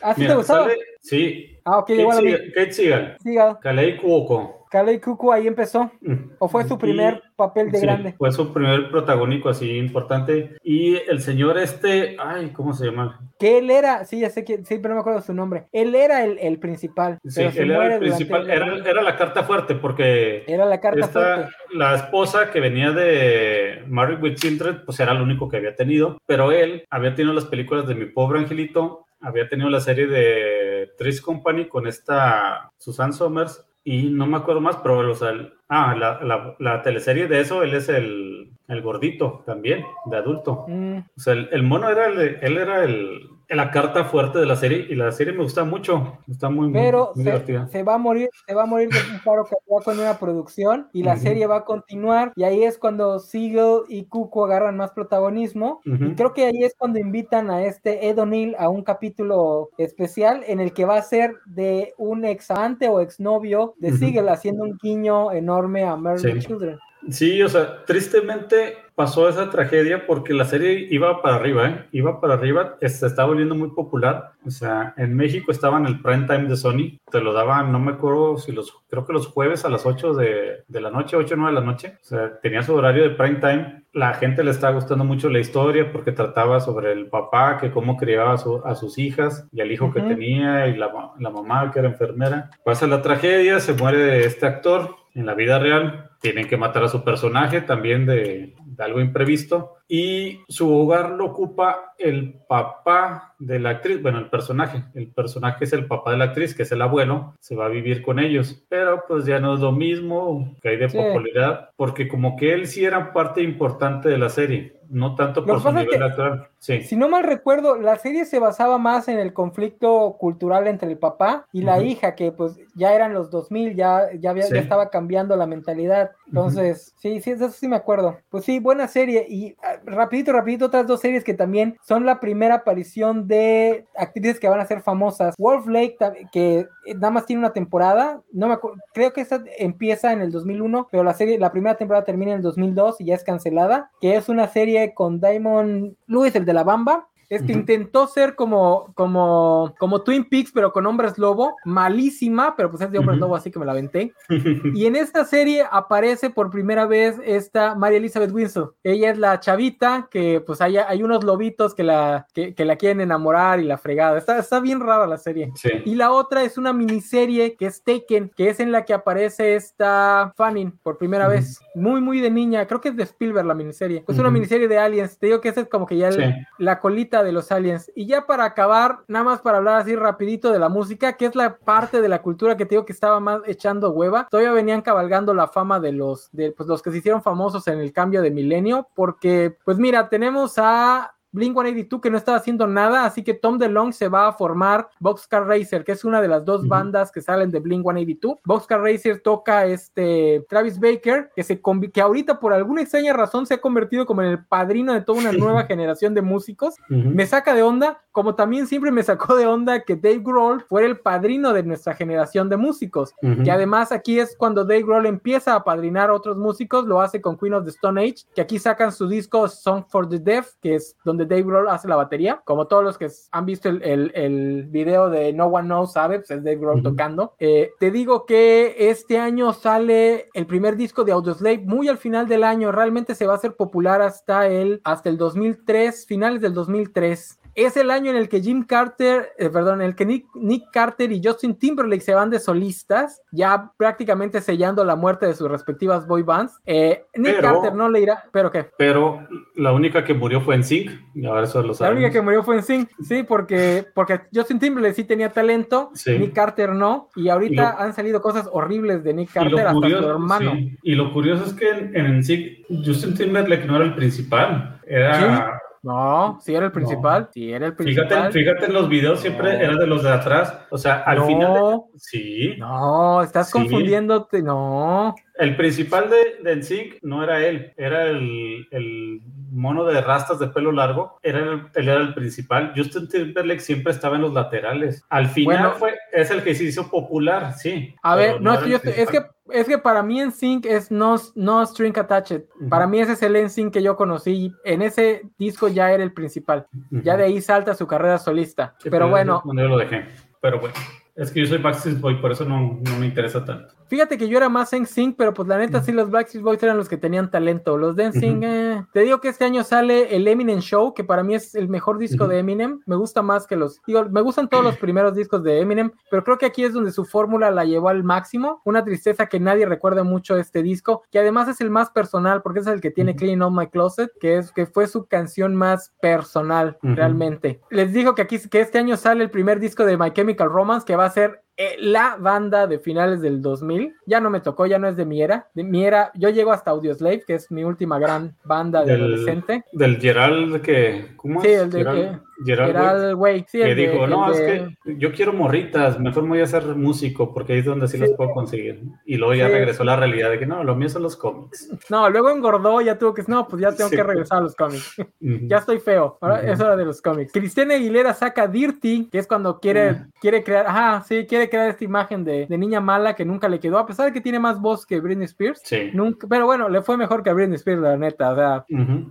[0.02, 0.69] ¿Ah, sí te gustaba?
[0.99, 1.60] sí.
[1.64, 3.18] Ah, ok, Kate, Seagal, Kate Seagal.
[3.22, 3.60] Seagal.
[3.61, 4.61] Kalei Cuoco.
[4.72, 5.91] Kalei Cuoco ahí empezó.
[5.99, 6.32] Mm.
[6.40, 8.14] ¿O fue su primer papel de sí, grande?
[8.18, 10.56] Fue su primer protagónico así importante.
[10.64, 13.19] Y el señor este, ay, ¿cómo se llama?
[13.38, 15.68] Que él era, sí, ya sé que, sí, pero no me acuerdo su nombre.
[15.73, 17.19] Él era el, el principal.
[17.28, 18.49] Sí, él era el principal.
[18.49, 20.45] Era, era, la carta fuerte porque.
[20.48, 21.53] Era la carta esta, fuerte.
[21.73, 26.18] La esposa que venía de Married with Children, pues era el único que había tenido.
[26.26, 30.91] Pero él había tenido las películas de Mi Pobre Angelito, había tenido la serie de
[30.98, 35.34] Tris Company con esta Susan Somers y no me acuerdo más, pero sea,
[35.69, 40.65] ah, la, la, la, teleserie de eso, él es el, el gordito también, de adulto.
[40.68, 40.98] Mm.
[40.98, 44.56] O sea, el, el, mono era el, él era el, la carta fuerte de la
[44.56, 47.68] serie y la serie me gusta mucho, está muy, Pero muy, se, divertida.
[47.68, 50.18] se va a morir, se va a morir de un paro que va con una
[50.18, 51.22] producción y la uh -huh.
[51.22, 55.90] serie va a continuar y ahí es cuando Siegel y Cuco agarran más protagonismo uh
[55.91, 56.11] -huh.
[56.11, 60.44] y creo que ahí es cuando invitan a este Ed O'Neill a un capítulo especial
[60.48, 63.98] en el que va a ser de un ex amante o exnovio de uh -huh.
[63.99, 66.40] Siegel haciendo un guiño enorme a Married Sí.
[66.40, 66.78] Children.
[67.10, 71.88] Sí, o sea, tristemente pasó esa tragedia porque la serie iba para arriba, ¿eh?
[71.91, 74.34] Iba para arriba, se estaba volviendo muy popular.
[74.45, 77.80] O sea, en México estaba en el prime time de Sony, te lo daban, no
[77.80, 81.15] me acuerdo si los, creo que los jueves a las 8 de, de la noche,
[81.15, 81.98] 8 o 9 de la noche.
[82.02, 83.84] O sea, tenía su horario de prime time.
[83.94, 87.98] La gente le estaba gustando mucho la historia porque trataba sobre el papá, que cómo
[87.98, 89.94] criaba a, su, a sus hijas y al hijo uh -huh.
[89.94, 92.52] que tenía y la, la mamá que era enfermera.
[92.64, 96.88] Pasa la tragedia, se muere este actor en la vida real tienen que matar a
[96.88, 103.60] su personaje también de, de, algo imprevisto y su hogar lo ocupa el papá de
[103.60, 106.72] la actriz, bueno, el personaje, el personaje es el papá de la actriz, que es
[106.72, 110.56] el abuelo, se va a vivir con ellos, pero pues ya no es lo mismo
[110.61, 110.98] que hay de sí.
[110.98, 115.61] popularidad, porque como que él sí era parte importante de la serie, no tanto por
[115.61, 116.48] su nivel actual.
[116.60, 116.84] Sí.
[116.84, 120.98] Si no mal recuerdo, la serie se basaba más en el conflicto cultural entre el
[120.98, 121.88] papá y la uh -huh.
[121.88, 124.53] hija, que pues ya eran los 2000, ya, ya, había, sí.
[124.53, 126.10] ya estaba cambiando la mentalidad.
[126.27, 128.17] Entonces, sí, sí, eso sí me acuerdo.
[128.29, 129.25] Pues sí, buena serie.
[129.27, 134.39] Y uh, rapidito, rapidito, otras dos series que también son la primera aparición de actrices
[134.39, 135.35] que van a ser famosas.
[135.38, 135.97] Wolf Lake,
[136.31, 140.31] que nada más tiene una temporada, no me acuerdo, creo que esta empieza en el
[140.31, 143.91] 2001, pero la serie, la primera temporada termina en el 2002 y ya es cancelada,
[143.99, 147.60] que es una serie con Diamond Lewis, el de la Bamba, es que uh -huh.
[147.60, 152.91] intentó ser como, como, como Twin Peaks, pero con hombres lobo, malísima, pero pues es
[152.91, 153.22] de hombres uh -huh.
[153.22, 154.14] lobo, así que me la aventé.
[154.76, 158.74] y en esta serie aparece por primera vez esta María Elizabeth Winslow.
[158.84, 162.76] Ella es la chavita que pues hay, hay unos lobitos que la, que, que, la
[162.76, 164.18] quieren enamorar y la fregada.
[164.18, 165.52] Está, está bien rara la serie.
[165.56, 165.70] Sí.
[165.86, 169.56] Y la otra es una miniserie que es Taken, que es en la que aparece
[169.56, 171.36] esta Fanning por primera uh -huh.
[171.36, 171.62] vez.
[171.76, 172.68] Muy, muy de niña.
[172.68, 174.03] Creo que es de Spielberg la miniserie.
[174.06, 175.18] Es una miniserie de aliens.
[175.18, 176.22] Te digo que esa es como que ya sí.
[176.22, 177.91] el, la colita de los aliens.
[177.95, 181.35] Y ya para acabar, nada más para hablar así rapidito de la música, que es
[181.35, 184.27] la parte de la cultura que te digo que estaba más echando hueva.
[184.30, 187.80] Todavía venían cabalgando la fama de los, de pues, los que se hicieron famosos en
[187.80, 192.68] el cambio de milenio, porque pues mira, tenemos a Blink 182 que no estaba haciendo
[192.68, 196.28] nada, así que Tom DeLonge se va a formar Boxcar Racer, que es una de
[196.28, 196.70] las dos uh -huh.
[196.70, 198.40] bandas que salen de Blink 182.
[198.44, 201.62] Boxcar Racer toca este Travis Baker, que se
[201.94, 205.20] que ahorita por alguna extraña razón se ha convertido como en el padrino de toda
[205.20, 206.76] una nueva generación de músicos.
[206.90, 207.16] Uh -huh.
[207.16, 210.88] Me saca de onda, como también siempre me sacó de onda que Dave Grohl fuera
[210.88, 213.14] el padrino de nuestra generación de músicos.
[213.22, 213.45] Uh -huh.
[213.45, 217.22] Y además aquí es cuando Dave Grohl empieza a padrinar a otros músicos, lo hace
[217.22, 220.56] con Queen of the Stone Age, que aquí sacan su disco Song for the Deaf,
[220.62, 222.41] que es donde Dave Grohl hace la batería.
[222.45, 226.19] Como todos los que han visto el, el, el video de No One Knows sabe,
[226.19, 226.84] pues es Dave Grohl uh -huh.
[226.84, 227.34] tocando.
[227.39, 232.27] Eh, te digo que este año sale el primer disco de Audioslave muy al final
[232.27, 232.72] del año.
[232.72, 237.40] Realmente se va a hacer popular hasta el, hasta el 2003, finales del 2003.
[237.56, 240.72] Es el año en el que Jim Carter, eh, perdón, en el que Nick, Nick,
[240.72, 245.49] Carter y Justin Timberlake se van de solistas, ya prácticamente sellando la muerte de sus
[245.49, 246.60] respectivas boy bands.
[246.65, 248.69] Eh, Nick Carter no le irá, pero qué.
[248.78, 251.99] Pero la única que murió fue en Sync, y ahora eso lo sabemos.
[251.99, 255.91] La única que murió fue en Sync, sí, porque, porque Justin Timberlake sí tenía talento,
[256.06, 260.53] Nick Carter no, y ahorita han salido cosas horribles de Nick Carter hasta su hermano.
[260.84, 265.61] Y lo curioso es que en, en Sync, Justin Timberlake no era el principal, era...
[265.84, 267.30] No, sí era el principal.
[267.34, 268.08] Sí era el principal.
[268.08, 270.56] Fíjate, fíjate en los videos, siempre era de los de atrás.
[270.70, 271.82] O sea, al final.
[271.98, 272.56] Sí.
[272.58, 274.44] No, estás confundiéndote.
[274.44, 275.16] No.
[275.36, 279.22] El principal de, del SIG no era él, era el, el,
[279.52, 282.74] mono de rastas de pelo largo, era el, él era el principal.
[282.76, 285.03] Justin Timberlake siempre estaba en los laterales.
[285.10, 287.94] Al final fue, es el que se hizo popular, sí.
[288.02, 291.16] A ver, no, es, que es que es que para mí en Sync es no,
[291.36, 292.45] no String Attached.
[292.70, 294.53] Para mí ese es el Sync que yo conocí.
[294.64, 296.68] En ese disco ya era el principal.
[296.90, 298.76] Ya de ahí salta su carrera solista.
[298.90, 299.44] pero bueno.
[299.45, 300.06] Yo lo dejé.
[300.40, 300.74] Pero bueno.
[301.15, 303.73] Es que yo soy Backstreet Boy, por eso no, no me interesa tanto.
[303.91, 306.63] Fíjate que yo era más en sync, pero pues la neta sí los Backstreet Boys
[306.63, 307.77] eran los que tenían talento.
[307.77, 308.85] Los de NSYNC, eh.
[308.93, 311.97] te digo que este año sale el Eminem Show, que para mí es el mejor
[311.97, 312.79] disco de Eminem.
[312.85, 316.23] Me gusta más que los, digo, me gustan todos los primeros discos de Eminem, pero
[316.23, 318.61] creo que aquí es donde su fórmula la llevó al máximo.
[318.63, 322.61] Una tristeza que nadie recuerda mucho este disco, que además es el más personal, porque
[322.61, 325.91] es el que tiene Clean On My Closet, que es que fue su canción más
[326.01, 327.59] personal realmente.
[327.69, 330.85] Les digo que aquí que este año sale el primer disco de My Chemical Romance,
[330.85, 333.95] que va a ser eh, la banda de finales del 2000.
[334.06, 335.49] Ya no me tocó, ya no es de mi era.
[335.53, 339.65] De mi era, yo llego hasta Audioslave, que es mi última gran banda de adolescente.
[339.72, 341.14] Del Gerald que.
[341.18, 343.45] ¿Cómo sí, el de Gerald, Gerald güey.
[343.48, 347.34] Sí, que dijo, no, es que yo quiero morritas, mejor me voy a hacer músico,
[347.34, 348.82] porque ahí es donde sí, las puedo conseguir.
[349.06, 351.69] Y luego ya regresó la realidad de que no, lo mío son los cómics.
[351.90, 354.95] No, luego engordó, ya tuvo que, no, pues ya tengo que regresar a los cómics.
[355.19, 357.32] ya estoy feo, ahora es hora de los cómics.
[357.32, 361.84] Cristiana Aguilera saca Dirty, que es cuando quiere, quiere crear, ajá, sí, quiere crear esta
[361.84, 364.59] imagen de, de, niña mala que nunca le quedó, a pesar de que tiene más
[364.59, 365.61] voz que Britney Spears.
[365.63, 365.91] Sí.
[365.93, 368.65] Nunca, pero bueno, le fue mejor que a Britney Spears, la neta, o sea.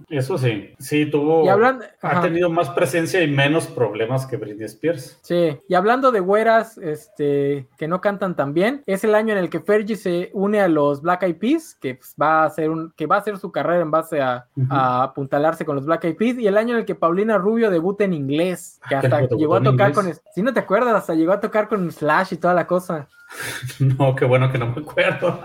[0.08, 5.18] Eso sí, sí, tuvo, ha tenido más presencia y menos problemas que Britney Spears.
[5.22, 9.38] Sí, y hablando de güeras, este, que no cantan tan bien, es el año en
[9.38, 12.70] el que Fergie se une a los Black Eyed Peas, que pues, va a hacer
[12.70, 16.04] un, que va a hacer su carrera en base a, a, apuntalarse con los Black
[16.04, 19.26] Eyed Peas, y el año en el que Paulina Rubio debuta en inglés, que hasta
[19.28, 22.36] llegó a tocar con, si no te acuerdas, hasta llegó a tocar con Slash y
[22.36, 23.08] toda la cosa.
[23.80, 25.40] No, qué bueno que no me acuerdo.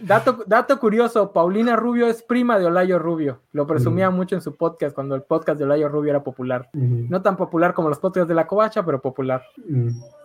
[0.00, 3.42] Dato, dato curioso, Paulina Rubio es prima de Olayo Rubio.
[3.52, 6.68] Lo presumía mucho en su podcast cuando el podcast de Olayo Rubio era popular.
[6.72, 9.42] No tan popular como los podcasts de la covacha, pero popular.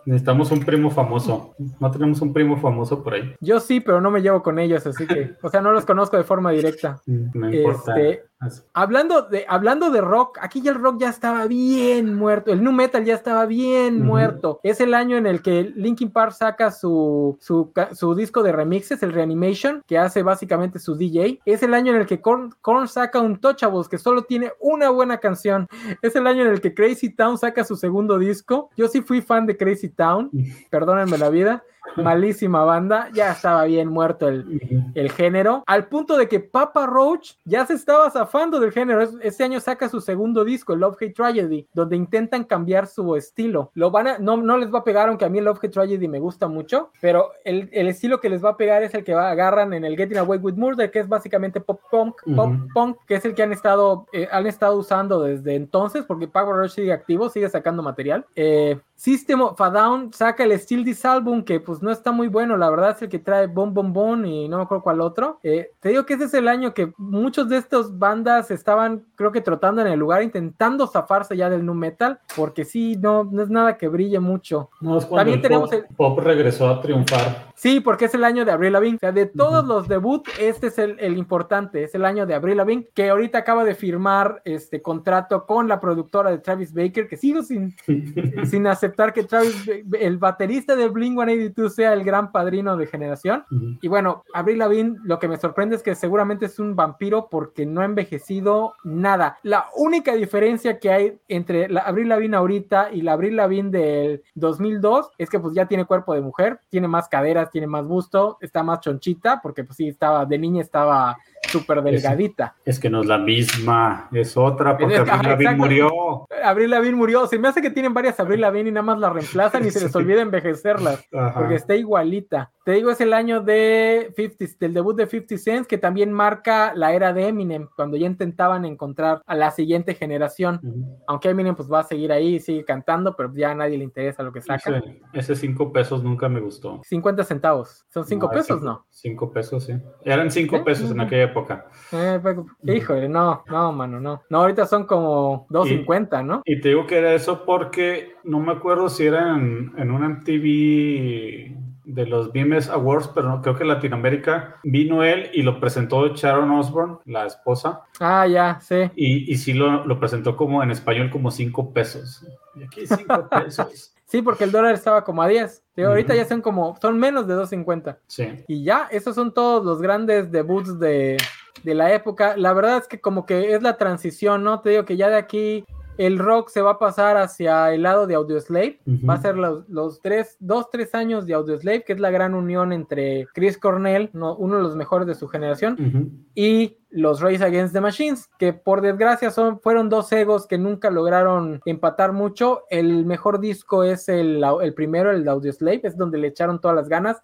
[0.04, 1.54] Necesitamos un primo famoso.
[1.78, 3.34] No tenemos un primo famoso por ahí.
[3.40, 6.16] Yo sí, pero no me llevo con ellos, así que, o sea, no los conozco
[6.16, 7.00] de forma directa.
[7.34, 7.98] No importa.
[7.98, 8.24] Este,
[8.72, 12.52] hablando de, hablando de rock, aquí ya el rock ya estaba bien muerto.
[12.52, 14.60] El nu metal ya estaba bien muerto.
[14.62, 17.01] Es el año en el que Linkin Park saca su,
[17.40, 21.40] su, disco de remixes, el Reanimation, que hace básicamente su DJ.
[21.44, 22.52] Es el año en el que Korn,
[22.88, 25.68] saca un Touchables, que solo tiene una buena canción.
[26.02, 28.70] Es el año en el que Crazy Town saca su segundo disco.
[28.76, 30.30] Yo sí fui fan de Crazy Town,
[30.70, 31.62] perdónenme la vida
[31.96, 37.34] malísima banda, ya estaba bien muerto el, el, género, al punto de que Papa Roach
[37.44, 39.02] ya se estaba zafando del género.
[39.20, 43.70] Este año saca su segundo disco, Love Hate Tragedy, donde intentan cambiar su estilo.
[43.74, 46.08] Lo van a, no, no les va a pegar, aunque a mí Love Hate Tragedy
[46.08, 49.14] me gusta mucho, pero el, el estilo que les va a pegar es el que
[49.14, 52.96] va, agarran en el Getting Away with Murder, que es básicamente pop punk, pop punk,
[53.06, 56.72] que es el que han estado, eh, han estado usando desde entonces, porque Papa Roach
[56.72, 58.24] sigue activo, sigue sacando material.
[58.36, 62.26] Eh, System of a Down saca el Still This Album, que pues no está muy
[62.26, 65.00] bueno, la verdad es el que trae Bon Bon Bon y no me acuerdo cuál
[65.00, 65.38] otro.
[65.44, 69.30] Eh, te digo que ese es el año que muchos de estos bandas estaban, creo
[69.30, 73.42] que trotando en el lugar, intentando zafarse ya del nu metal, porque sí, no, no
[73.42, 74.70] es nada que brille mucho.
[74.80, 75.96] No, es También el tenemos pop, el...
[75.96, 77.51] pop regresó a triunfar.
[77.62, 78.96] Sí, porque es el año de Avril Lavigne.
[78.96, 82.34] O sea, de todos los debut, este es el, el, importante, es el año de
[82.34, 87.06] Avril Lavigne, que ahorita acaba de firmar este contrato con la productora de Travis Baker,
[87.06, 87.72] que sigo sin,
[88.50, 93.44] sin aceptar que Travis, el baterista de Blink 182 sea el gran padrino de generación.
[93.80, 97.64] Y bueno, Avril Lavigne, lo que me sorprende es que seguramente es un vampiro porque
[97.64, 99.38] no ha envejecido nada.
[99.44, 104.24] La única diferencia que hay entre la Avril Lavigne ahorita y la Avril Lavigne del
[104.34, 108.38] 2002 es que pues ya tiene cuerpo de mujer, tiene más caderas, tiene más busto,
[108.40, 111.16] está más chonchita, porque pues sí, estaba, de niña estaba
[111.48, 112.56] súper delgadita.
[112.64, 116.26] Es, que no es la misma, es otra, porque Abril Lavigne murió.
[116.42, 117.26] Abril Lavigne murió.
[117.26, 119.80] Se me hace que tienen varias Abril Lavigne y nada más la reemplazan y se
[119.80, 121.04] les olvida envejecerlas,
[121.34, 122.50] porque está igualita.
[122.64, 126.72] Te digo, es el año de 50, del debut de 50 Cent, que también marca
[126.76, 130.60] la era de Eminem, cuando ya intentaban encontrar a la siguiente generación.
[131.08, 134.22] Aunque Eminem pues va a seguir ahí, sigue cantando, pero ya a nadie le interesa
[134.22, 134.80] lo que saca.
[135.12, 136.80] Ese, 5 pesos nunca me gustó.
[136.84, 137.84] 50 centavos.
[137.92, 138.86] ¿Son 5 pesos, no?
[138.90, 139.74] 5 pesos, sí.
[140.04, 141.66] Eran 5 pesos en aquella época.
[141.92, 144.22] Eh, pues, híjole, no, no, mano, no.
[144.28, 146.42] No, ahorita son como 2.50, ¿no?
[146.44, 150.02] Y te digo que era eso porque no me acuerdo si era en, en un
[150.04, 155.58] MTV de los BMS Awards, pero no, creo que en Latinoamérica vino él y lo
[155.60, 157.82] presentó Sharon Osbourne, la esposa.
[158.00, 158.90] Ah, ya, sí.
[158.94, 162.26] Y, y sí lo, lo, presentó como en español como 5 pesos.
[162.54, 163.94] Y aquí 5 pesos.
[164.12, 165.64] Sí, porque el dólar estaba como a 10.
[165.78, 167.96] ahorita ya son como, son menos de 2.50.
[168.06, 168.28] Sí.
[168.46, 171.16] Y ya, esos son todos los grandes debuts de,
[171.64, 172.36] de la época.
[172.36, 174.60] La verdad es que como que es la transición, ¿no?
[174.60, 175.64] Te digo que ya de aquí
[175.96, 178.80] el rock se va a pasar hacia el lado de Audioslave.
[178.86, 182.34] Va a ser los, los, tres, dos, tres años de Audioslave, que es la gran
[182.34, 187.72] unión entre Chris Cornell, uno de los mejores de su generación, y los Race Against
[187.72, 192.62] the Machines, que por desgracia son, fueron dos egos que nunca lograron empatar mucho.
[192.70, 196.76] El mejor disco es el, el primero, el de Audioslave, es donde le echaron todas
[196.76, 197.22] las ganas.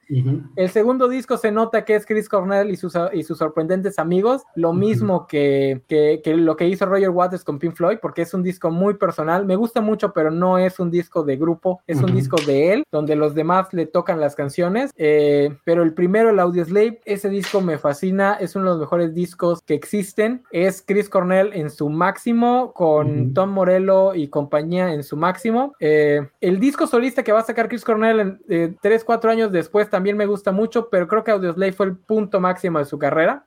[0.56, 4.42] El segundo disco se nota que es Chris Cornell y sus, y sus sorprendentes amigos,
[4.54, 8.42] lo mismo que, que, lo que hizo Roger Waters con Pink Floyd, porque es un
[8.42, 9.44] disco muy personal.
[9.44, 12.84] Me gusta mucho, pero no es un disco de grupo, es un disco de él,
[12.90, 14.90] donde los demás le tocan las canciones.
[14.96, 19.14] Eh, pero el primero, el Audioslave, ese disco me fascina, es uno de los mejores
[19.14, 25.02] discos que existen es Chris Cornell en su máximo, con Tom Morello y compañía en
[25.02, 25.74] su máximo.
[25.80, 29.52] Eh, el disco solista que va a sacar Chris Cornell en, eh, 3, 4 años
[29.52, 32.98] después también me gusta mucho, pero creo que Audioslave fue el punto máximo de su
[32.98, 33.44] carrera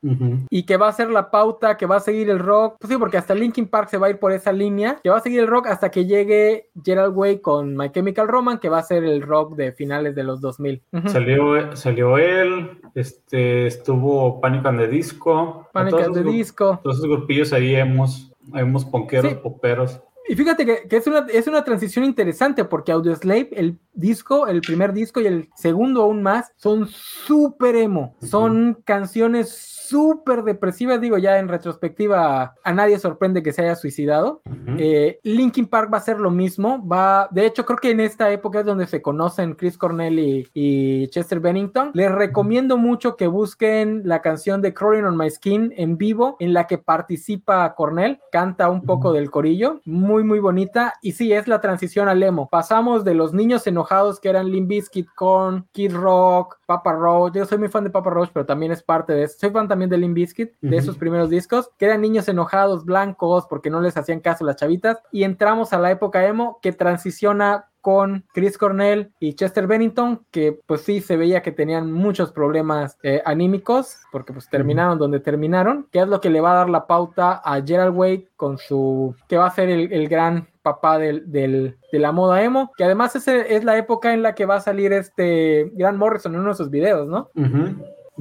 [0.50, 2.78] y que va a ser la pauta, que va a seguir el rock.
[2.80, 5.18] Pues sí, porque hasta Linkin Park se va a ir por esa línea, que va
[5.18, 8.80] a seguir el rock hasta que llegue Gerald Way con My Chemical Romance, que va
[8.80, 10.82] a ser el rock de finales de los 2000.
[11.08, 15.68] salió, salió él, este, estuvo Panic and the Disco.
[15.74, 16.80] Panic the Disco.
[16.84, 20.00] Todos esos grupillos ahí hemos, hemos ponqueros, poperos.
[20.28, 24.62] Y fíjate que, que, es, una, es una transición interesante porque Audioslave, el disco, el
[24.62, 28.16] primer disco y el segundo aún más, son súper emo.
[28.22, 34.42] Son canciones súper depresiva, digo ya en retrospectiva a nadie sorprende que se haya suicidado.
[34.78, 38.32] Eh, Linkin Park va a ser lo mismo, va, de hecho creo que en esta
[38.32, 40.18] época es donde se conocen Chris Cornell
[40.54, 41.92] y, Chester Bennington.
[41.94, 46.54] Les recomiendo mucho que busquen la canción de Crawling on My Skin en vivo, en
[46.54, 51.50] la que participa Cornell, canta un poco del corillo, muy muy bonita y sí, es
[51.50, 52.48] la transición al emo.
[52.50, 57.46] Pasamos de los niños enojados que eran Limp Bizkit, Korn, Kid Rock, Papa Roach, yo
[57.46, 59.36] soy muy fan de Papa Roach, pero también es parte de eso.
[59.38, 63.46] Soy fan también de Limp Bizkit, de esos primeros discos, que eran niños enojados, blancos,
[63.50, 67.66] porque no les hacían caso las chavitas, y entramos a la época emo que transiciona
[67.82, 72.98] con Chris Cornell y Chester Bennington, que pues sí se veía que tenían muchos problemas
[73.04, 76.70] eh, anímicos, porque pues terminaron donde terminaron, que es lo que le va a dar
[76.70, 81.32] la pauta a Gerald Wade con su, que va a ser el, gran papá del,
[81.32, 84.56] del, de la moda emo, que además es, es la época en la que va
[84.56, 87.30] a salir este Grant Morrison en uno de sus videos, ¿no?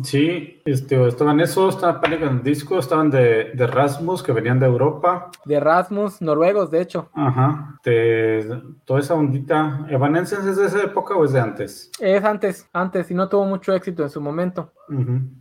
[0.03, 4.67] Sí, este, estaban esos, estaban Panic en Disco, estaban de, de, Rasmus, que venían de
[4.67, 5.31] Europa.
[5.45, 7.11] De Rasmus, noruegos, de hecho.
[7.13, 9.87] Ajá, de toda esa ondita.
[9.91, 11.91] ¿Evanescence es de esa época o es de antes?
[12.01, 14.73] Es antes, antes, y no tuvo mucho éxito en su momento.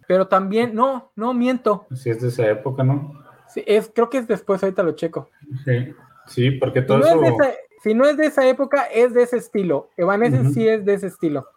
[0.08, 1.88] Pero también, no, no miento.
[1.94, 3.14] Sí, es de esa época, ¿no?
[3.48, 5.30] Sí, es, creo que es después, ahorita lo checo.
[5.64, 5.94] Sí,
[6.28, 7.20] sí porque todo eso
[7.82, 9.90] si no es de esa época, es de ese estilo.
[9.98, 11.48] Evanescence sí es de ese estilo.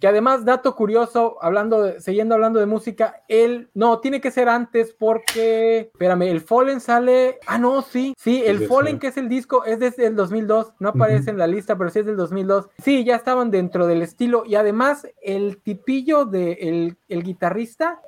[0.00, 4.48] Que además, dato curioso, hablando de, siguiendo hablando de música, él, no, tiene que ser
[4.48, 9.28] antes porque, espérame, el Fallen sale, ah, no, sí, sí, el Fallen, que es el
[9.28, 12.68] disco, es desde el 2002, no aparece en la lista, pero sí es del 2002.
[12.78, 18.00] Sí, ya estaban dentro del estilo y además el tipillo de el, el guitarrista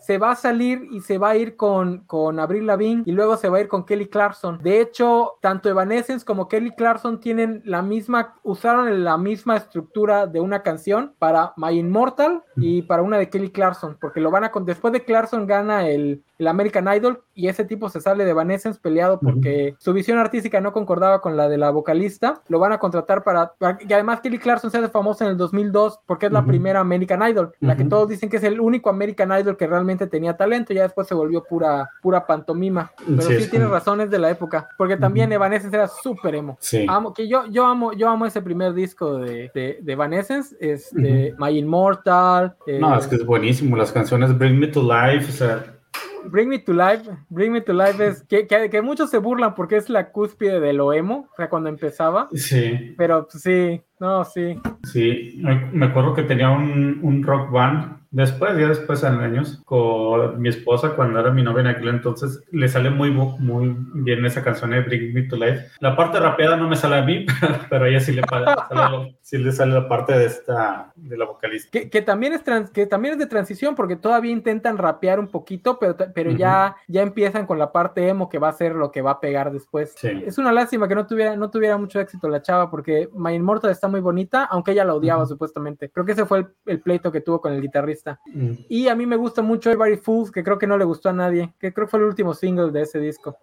[0.00, 3.36] se va a salir y se va a ir con, con Avril Lavigne y luego
[3.36, 4.58] se va a ir con Kelly Clarkson.
[4.62, 10.40] De hecho, tanto Evanescence como Kelly Clarkson tienen la misma, usaron la misma estructura de
[10.40, 14.52] una canción para My Immortal y para una de Kelly Clarkson, porque lo van a,
[14.62, 18.78] después de Clarkson gana el, el American Idol y ese tipo se sale de Vanessens
[18.78, 22.42] peleado porque su visión artística no concordaba con la de la vocalista.
[22.48, 26.00] Lo van a contratar para, y además Kelly Clarkson se hace famosa en el 2002
[26.06, 29.32] porque es la primera American Idol, la que todos dicen que es el único American
[29.32, 32.92] Idol que realmente tenía talento, ya después se volvió pura, pura pantomima.
[33.06, 36.58] Pero sí, tiene razones de la época, porque también Evanescence era súper emo.
[36.88, 41.34] Amo, que yo, yo amo, yo amo ese primer disco de, de, de Evanescence, este,
[41.38, 42.54] My Immortal.
[42.66, 45.79] no, es que es buenísimo, las canciones Bring Me to Life, o sea
[46.24, 49.76] Bring Me to Life, Bring Me to Life es que, que, muchos se burlan porque
[49.76, 52.28] es la cúspide de lo emo, o sea, cuando empezaba.
[52.34, 52.94] Sí.
[52.96, 54.58] Pero pues, sí, no, sí.
[54.84, 55.40] Sí,
[55.72, 60.48] me acuerdo que tenía un, un rock band Después, ya después en años, con mi
[60.48, 64.70] esposa, cuando era mi novia en aquel entonces, le sale muy, muy bien esa canción
[64.70, 65.68] de Bring Me to Life.
[65.78, 67.24] La parte rapeada no me sale a mí,
[67.70, 71.24] pero a ella sí le, sale, sí le sale la parte de esta, de la
[71.24, 71.70] vocalista.
[71.70, 75.28] Que, que también es trans, que también es de transición, porque todavía intentan rapear un
[75.28, 78.90] poquito, pero, pero ya, ya empiezan con la parte emo que va a ser lo
[78.90, 79.94] que va a pegar después.
[80.02, 83.70] Es una lástima que no tuviera, no tuviera mucho éxito la chava, porque My Immortal
[83.70, 85.90] está muy bonita, aunque ella la odiaba supuestamente.
[85.90, 88.52] Creo que ese fue el pleito que tuvo con el guitarrista Mm.
[88.68, 91.12] Y a mí me gusta mucho Everybody Fools, que creo que no le gustó a
[91.12, 93.36] nadie, que creo que fue el último single de ese disco.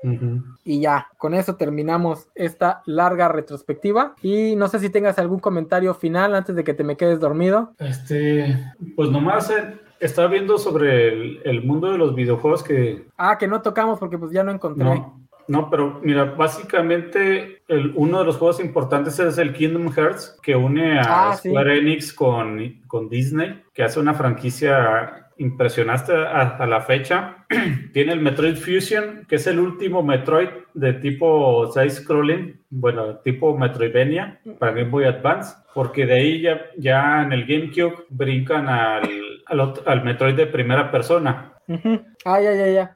[0.64, 4.16] Y ya, con eso terminamos esta larga retrospectiva.
[4.22, 7.74] Y no sé si tengas algún comentario final antes de que te me quedes dormido.
[7.80, 13.08] Este, pues nomás eh, estaba viendo sobre el, mundo de los videojuegos que...
[13.18, 14.86] Ah, que no tocamos porque pues ya no encontré.
[14.86, 15.27] No,
[15.69, 20.99] pero mira, básicamente el, uno de los juegos importantes es el Kingdom Hearts, que une
[20.99, 27.45] a ah, Square Enix con, con Disney, que hace una franquicia impresionante a, la fecha.
[27.94, 34.40] Tiene el Metroid Fusion, que es el último Metroid de tipo side-scrolling, bueno, tipo Metroidvania
[34.60, 39.10] para Game Boy Advance, porque de ahí ya, ya en el GameCube brincan al,
[39.45, 41.53] al, al Metroid de primera persona.
[42.26, 42.94] Ah, ya, ya, ya.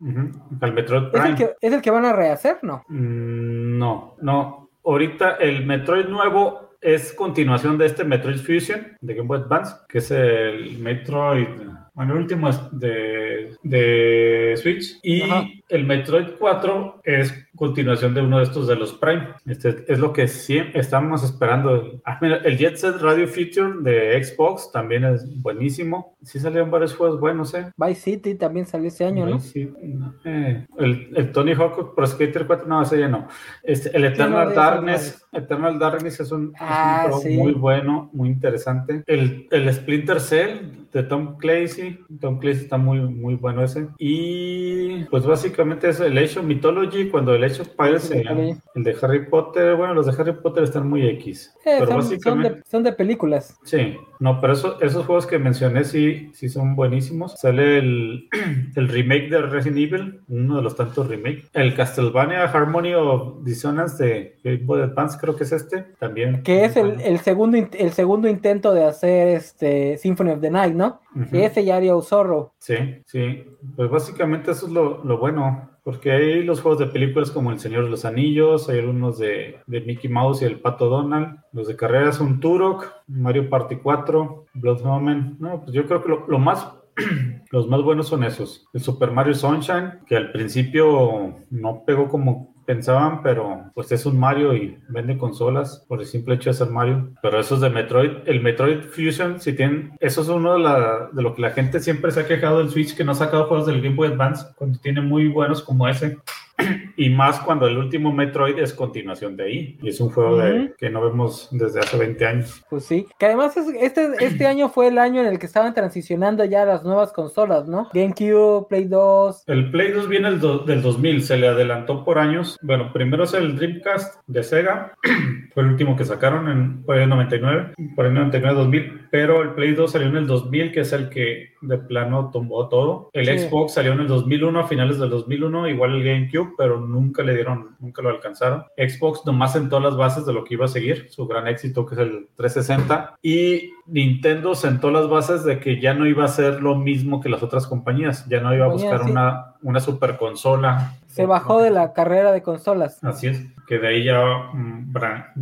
[0.61, 1.33] Al Metroid Prime.
[1.61, 2.83] ¿Es el, que, van a rehacer, no?
[2.87, 4.69] Mm, no, no.
[4.83, 9.99] Ahorita el Metroid nuevo es continuación de este Metroid Fusion de Game Boy Advance, que
[9.99, 11.47] es el Metroid
[11.93, 14.97] bueno, el último es de, de Switch.
[15.03, 15.23] Y
[15.67, 19.35] el Metroid 4 es continuación de uno de estos de los Prime.
[19.45, 22.01] Este es lo que sí estamos esperando.
[22.03, 26.17] Ah, mira, el Jet Set Radio Feature de Xbox también es buenísimo.
[26.23, 27.71] Sí salieron varios juegos buenos, ¿eh?
[27.77, 29.39] Vice City también salió ese año, ¿no?
[29.53, 33.27] Eh, el, el, Tony Hawk Pro Skater 4, no, ese ya no.
[33.61, 35.23] Este, el Eternal Darkness.
[35.31, 39.03] Eternal Darkness es un, ah, muy bueno, muy interesante.
[39.05, 41.99] El, el Splinter Cell de Tom Clancy.
[42.19, 43.87] Tom Clancy está muy, muy bueno ese.
[43.97, 49.25] Y pues básicamente es el Age of Mythology, cuando el Of Pirates, el de Harry
[49.27, 51.53] Potter, bueno, los de Harry Potter están muy X.
[51.65, 52.63] Eh, pero son, básicamente...
[52.69, 53.57] son, de, películas.
[53.63, 57.39] Sí, no, pero eso, esos juegos que mencioné sí, sí son buenísimos.
[57.39, 58.27] Sale el,
[58.75, 61.49] el remake de Resident Evil, uno de los tantos remakes.
[61.53, 66.43] El Castlevania Harmony of Dissonance de Game Boy Advance, creo que es este, también.
[66.43, 70.75] Que es el, el, segundo, el segundo intento de hacer este Symphony of the Night,
[70.75, 70.99] ¿no?
[71.31, 72.53] Ese ya haría Zorro.
[72.57, 72.75] Sí,
[73.05, 73.43] sí.
[73.75, 75.70] Pues básicamente eso es lo, lo, bueno.
[75.83, 79.59] Porque hay los juegos de películas como El Señor de los Anillos, hay algunos de,
[79.65, 81.39] de Mickey Mouse y el Pato Donald.
[81.51, 85.37] Los de carreras son Turok, Mario Party 4, Blood Omen.
[85.39, 86.67] No, pues yo creo que lo, lo más
[87.51, 88.67] los más buenos son esos.
[88.73, 94.19] El Super Mario Sunshine, que al principio no pegó como pensaban, pero pues es un
[94.19, 97.11] Mario y vende consolas por el simple hecho de ser Mario.
[97.21, 101.21] Pero esos de Metroid, el Metroid Fusion, si tienen, eso es uno de, la, de
[101.21, 103.67] lo que la gente siempre se ha quejado del Switch, que no ha sacado juegos
[103.67, 106.17] del Game Boy Advance, cuando tiene muy buenos como ese
[106.97, 109.77] y más cuando el último Metroid es continuación de ahí.
[109.81, 112.63] Y es un juego de, que no vemos desde hace 20 años.
[112.69, 116.45] Pues sí, que además este, este año fue el año en el que estaban transicionando
[116.45, 117.89] ya las nuevas consolas, ¿no?
[117.93, 119.43] GameCube, Play 2.
[119.47, 122.57] El Play 2 viene del 2000, se le adelantó por años.
[122.61, 124.93] Bueno, primero es el Dreamcast de Sega,
[125.53, 129.73] fue el último que sacaron en, por el 99, por el 99-2000, pero el Play
[129.73, 133.09] 2 salió en el 2000, que es el que de plano tumbó todo.
[133.13, 137.23] El Xbox salió en el 2001, a finales del 2001, igual el GameCube, pero nunca
[137.23, 138.65] le dieron, nunca lo alcanzaron.
[138.77, 141.95] Xbox nomás sentó las bases de lo que iba a seguir, su gran éxito que
[141.95, 143.15] es el 360.
[143.21, 147.29] Y Nintendo sentó las bases de que ya no iba a ser lo mismo que
[147.29, 150.97] las otras compañías, ya no iba a buscar una, una super consola.
[151.07, 153.03] Se bajó de la carrera de consolas.
[153.03, 154.21] Así es, que de ahí ya
[154.53, 154.93] mm,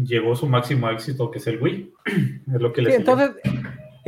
[0.03, 1.94] llegó su máximo éxito, que es el Wii.
[2.53, 3.31] es lo que entonces,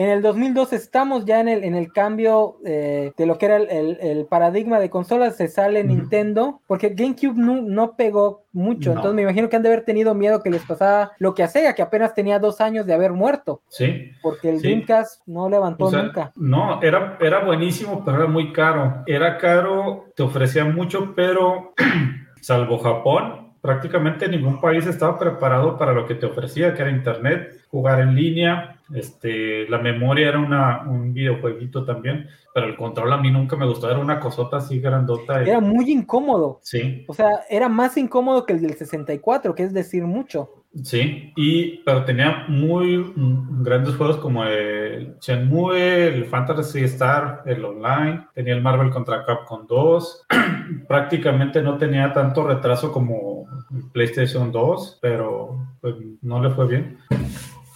[0.02, 3.57] en el 2002 estamos ya en el, en el cambio eh, de lo que era
[3.57, 9.22] el, paradigma de consolas, se sale Nintendo, porque GameCube no, no pegó mucho, entonces me
[9.23, 11.82] imagino que han de haber tenido miedo que les pasara lo que a Sega, que
[11.82, 13.61] apenas tenía dos años de haber muerto.
[13.68, 14.11] Sí.
[14.22, 16.32] Porque el Dreamcast no levantó nunca.
[16.36, 19.03] No, era, era buenísimo, pero era muy caro.
[19.06, 21.73] Era caro, te ofrecía mucho, pero
[22.41, 27.64] salvo Japón, prácticamente ningún país estaba preparado para lo que te ofrecía, que era Internet,
[27.70, 33.18] jugar en línea, este, la memoria era una, un videojueguito también, pero el control a
[33.18, 35.42] mí nunca me gustó, era una cosota así grandota.
[35.42, 36.60] Era muy incómodo.
[36.64, 37.06] Sí.
[37.08, 40.61] O sea, era más incómodo que el del 64, que es decir mucho.
[40.84, 43.14] Sí, y, pero tenía muy
[43.60, 49.68] grandes juegos como el Shenmue, el Fantasy Star, el online, tenía el Marvel contra Capcom
[49.68, 50.27] 2,
[50.88, 53.48] prácticamente no tenía tanto retraso como
[53.91, 56.98] PlayStation 2, pero pues, no le fue bien.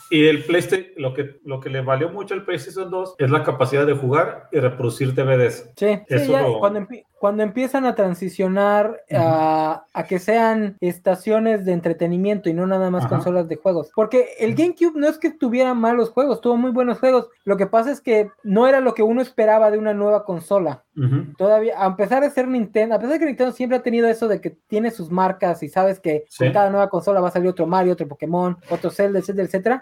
[0.09, 3.43] Y el PlayStation, lo que, lo que le valió mucho al PlayStation 2 es la
[3.43, 5.72] capacidad de jugar y reproducir DVDs.
[5.76, 6.88] Sí, sí cuando,
[7.26, 13.47] cuando empiezan a transicionar a, que sean estaciones de entretenimiento y no nada más consolas
[13.47, 13.89] de juegos.
[13.95, 17.30] Porque el GameCube no es que tuviera malos juegos, tuvo muy buenos juegos.
[17.43, 20.84] Lo que pasa es que no era lo que uno esperaba de una nueva consola.
[21.38, 24.30] Todavía, a pesar de ser Nintendo, a pesar de que Nintendo siempre ha tenido eso
[24.30, 27.49] de que tiene sus marcas y sabes que con cada nueva consola va a salir
[27.49, 29.81] otro Mario, otro Pokémon, otro Zelda, etcétera, etcétera,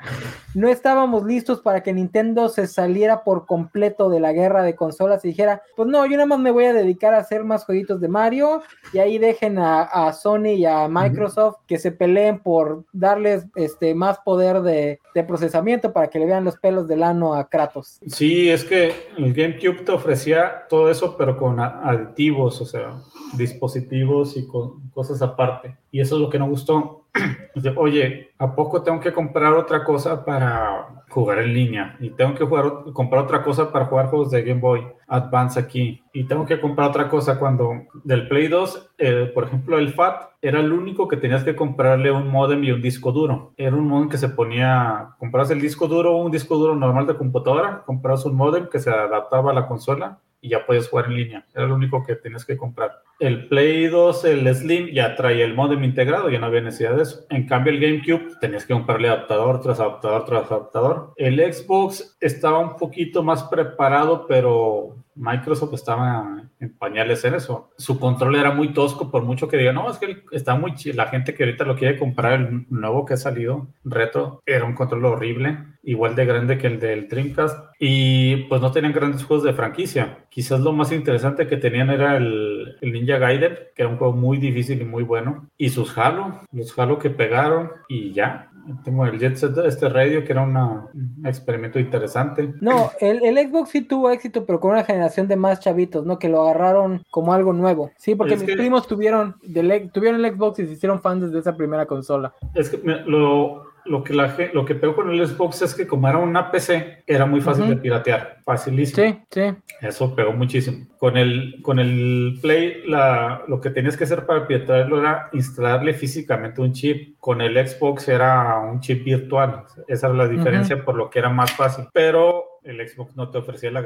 [0.56, 0.70] no
[1.04, 5.30] estábamos listos para que Nintendo se saliera por completo de la guerra de consolas y
[5.30, 8.08] dijera, pues no, yo nada más me voy a dedicar a hacer más jueguitos de
[8.08, 8.62] Mario
[8.94, 14.18] y ahí dejen a, Sony y a Microsoft que se peleen por darles este más
[14.20, 18.00] poder de, procesamiento para que le vean los pelos del ano a Kratos.
[18.08, 22.94] Sí, es que el GameCube te ofrecía todo eso, pero con aditivos, o sea,
[23.34, 25.76] dispositivos y con cosas aparte.
[25.92, 27.03] Y eso es lo que no gustó.
[27.76, 31.96] Oye, ¿a poco tengo que comprar otra cosa para jugar en línea?
[32.00, 32.48] Y tengo que
[32.94, 36.04] comprar otra cosa para jugar juegos de Game Boy Advance aquí.
[36.14, 40.32] Y tengo que comprar otra cosa cuando del Play 2, eh, por ejemplo, el FAT
[40.42, 43.54] era el único que tenías que comprarle un modem y un disco duro.
[43.58, 47.16] Era un modem que se ponía, compras el disco duro, un disco duro normal de
[47.16, 51.16] computadora, compras un modem que se adaptaba a la consola y ya puedes jugar en
[51.16, 51.46] línea.
[51.56, 53.02] Era lo único que tenías que comprar.
[53.20, 57.04] El Play 2, el Slim, ya traía el modem integrado, ya no había necesidad de
[57.04, 57.26] eso.
[57.30, 61.14] En cambio, el GameCube tenías que comprarle adaptador tras adaptador tras adaptador.
[61.16, 67.72] El Xbox estaba un poquito más preparado, pero Microsoft estaba en pañales en eso.
[67.78, 70.96] Su control era muy tosco, por mucho que diga, no, es que está muy chido.
[70.96, 74.74] La gente que ahorita lo quiere comprar, el nuevo que ha salido, retro, era un
[74.74, 77.72] control horrible, igual de grande que el del Dreamcast.
[77.80, 80.26] Y pues no tenían grandes juegos de franquicia.
[80.30, 84.38] Quizás lo más interesante que tenían era el, Ninja Gaiden, que era un juego muy
[84.38, 85.50] difícil y muy bueno.
[85.58, 88.50] Y sus Halo, los Halo que pegaron y ya.
[88.84, 92.54] Tengo el Jet Set, este radio, que era un experimento interesante.
[92.62, 96.18] No, el, el, Xbox sí tuvo éxito, pero con una generación de más chavitos, ¿no?
[96.18, 97.92] Que lo agarraron como algo nuevo.
[97.98, 101.58] Sí, porque mis primos tuvieron, del, tuvieron el Xbox y se hicieron fans desde esa
[101.58, 102.34] primera consola.
[102.54, 106.08] Es que lo, lo que, la, lo que pegó con el Xbox es que como
[106.08, 109.08] era una PC, era muy fácil de piratear, facilísimo.
[109.08, 109.56] Sí, sí.
[109.82, 110.88] Eso pegó muchísimo.
[110.98, 115.94] Con el, con el Play, la, lo que tenías que hacer para piratearlo era instalarle
[115.94, 117.18] físicamente un chip.
[117.20, 119.66] Con el Xbox era un chip virtual.
[119.88, 121.86] Esa era la diferencia por lo que era más fácil.
[121.94, 123.82] Pero el Xbox no te ofrecía la,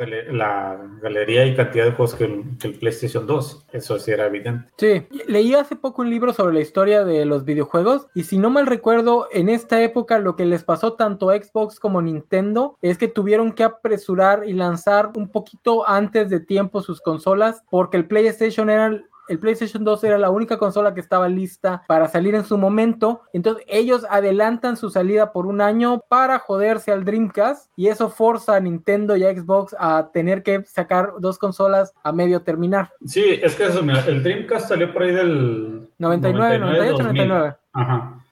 [1.02, 3.68] galería y cantidad de juegos que el, PlayStation 2.
[3.72, 4.69] Eso sí era evidente.
[4.77, 8.49] Sí, leí hace poco un libro sobre la historia de los videojuegos y si no
[8.49, 12.98] mal recuerdo, en esta época lo que les pasó tanto a Xbox como Nintendo es
[12.98, 18.07] que tuvieron que apresurar y lanzar un poquito antes de tiempo sus consolas porque el
[18.07, 22.45] PlayStation era el PlayStation 2 era la única consola que estaba lista para salir en
[22.45, 23.21] su momento.
[23.34, 28.55] Entonces ellos adelantan su salida por un año para joderse al Dreamcast y eso forza
[28.55, 32.91] a Nintendo y a Xbox a tener que sacar dos consolas a medio terminar.
[33.05, 37.55] Sí, es que eso, mira, el Dreamcast salió por ahí del 99, 98, 99.
[37.73, 38.23] Ajá.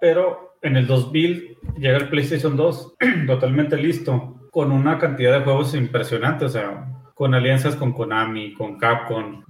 [0.00, 2.94] Pero en el 2000 llega el PlayStation 2
[3.26, 8.78] totalmente listo con una cantidad de juegos impresionante, o sea, con alianzas con Konami, con
[8.78, 9.44] Capcom.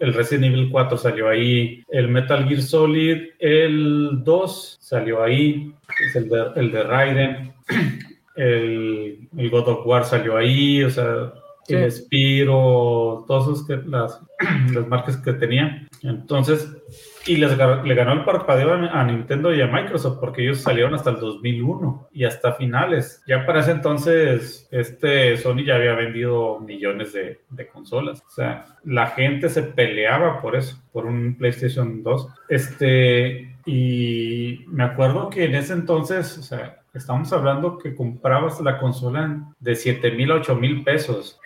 [0.00, 5.72] el Resident Evil 4 salió ahí, el Metal Gear Solid, el 2 salió ahí,
[6.08, 7.54] es el de, el de Raiden,
[8.36, 11.32] el, God of War salió ahí, o sea,
[11.68, 14.20] el Spiro, todas las,
[14.72, 15.86] las marcas que tenía.
[16.02, 16.76] Entonces,
[17.26, 21.10] y les, le ganó el parpadeo a, Nintendo y a Microsoft porque ellos salieron hasta
[21.10, 23.22] el 2001 y hasta finales.
[23.26, 28.22] Ya para ese entonces, este Sony ya había vendido millones de, de consolas.
[28.26, 32.28] O sea, la gente se peleaba por eso, por un PlayStation 2.
[32.48, 38.78] Este, y me acuerdo que en ese entonces, o sea, estamos hablando que comprabas la
[38.78, 41.40] consola de 7 mil a 8 mil pesos.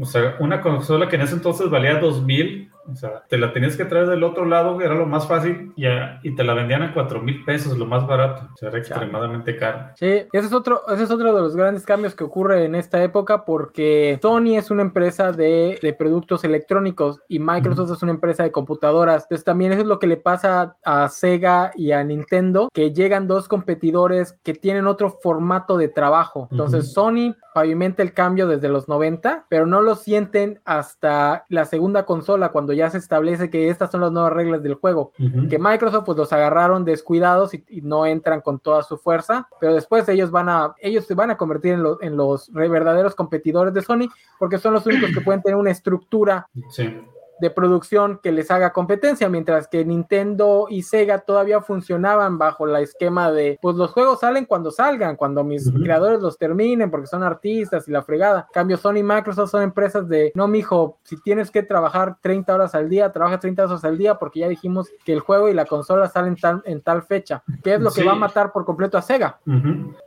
[0.00, 3.52] O sea, una consola que en ese entonces valía 2 mil o sea, te la
[3.52, 5.84] tenías que traer del otro lado, era lo más fácil, y,
[6.22, 8.48] y te la vendían a 4 mil pesos, lo más barato.
[8.54, 9.90] O sea, era extremadamente caro.
[9.94, 13.02] Sí, ese es, otro, ese es otro de los grandes cambios que ocurre en esta
[13.02, 18.42] época, porque Sony es una empresa de, de productos electrónicos y Microsoft es una empresa
[18.42, 19.24] de computadoras.
[19.24, 23.28] Entonces, también eso es lo que le pasa a Sega y a Nintendo, que llegan
[23.28, 26.48] dos competidores que tienen otro formato de trabajo.
[26.50, 32.06] Entonces, Sony pavimenta el cambio desde los 90, pero no lo sienten hasta la segunda
[32.06, 35.10] consola, cuando ya se establece que estas son las nuevas reglas del juego.
[35.50, 40.08] Que Microsoft pues los agarraron descuidados y, no entran con toda su fuerza, pero después
[40.08, 44.08] ellos van a, ellos se van a convertir en, en los verdaderos competidores de Sony,
[44.38, 46.96] porque son los únicos que pueden tener una estructura sí
[47.40, 52.80] de producción que les haga competencia, mientras que Nintendo y Sega todavía funcionaban bajo la
[52.80, 57.22] esquema de, pues los juegos salen cuando salgan, cuando mis creadores los terminen, porque son
[57.22, 58.48] artistas y la fregada.
[58.52, 62.74] cambio, Sony y Microsoft son empresas de, no, mijo, si tienes que trabajar 30 horas
[62.74, 65.64] al día, trabaja 30 horas al día, porque ya dijimos que el juego y la
[65.64, 67.42] consola salen tal, en tal fecha.
[67.62, 69.38] ¿Qué es lo que va a matar por completo a Sega?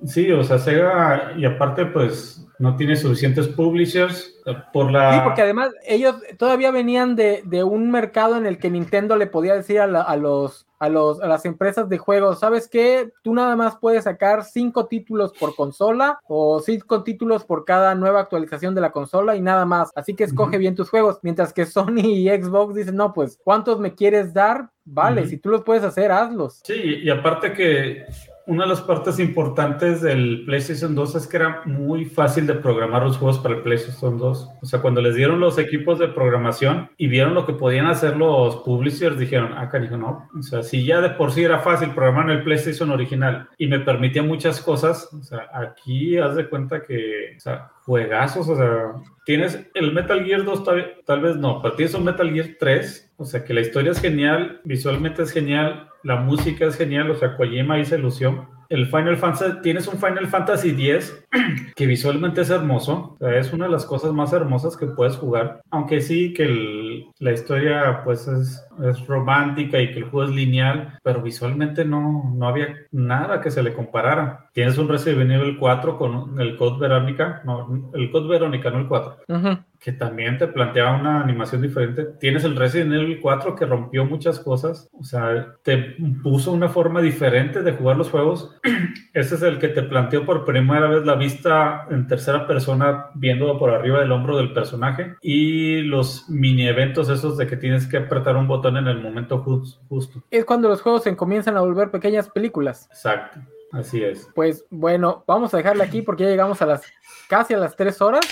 [0.06, 5.16] Sí, o sea, Sega, y aparte, pues no tiene suficientes publishers eh, por la...
[5.16, 9.56] Sí, porque además ellos todavía venían de, un mercado en el que Nintendo le podía
[9.56, 13.12] decir a, los, a, los, a las empresas de juegos, ¿sabes qué?
[13.24, 18.20] Tú nada más puedes sacar cinco títulos por consola o cinco títulos por cada nueva
[18.20, 19.90] actualización de la consola y nada más.
[19.96, 21.18] Así que escoge bien tus juegos.
[21.24, 24.70] Mientras que Sony y Xbox dicen, no, pues, ¿cuántos me quieres dar?
[24.86, 26.62] Vale, si tú los puedes hacer, hazlos.
[26.64, 28.06] Sí, y aparte que
[28.48, 33.04] una de las partes importantes del PlayStation 2 es que era muy fácil de programar
[33.04, 34.50] los juegos para el PlayStation 2.
[34.62, 38.18] O sea, cuando les dieron los equipos de programación y vieron lo que podían hacer
[38.18, 40.30] los publishers, dijeron, ah, canijo, no.
[40.38, 43.68] O sea, si ya de por sí era fácil programar en el PlayStation original y
[43.68, 48.56] me permitía muchas cosas, o sea, aquí haz de cuenta que, o sea, juegazos, o
[48.56, 48.94] sea,
[49.26, 53.11] tienes el Metal Gear 2, tal, tal vez no, pero tienes un Metal Gear 3,
[53.22, 57.16] o sea, que la historia es genial, visualmente es genial, la música es genial, o
[57.16, 58.48] sea, Kojima hizo ilusión.
[58.70, 61.26] El Final Fantasy, tienes un Final Fantasy X
[61.76, 65.18] que visualmente es hermoso, o sea, es una de las cosas más hermosas que puedes
[65.18, 70.36] jugar, aunque sí que la historia pues es, es, romántica y que el juego es
[70.36, 74.50] lineal, pero visualmente no, no había nada que se le comparara.
[74.54, 78.88] Tienes un Resident Evil 4 con el Code Verónica, no, el Code Verónica, no el
[78.88, 79.18] 4.
[79.28, 82.06] Ajá que también te planteaba una animación diferente.
[82.20, 87.02] Tienes el Resident Evil 4 que rompió muchas cosas, o sea, te puso una forma
[87.02, 88.56] diferente de jugar los juegos.
[89.14, 93.58] Ese es el que te planteó por primera vez la vista en tercera persona, viendo
[93.58, 97.98] por arriba del hombro del personaje y los mini eventos esos de que tienes que
[97.98, 100.24] apretar un botón en el momento justo.
[100.30, 102.88] Es cuando los juegos se comienzan a volver pequeñas películas.
[102.92, 103.40] Exacto.
[103.72, 104.30] Así es.
[104.36, 106.84] Pues bueno, vamos a dejarle aquí porque ya llegamos a las
[107.30, 108.26] casi a las tres horas.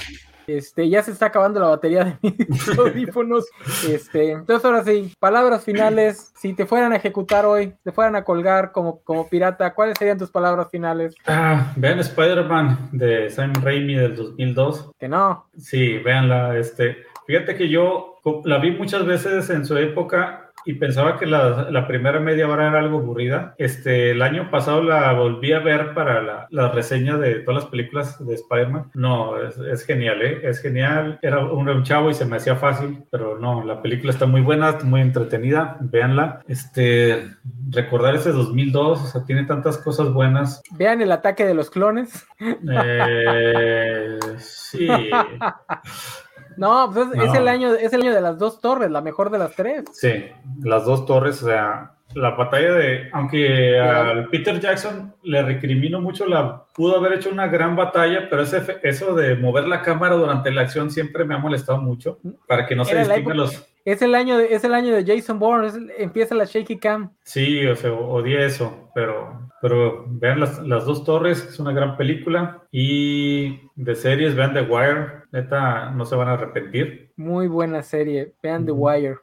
[0.47, 3.45] Este, ya se está acabando la batería de mis audífonos.
[3.87, 6.33] Este, entonces ahora sí, palabras finales.
[6.35, 10.17] Si te fueran a ejecutar hoy, te fueran a colgar como, como pirata, ¿cuáles serían
[10.17, 11.15] tus palabras finales?
[11.27, 14.91] Ah, vean Spider-Man de Sam Raimi del 2002.
[14.97, 15.47] Que no.
[15.55, 16.57] Sí, véanla.
[16.57, 16.97] Este,
[17.27, 21.87] fíjate que yo la vi muchas veces en su época y pensaba que la, la,
[21.87, 23.55] primera media hora era algo aburrida.
[23.57, 27.71] Este, el año pasado la volví a ver para la, la reseña de todas las
[27.71, 28.91] películas de Spider-Man.
[28.93, 30.41] No, es, es, genial, ¿eh?
[30.43, 31.19] Es genial.
[31.21, 34.41] Era un, un, chavo y se me hacía fácil, pero no, la película está muy
[34.41, 35.77] buena, muy entretenida.
[35.79, 36.41] Véanla.
[36.47, 37.31] Este,
[37.69, 40.61] recordar ese 2002, o sea, tiene tantas cosas buenas.
[40.71, 42.27] Vean el ataque de los clones.
[42.39, 44.87] Eh, sí.
[46.59, 49.37] No, pues es, el año, es el año de las dos torres, la mejor de
[49.37, 49.85] las tres.
[49.93, 50.25] Sí,
[50.61, 56.25] las dos torres, o sea, la batalla de, aunque al Peter Jackson le recrimino mucho,
[56.25, 60.51] la pudo haber hecho una gran batalla, pero ese, eso de mover la cámara durante
[60.51, 63.65] la acción siempre me ha molestado mucho, para que no se distinguen los...
[63.85, 67.11] Es el año de, es el año de Jason Bourne, empieza la shaky cam.
[67.23, 71.97] Sí, o sea, odié eso, pero, pero vean las, las dos torres, es una gran
[71.97, 77.11] película, y de series, vean The Wire, Neta, no se van a arrepentir.
[77.15, 78.33] Muy buena serie.
[78.41, 79.17] Vean The Wire.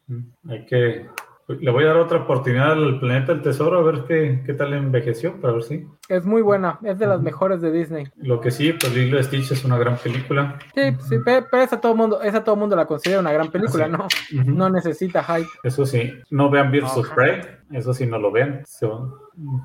[0.49, 1.07] Hay que.
[1.49, 4.73] Le voy a dar otra oportunidad al Planeta del Tesoro a ver qué, qué tal
[4.73, 5.87] envejeció, para ver si.
[6.09, 8.09] Es muy buena, es de las mejores de Disney.
[8.17, 10.59] Lo que sí, pues Lilo Stitch es una gran película.
[10.75, 14.09] Sí, sí pero esa todo mundo, esa todo mundo la considera una gran película, ¿no?
[14.45, 15.49] No necesita hype.
[15.63, 18.65] Eso sí, no vean Birds of Prey, eso sí no lo vean.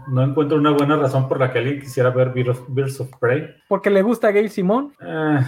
[0.07, 3.55] no encuentro una buena razón por la que alguien quisiera ver Birds of Prey.
[3.67, 4.93] Porque le gusta a Gail Simón.
[5.01, 5.39] Eh,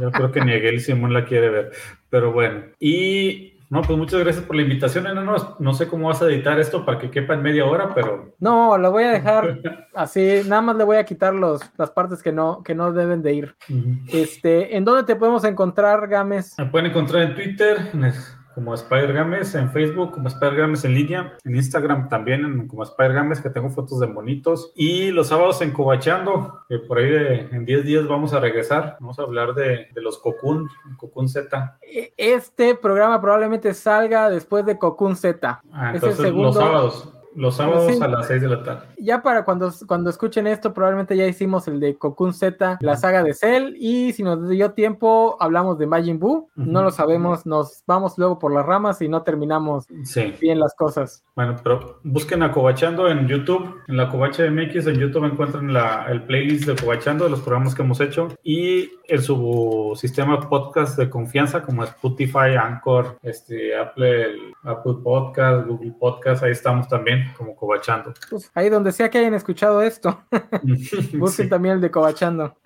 [0.00, 1.72] yo creo que ni Gail Simón la quiere ver.
[2.10, 2.62] Pero bueno.
[2.78, 6.58] Y No, pues muchas gracias por la invitación, no, no sé cómo vas a editar
[6.58, 8.34] esto para que quepa en media hora, pero...
[8.38, 9.58] No, lo voy a dejar
[9.94, 13.22] así, nada más le voy a quitar los, las partes que no, que no deben
[13.22, 13.56] de ir.
[14.08, 16.54] este, ¿En dónde te podemos encontrar, Games?
[16.56, 17.78] Me pueden encontrar en Twitter,
[18.58, 23.12] como Spider Games, en Facebook como Spider Games en línea, en Instagram también como Spider
[23.12, 27.64] Games, que tengo fotos de monitos, y los sábados en Cobachando, que por ahí en
[27.64, 31.78] 10 días vamos a regresar, vamos a hablar de, los Cocoon, Cocoon Z.
[32.16, 35.62] Este programa probablemente salga después de Cocoon Z.
[35.72, 37.14] Ah, entonces los sábados.
[37.34, 38.86] Los sábados a las 6 de la tarde.
[38.98, 43.22] Ya para cuando, cuando escuchen esto, probablemente ya hicimos el de Cocoon Z, la saga
[43.22, 46.48] de Cell, y si nos dio tiempo, hablamos de Majin Buu.
[46.56, 49.86] No lo sabemos, nos vamos luego por las ramas y no terminamos
[50.40, 51.24] bien las cosas.
[51.36, 56.06] Bueno, pero busquen a Cobachando en YouTube, en la Covacha MX, en YouTube encuentran la,
[56.08, 60.98] el playlist de Cobachando, de los programas que hemos hecho, y en su sistema podcast
[60.98, 67.54] de confianza, como Spotify, Anchor, este, Apple, Apple Podcast, Google Podcast, ahí estamos también como
[67.56, 68.12] Cobachando.
[68.30, 70.22] Pues ahí donde sea que hayan escuchado esto,
[71.14, 72.56] busquen también el de Cobachando.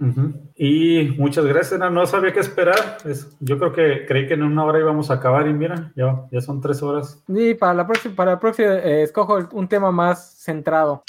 [0.56, 2.98] Y muchas gracias, no, sabía qué esperar.
[3.40, 6.40] yo creo que creí que en una hora íbamos a acabar y mira, ya, ya
[6.40, 7.22] son tres horas.
[7.28, 11.05] Y para la próxima, para la próxima eh, escojo un tema más centrado.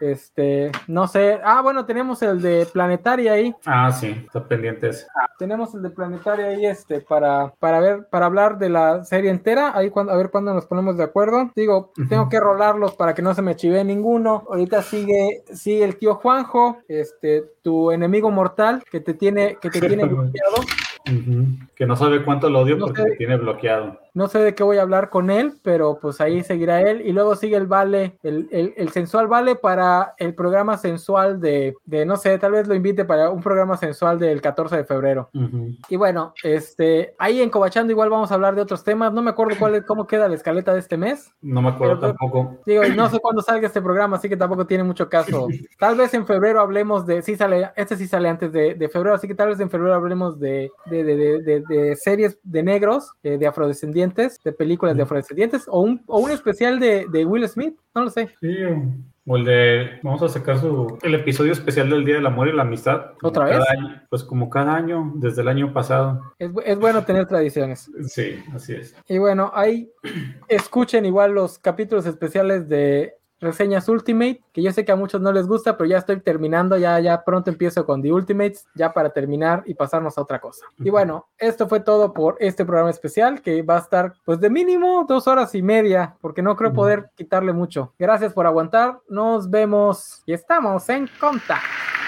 [0.00, 1.38] Este, no sé.
[1.44, 3.54] Ah, bueno, tenemos el de Planetaria ahí.
[3.66, 5.06] Ah, sí, está pendiente ese.
[5.38, 9.76] tenemos el de Planetaria ahí, este, para, para ver, para hablar de la serie entera.
[9.76, 11.50] Ahí cuando, a ver cuándo nos ponemos de acuerdo.
[11.54, 14.44] Digo, tengo que rolarlos para que no se me chive ninguno.
[14.48, 19.80] Ahorita sigue, sigue el tío Juanjo, este, tu enemigo mortal que te tiene, que te
[19.80, 20.56] tiene bloqueado.
[21.74, 24.03] Que no sabe cuánto lo odio porque te tiene bloqueado.
[24.14, 27.02] No sé de qué voy a hablar con él, pero pues ahí seguirá él.
[27.04, 32.06] Y luego sigue el vale, el, el, sensual vale para el programa sensual de, de,
[32.06, 35.30] no sé, tal vez lo invite para un programa sensual del 14 de febrero.
[35.88, 39.12] Y bueno, este, ahí en Cobachando igual vamos a hablar de otros temas.
[39.12, 41.32] No me acuerdo cuál es, cómo queda la escaleta de este mes.
[41.42, 42.58] No me acuerdo tampoco.
[42.64, 45.48] Digo, no sé cuándo salga este programa, así que tampoco tiene mucho caso.
[45.76, 49.16] Tal vez en febrero hablemos de, sí sale, este sí sale antes de, de febrero,
[49.16, 53.38] así que tal vez en febrero hablemos de, de, de, de series de negros, eh,
[53.38, 57.74] de afrodescendientes de películas de afrodescendientes, o un, o un especial de, de, Will Smith,
[57.94, 58.28] no lo sé.
[58.40, 58.56] Sí,
[59.26, 62.52] o el de, vamos a sacar su, el episodio especial del Día del Amor y
[62.52, 63.12] la Amistad.
[63.22, 63.64] ¿Otra vez?
[64.10, 66.34] pues como cada año, desde el año pasado.
[66.38, 67.90] Es, es, bueno tener tradiciones.
[68.06, 68.94] Sí, así es.
[69.08, 69.90] Y bueno, ahí
[70.48, 75.32] escuchen igual los capítulos especiales de reseñas Ultimate, que yo sé que a muchos no
[75.32, 79.10] les gusta, pero ya estoy terminando, ya, ya pronto empiezo con The Ultimates, ya para
[79.10, 80.66] terminar y pasarnos a otra cosa.
[80.78, 84.50] Y bueno, esto fue todo por este programa especial, que va a estar pues de
[84.50, 87.92] mínimo dos horas y media, porque no creo poder quitarle mucho.
[87.98, 92.03] Gracias por aguantar, nos vemos y estamos en contacto.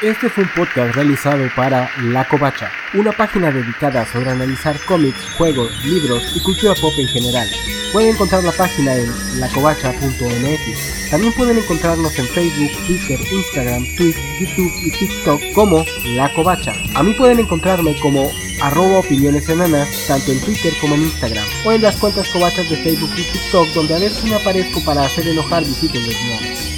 [0.00, 5.72] Este fue un podcast realizado para La Covacha, una página dedicada sobre analizar cómics, juegos,
[5.84, 7.48] libros y cultura pop en general.
[7.92, 11.10] Pueden encontrar la página en lacovacha.mx.
[11.10, 16.74] También pueden encontrarnos en Facebook, Twitter, Instagram, Twitch, YouTube y TikTok como La Covacha.
[16.94, 18.30] A mí pueden encontrarme como
[18.62, 22.76] arroba opiniones enanas, tanto en Twitter como en Instagram, o en las cuentas covachas de
[22.76, 26.77] Facebook y TikTok, donde a veces me aparezco para hacer enojar visitas lesbianas.